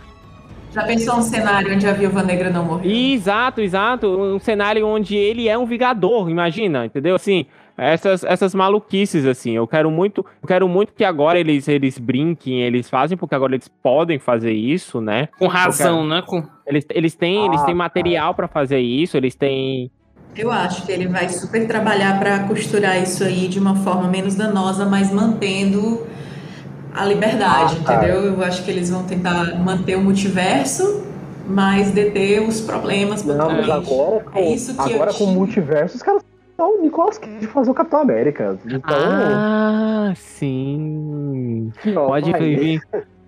[0.72, 2.91] Já pensou um cenário onde a Viúva Negra não morreu?
[2.91, 4.08] Exato, exato.
[4.08, 7.16] Um cenário onde ele é um vingador, imagina, entendeu?
[7.16, 9.52] Assim, essas, essas maluquices, assim.
[9.54, 10.24] Eu quero muito.
[10.41, 14.52] Eu quero muito que agora eles, eles brinquem, eles fazem, porque agora eles podem fazer
[14.52, 15.30] isso, né?
[15.40, 16.22] Com razão, né?
[16.26, 16.44] Com...
[16.68, 17.76] Eles, eles têm, eles Ah, têm cara.
[17.76, 19.90] material pra fazer isso, eles têm.
[20.36, 24.36] Eu acho que ele vai super trabalhar para costurar isso aí de uma forma menos
[24.36, 26.06] danosa, mas mantendo
[27.02, 28.08] a liberdade, Ah, cara.
[28.08, 28.34] entendeu?
[28.34, 31.04] Eu acho que eles vão tentar manter o multiverso,
[31.48, 35.32] mas deter os problemas Não, mas agora, com, É isso que eu agora com o
[35.34, 36.24] multiverso, os caras
[36.62, 38.60] o Nicolas Cage fazer o Capitão América.
[38.66, 41.72] Então, Ah, sim.
[41.96, 42.82] ó, Pode aí- vir.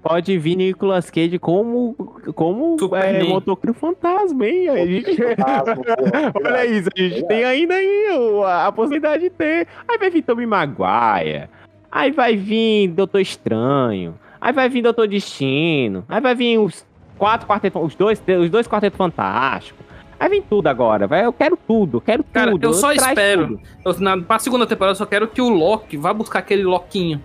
[0.03, 1.93] Pode vir Nicolas Cage como,
[2.35, 3.29] como é, Superman.
[3.29, 4.67] motoqueiro fantasma, hein?
[4.67, 5.83] A gente- Fantasma.
[6.43, 8.07] Olha isso, a gente tem ainda aí
[8.43, 9.67] a, a possibilidade de ter.
[9.87, 11.47] Aí vai vir Tobey Maguire.
[11.91, 14.15] Aí vai vir Doutor Estranho.
[14.39, 16.05] Aí vai vir Doutor Destino.
[16.07, 16.85] Aí vai vir os
[17.17, 19.85] quatro quartetos, os dois, os dois quartetos fantásticos.
[20.19, 21.25] Aí vem tudo agora, vai.
[21.25, 22.63] Eu quero tudo, eu quero Cara, tudo.
[22.67, 23.47] eu só espero.
[23.47, 23.59] tudo.
[23.83, 27.21] Eu, na, pra segunda temporada, eu só quero que o Loki vá buscar aquele Loquinho.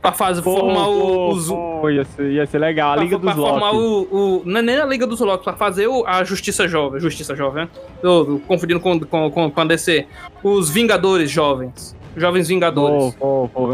[0.00, 1.48] Pra fazer, formar Pô, o, pô, os.
[1.48, 2.92] pô, ia, ser, ia ser legal.
[2.92, 4.08] A pra, Liga pra dos formar Loki.
[4.12, 4.42] o, o.
[4.44, 7.00] Não é nem a Liga dos Locks, pra fazer o, a Justiça Jovem.
[7.00, 7.70] Justiça Jovem, né?
[8.00, 10.06] Tô confundindo com, com, com, com a DC.
[10.44, 11.95] Os Vingadores Jovens.
[12.16, 13.14] Jovens Vingadores.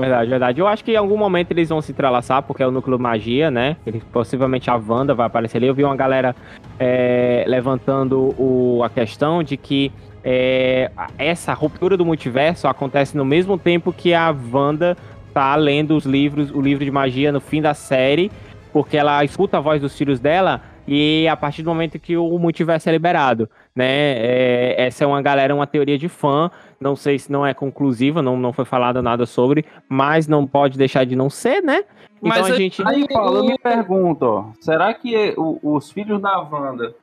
[0.00, 0.60] verdade, verdade.
[0.60, 3.50] Eu acho que em algum momento eles vão se entrelaçar, porque é o núcleo magia,
[3.50, 3.76] né?
[4.12, 5.68] Possivelmente a Wanda vai aparecer ali.
[5.68, 6.34] Eu vi uma galera
[6.78, 9.92] é, levantando o, a questão de que
[10.24, 14.96] é, essa ruptura do multiverso acontece no mesmo tempo que a Wanda
[15.32, 18.30] tá lendo os livros, o livro de magia no fim da série,
[18.72, 22.38] porque ela escuta a voz dos filhos dela e a partir do momento que o
[22.38, 23.86] multiverso é liberado, né?
[23.86, 26.50] É, essa é uma galera, uma teoria de fã.
[26.82, 30.76] Não sei se não é conclusiva, não, não foi falado nada sobre, mas não pode
[30.76, 31.84] deixar de não ser, né?
[32.22, 32.82] Então Mas a eu- gente.
[32.86, 36.94] Aí, Paulo, eu me pergunto, ó, será que o- os filhos da Wanda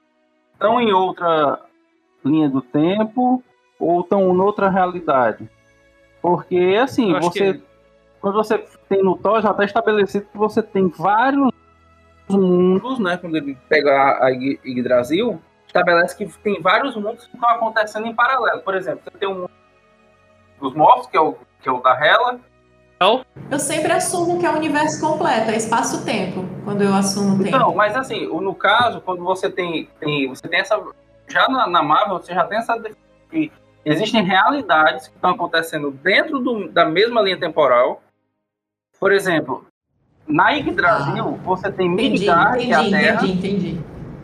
[0.54, 1.60] estão em outra
[2.24, 3.44] linha do tempo
[3.80, 5.50] ou estão em outra realidade?
[6.22, 7.64] Porque, assim, Eu você, que-
[8.22, 8.58] quando você
[8.90, 11.50] tem no Thor, já está estabelecido que você tem vários
[12.30, 13.18] mundos, né?
[13.18, 18.14] Quando ele pega a, a Yggdrasil, estabelece que tem vários mundos que estão acontecendo em
[18.16, 18.62] paralelo.
[18.62, 19.50] Por exemplo, você tem o mundo
[20.60, 22.40] dos mortos, que é o, que é o da Hela,
[23.50, 27.56] Eu sempre assumo que é o universo completo, é espaço-tempo, quando eu assumo o tempo.
[27.56, 30.80] Então, mas assim, o- no caso, quando você tem, tem você tem essa
[31.28, 32.78] já na, na Marvel, você já tem essa
[33.32, 33.52] que
[33.86, 38.02] existem realidades que estão acontecendo dentro do- da mesma linha temporal.
[39.00, 39.66] Por exemplo,
[40.28, 43.82] na Yggdrasil, você tem entendi, Midgard, que é a entendi, Terra, entendi, entendi.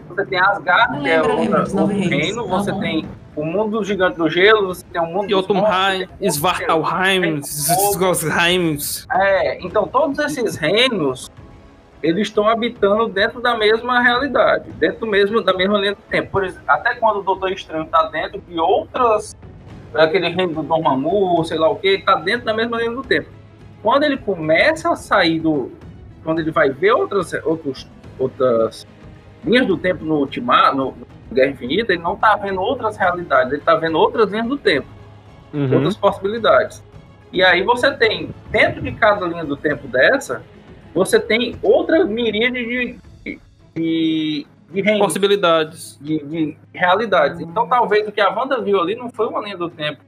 [0.09, 1.73] você tem Asgard, Não que é outra, reinos.
[2.09, 2.79] reino, você Aham.
[2.81, 8.77] tem o mundo gigante do gelo, você tem o mundo dos Jotunheim, Svartalheim, Svartalheim.
[9.11, 11.29] É, então todos esses reinos
[12.01, 16.31] eles estão habitando dentro da mesma realidade, dentro mesmo, da mesma linha do tempo.
[16.31, 19.35] Por exemplo, até quando o Doutor Estranho está dentro de outras,
[19.93, 23.27] aquele reino do Dormammu, sei lá o que, está dentro da mesma linha do tempo.
[23.81, 25.71] Quando ele começa a sair do,
[26.23, 27.87] quando ele vai ver outras, outros,
[28.19, 28.85] outras
[29.43, 30.93] linhas do tempo no Ultimato, no
[31.31, 34.87] Guerra Infinita, ele não está vendo outras realidades, ele está vendo outras linhas do tempo
[35.53, 35.73] Uhum.
[35.75, 36.83] outras possibilidades.
[37.31, 40.43] E aí você tem, dentro de cada linha do tempo dessa,
[40.93, 43.39] você tem outra miríade de, de,
[43.73, 45.97] de, de reinos, Possibilidades.
[46.01, 47.39] de, de realidades.
[47.39, 50.01] Então talvez o que a Wanda viu ali não foi uma linha do tempo,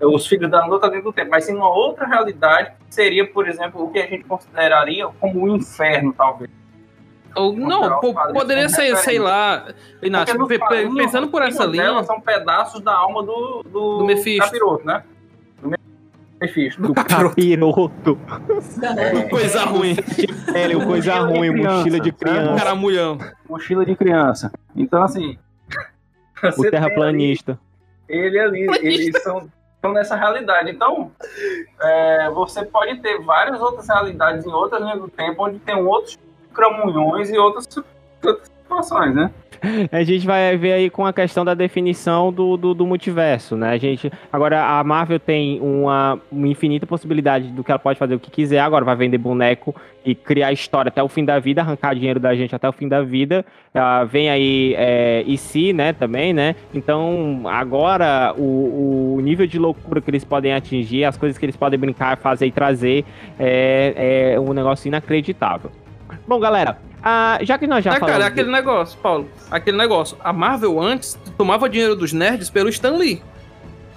[0.00, 3.48] os filhos da outra linha do tempo, mas sim uma outra realidade, que seria, por
[3.48, 6.50] exemplo, o que a gente consideraria como o inferno, talvez.
[7.36, 9.66] Ou, não, pô, poderia ser, sei lá,
[10.02, 10.48] Inácio, nos
[10.96, 14.44] pensando por essa linha são pedaços da alma do, do, Do Mephisto.
[14.44, 15.02] Capiroto, né?
[15.62, 15.72] Do
[16.40, 16.82] Mephisto.
[16.82, 18.18] Do capiroto.
[19.28, 19.96] coisa ruim,
[20.54, 22.16] Ele, o coisa Mochila de ruim, criança, mochila de né?
[22.18, 22.54] criança.
[22.56, 23.18] caramulhão.
[23.48, 24.52] mochila de criança.
[24.74, 25.38] Então, assim.
[26.58, 27.58] O terraplanista.
[28.06, 30.70] Ele ali, eles são, estão nessa realidade.
[30.70, 31.10] Então,
[31.80, 36.18] é, você pode ter várias outras realidades em outras linhas do tempo, onde tem outros
[36.56, 37.68] cramunhões e outras,
[38.24, 39.30] outras situações, né?
[39.90, 43.70] A gente vai ver aí com a questão da definição do, do, do multiverso, né?
[43.70, 48.14] A gente, agora, a Marvel tem uma, uma infinita possibilidade do que ela pode fazer
[48.14, 48.60] o que quiser.
[48.60, 49.74] Agora vai vender boneco
[50.04, 52.88] e criar história até o fim da vida, arrancar dinheiro da gente até o fim
[52.88, 53.44] da vida.
[53.74, 56.54] Ah, vem aí é, IC, né, também, né?
[56.72, 61.56] Então, agora, o, o nível de loucura que eles podem atingir, as coisas que eles
[61.56, 63.04] podem brincar, fazer e trazer,
[63.38, 65.70] é, é um negócio inacreditável.
[66.26, 68.12] Bom, galera, ah, já que nós já é, falamos...
[68.12, 69.28] cara, é aquele negócio, Paulo.
[69.50, 70.16] Aquele negócio.
[70.24, 73.22] A Marvel antes tomava dinheiro dos nerds pelo Stan Lee.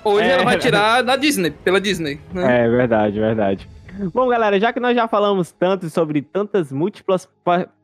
[0.04, 0.32] Hoje É.
[0.34, 2.20] ela vai tirar da Disney, pela Disney.
[2.32, 2.66] Né?
[2.66, 3.70] É verdade, verdade.
[4.14, 7.28] Bom, galera, já que nós já falamos tanto sobre tantas múltiplas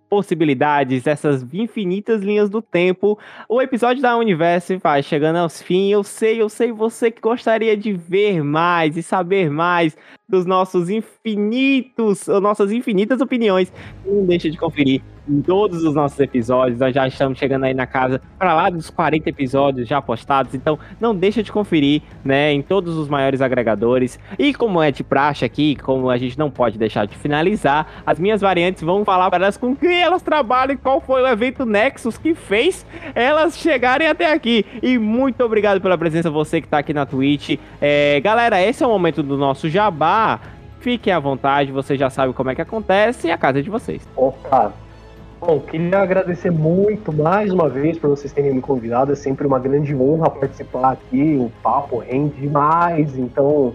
[0.10, 3.20] possibilidades, essas infinitas linhas do tempo,
[3.50, 5.92] o episódio da Universo vai chegando aos fins.
[5.92, 9.98] Eu sei, eu sei você que gostaria de ver mais e saber mais
[10.28, 13.72] dos nossos infinitos, nossas infinitas opiniões.
[14.06, 16.80] Não deixa de conferir em todos os nossos episódios.
[16.80, 20.78] Nós já estamos chegando aí na casa para lá dos 40 episódios já postados, então
[21.00, 24.20] não deixa de conferir, né, em todos os maiores agregadores.
[24.38, 28.20] E como é de praxe aqui, como a gente não pode deixar de finalizar, as
[28.20, 31.66] minhas variantes vão falar para elas com quem elas trabalham e qual foi o evento
[31.66, 34.66] Nexus que fez elas chegarem até aqui.
[34.82, 37.58] E muito obrigado pela presença, você que tá aqui na Twitch.
[37.82, 40.15] É, galera, esse é o momento do nosso jabá.
[40.80, 43.70] Fiquem à vontade, você já sabe como é que acontece e a casa é de
[43.70, 44.08] vocês.
[44.16, 44.72] Opa!
[45.40, 49.12] Bom, queria agradecer muito mais uma vez por vocês terem me convidado.
[49.12, 51.38] É sempre uma grande honra participar aqui.
[51.40, 53.74] O papo rende demais, então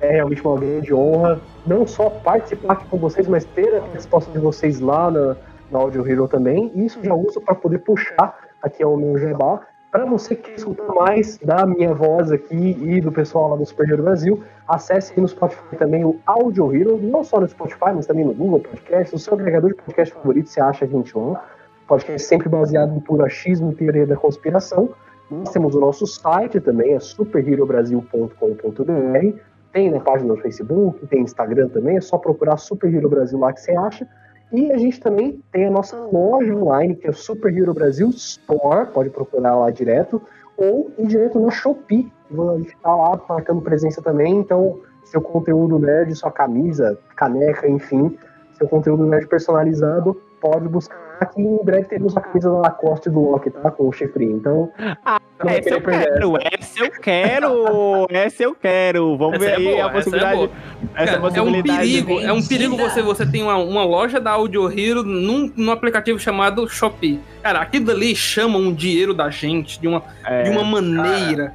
[0.00, 1.40] é realmente uma grande honra.
[1.66, 5.36] Não só participar aqui com vocês, mas ter a participação de vocês lá na,
[5.70, 6.72] na Audio Hero também.
[6.74, 9.60] Isso já uso para poder puxar aqui ao meu jabá.
[9.94, 13.64] Para você que quer escutar mais da minha voz aqui e do pessoal lá do
[13.80, 18.04] Hero Brasil, acesse aí no Spotify também o Audio Hero, não só no Spotify, mas
[18.04, 21.44] também no Google Podcast, o seu agregador de podcast favorito, você acha a gente lá.
[21.86, 24.90] Podcast sempre baseado em puro achismo e teoria da conspiração.
[25.30, 29.38] Nós temos o nosso site também, é superherobrasil.com.br.
[29.72, 33.52] Tem na página do Facebook, tem Instagram também, é só procurar Super Hero Brasil lá
[33.52, 34.08] que você acha.
[34.56, 38.08] E a gente também tem a nossa loja online, que é o Super Hero Brasil
[38.10, 40.22] Store, pode procurar lá direto,
[40.56, 42.12] ou ir direto na Shopee.
[42.30, 48.16] A gente tá lá marcando presença também, então seu conteúdo nerd, sua camisa, caneca, enfim,
[48.56, 53.20] seu conteúdo nerd personalizado, pode buscar que em breve teremos a camisa da Lacoste do
[53.20, 53.70] Loki, tá?
[53.70, 54.36] Com o chifrinho.
[54.36, 54.70] Então,
[55.04, 59.16] Ah, essa eu quero, essa eu quero, essa eu quero.
[59.16, 60.50] Vamos Essa ver é aí boa, a essa é possibilidade.
[60.94, 64.20] essa Cara, é um possibilidade perigo, é um perigo você, você tem uma, uma loja
[64.20, 67.20] da Audio Hero num, num aplicativo chamado Shopee.
[67.42, 71.54] Cara, aquilo ali chama um dinheiro da gente de uma, É, de uma maneira.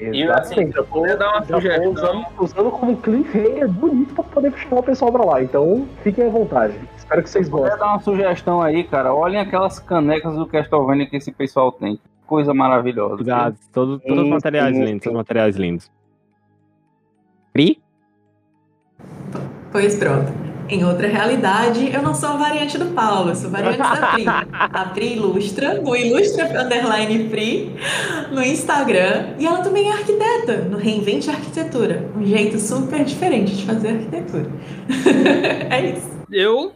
[0.00, 0.82] E assim, dar
[1.28, 5.42] uma sugestão, usando, usando como cliffhanger bonito pra poder chamar o pessoal pra lá.
[5.42, 6.74] Então, fiquem à vontade.
[6.96, 7.78] Espero que vocês gostem.
[7.78, 12.00] dar uma sugestão aí, cara, olhem aquelas canecas do Castlevania que esse pessoal tem.
[12.26, 13.20] Coisa maravilhosa.
[13.20, 15.10] Exato, todos, todos os Sim, materiais sim, lindos, sim.
[15.10, 15.90] todos os materiais lindos.
[17.52, 17.82] Pri?
[19.72, 20.49] Pois pronto.
[20.70, 24.12] Em outra realidade, eu não sou a variante do Paulo, eu sou a variante da
[24.12, 24.24] Pri.
[24.54, 27.74] A Pri Ilustra, no Ilustra Underline Pri,
[28.30, 29.34] no Instagram.
[29.36, 32.08] E ela também é arquiteta, no Reinvente Arquitetura.
[32.16, 34.48] Um jeito super diferente de fazer arquitetura.
[35.70, 36.08] é isso.
[36.30, 36.72] Eu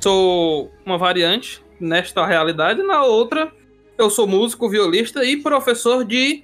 [0.00, 3.52] sou uma variante nesta realidade, na outra
[3.96, 6.42] eu sou músico, violista e professor de,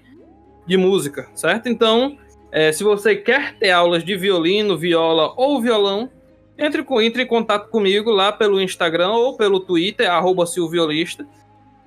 [0.65, 1.69] de música, certo?
[1.69, 2.17] Então,
[2.53, 6.09] é, se você quer ter aulas de violino, viola ou violão,
[6.59, 11.26] entre, entre em contato comigo lá pelo Instagram ou pelo Twitter, arroba Silviolista.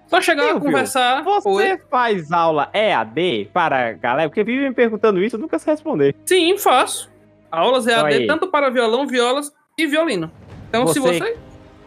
[0.07, 1.23] Só chegar Silvio, a conversar.
[1.23, 1.77] Você Oi?
[1.89, 4.29] faz aula EAD para a galera?
[4.29, 6.15] Porque vivem me perguntando isso, eu nunca sei responder.
[6.25, 7.09] Sim, faço.
[7.51, 8.27] Aulas EAD aí.
[8.27, 10.31] tanto para violão, violas e violino.
[10.69, 11.37] Então, se Você- você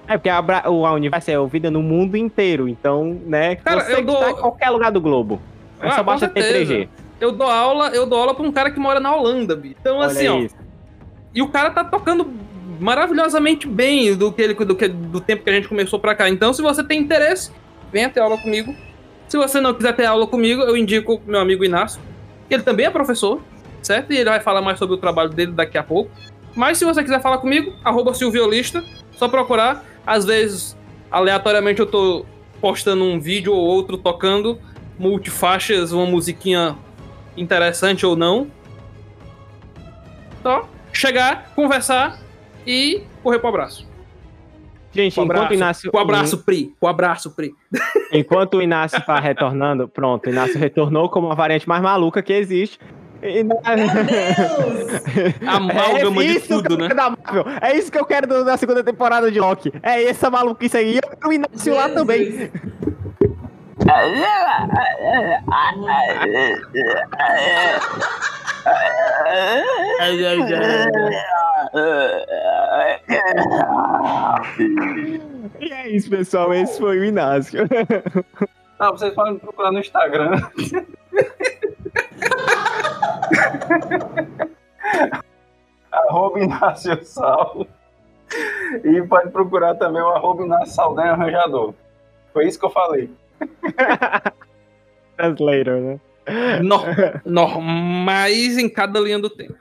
[0.07, 3.57] É porque a, a Universo é ouvida no mundo inteiro, então, né?
[3.57, 5.41] Cara, você eu que dou- tá em qualquer lugar do globo.
[5.81, 6.75] É Ah, só basta ter certeza.
[6.75, 6.89] 3G.
[7.21, 9.75] Eu dou aula, eu dou aula pra um cara que mora na Holanda, bi.
[9.81, 10.39] Então, Olha assim, ó.
[10.39, 10.57] isso.
[11.35, 12.31] E o cara tá tocando
[12.81, 16.29] maravilhosamente bem do que ele do, que, do tempo que a gente começou pra cá.
[16.29, 17.51] Então, se você tem interesse,
[17.93, 18.75] venha ter aula comigo.
[19.29, 22.01] Se você não quiser ter aula comigo, eu indico meu amigo Inácio,
[22.49, 23.41] que ele também é professor,
[23.83, 24.13] certo?
[24.13, 26.11] E ele vai falar mais sobre o trabalho dele daqui a pouco.
[26.55, 29.85] Mas se você quiser falar comigo, arroba Silviolista, só procurar.
[30.07, 30.77] Às vezes,
[31.11, 32.25] aleatoriamente, eu tô
[32.61, 34.59] postando um vídeo ou outro tocando
[34.99, 36.77] multifaixas, uma musiquinha
[37.37, 38.47] interessante ou não.
[40.43, 42.24] Só chegar, conversar
[42.67, 43.89] e correr pro abraço.
[44.93, 45.91] Gente, Com enquanto o Inácio.
[45.91, 46.73] com abraço, Pri.
[46.79, 47.53] Com abraço, Pri.
[48.13, 52.33] Enquanto o Inácio tá retornando, pronto, o Inácio retornou como a variante mais maluca que
[52.33, 52.79] existe.
[53.21, 55.35] E- Meu Deus!
[55.49, 56.95] Amálgama é de isso tudo, que eu né?
[57.61, 59.73] É isso que eu quero do- da segunda temporada de Loki.
[59.83, 60.93] É essa maluquice aí.
[60.93, 62.53] E eu quero o Inácio lá também.
[75.61, 76.53] E é isso, pessoal.
[76.55, 77.61] Esse foi o Inácio.
[78.77, 80.33] Ah, vocês podem procurar no Instagram.
[85.93, 87.67] arroba Inácio Sal.
[88.83, 91.73] E pode procurar também o arroba Inácio Saldanha Arranjador.
[92.33, 93.09] Foi isso que eu falei.
[95.17, 96.01] Translator, né?
[97.25, 99.55] Normais em cada linha do tempo.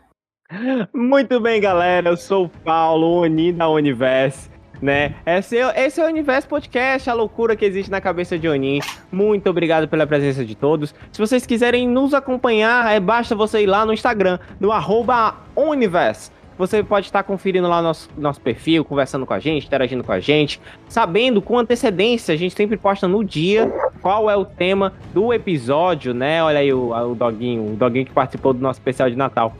[0.94, 2.10] Muito bem, galera.
[2.10, 4.52] Eu sou o Paulo, Oni da Universe.
[4.82, 5.16] Né?
[5.26, 8.82] Esse, é, esse é o Universo Podcast, a loucura que existe na cabeça de Onin.
[9.10, 10.94] Muito obrigado pela presença de todos.
[11.10, 16.32] Se vocês quiserem nos acompanhar, é, basta você ir lá no Instagram, no arroba Universe.
[16.58, 20.20] Você pode estar conferindo lá nosso, nosso perfil, conversando com a gente, interagindo com a
[20.20, 23.72] gente, sabendo com antecedência, a gente sempre posta no dia
[24.02, 26.44] qual é o tema do episódio, né?
[26.44, 29.56] Olha aí o, o doguinho, o doguinho que participou do nosso especial de Natal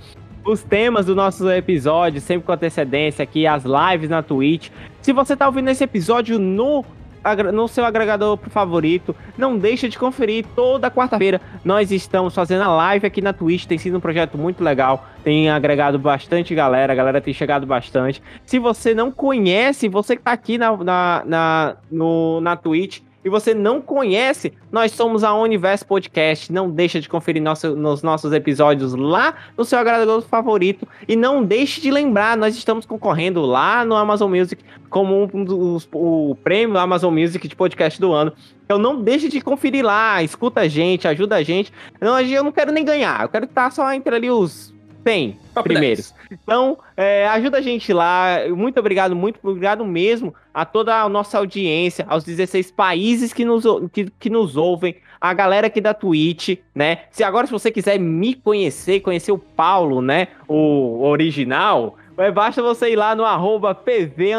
[0.46, 4.70] os temas do nosso episódio, sempre com antecedência aqui, as lives na Twitch.
[5.02, 6.84] Se você tá ouvindo esse episódio no
[7.54, 9.16] no seu agregador favorito.
[9.38, 11.40] Não deixe de conferir toda quarta-feira.
[11.64, 13.66] Nós estamos fazendo a live aqui na Twitch.
[13.66, 15.06] Tem sido um projeto muito legal.
[15.24, 16.94] Tem agregado bastante galera.
[16.94, 18.22] A galera tem chegado bastante.
[18.46, 23.30] Se você não conhece, você que tá aqui na, na, na, no, na Twitch e
[23.30, 26.52] você não conhece, nós somos a Universo Podcast.
[26.52, 30.88] Não deixa de conferir nosso, nos nossos episódios lá no seu agregador favorito.
[31.08, 35.88] E não deixe de lembrar, nós estamos concorrendo lá no Amazon Music como um dos,
[35.94, 38.34] o prêmio Amazon Music de podcast do ano.
[38.66, 41.72] Então não deixe de conferir lá, escuta a gente, ajuda a gente.
[42.00, 44.74] Não, eu não quero nem ganhar, eu quero estar só entre ali os
[45.04, 46.12] tem, Top primeiros.
[46.12, 46.23] 10.
[46.44, 48.38] Então, é, ajuda a gente lá.
[48.50, 53.64] Muito obrigado, muito obrigado mesmo a toda a nossa audiência, aos 16 países que nos,
[53.92, 57.00] que, que nos ouvem, a galera aqui da Twitch, né?
[57.10, 60.28] Se agora, se você quiser me conhecer, conhecer o Paulo, né?
[60.48, 64.34] O original, é, basta você ir lá no arroba pv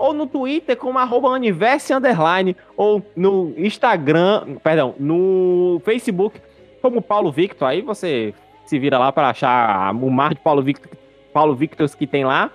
[0.00, 6.40] ou no Twitter como arroba universe underline, ou no Instagram, perdão, no Facebook
[6.80, 7.68] como Paulo Victor.
[7.68, 8.34] Aí você
[8.70, 10.92] se vira lá para achar o mar de Paulo Victor,
[11.32, 12.52] Paulo Victor que tem lá.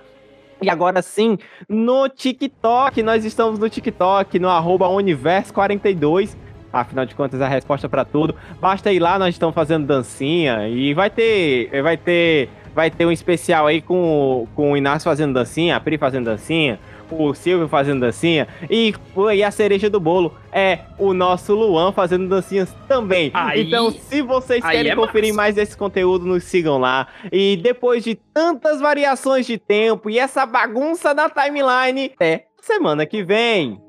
[0.62, 1.36] E agora sim,
[1.68, 6.34] no TikTok, nós estamos no TikTok, no arroba Universo42.
[6.72, 8.34] Afinal de contas, a resposta para tudo.
[8.58, 13.12] Basta ir lá, nós estamos fazendo dancinha e vai ter, vai ter, vai ter um
[13.12, 16.80] especial aí com, com o Inácio fazendo dancinha, a Pri fazendo dancinha,
[17.10, 18.48] o Silvio fazendo dancinha.
[18.70, 18.94] E,
[19.34, 23.30] e a cereja do bolo é o nosso Luan fazendo dancinhas também.
[23.34, 25.36] Aí, então, se vocês querem é conferir massa.
[25.36, 27.06] mais desse conteúdo, nos sigam lá.
[27.30, 33.22] E depois de tantas variações de tempo e essa bagunça na timeline, é semana que
[33.22, 33.80] vem.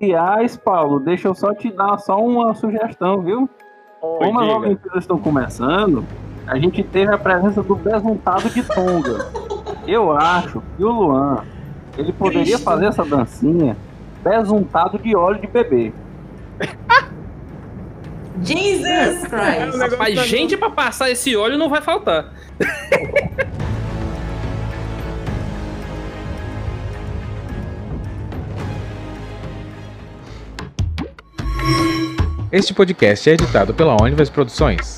[0.00, 3.50] Aliás, Paulo, deixa eu só te dar só uma sugestão, viu?
[4.00, 4.52] Oi, Como diga.
[4.52, 6.04] as Olimpíadas estão começando,
[6.48, 9.30] a gente teve a presença do besuntado de Tonga.
[9.86, 11.44] Eu acho que o Luan,
[11.96, 12.64] ele poderia Cristo.
[12.64, 13.76] fazer essa dancinha
[14.24, 15.92] besuntado de óleo de bebê.
[18.42, 19.98] Jesus Christ!
[19.98, 22.32] Mas gente pra passar esse óleo não vai faltar.
[32.50, 34.96] Este podcast é editado pela Onivas Produções.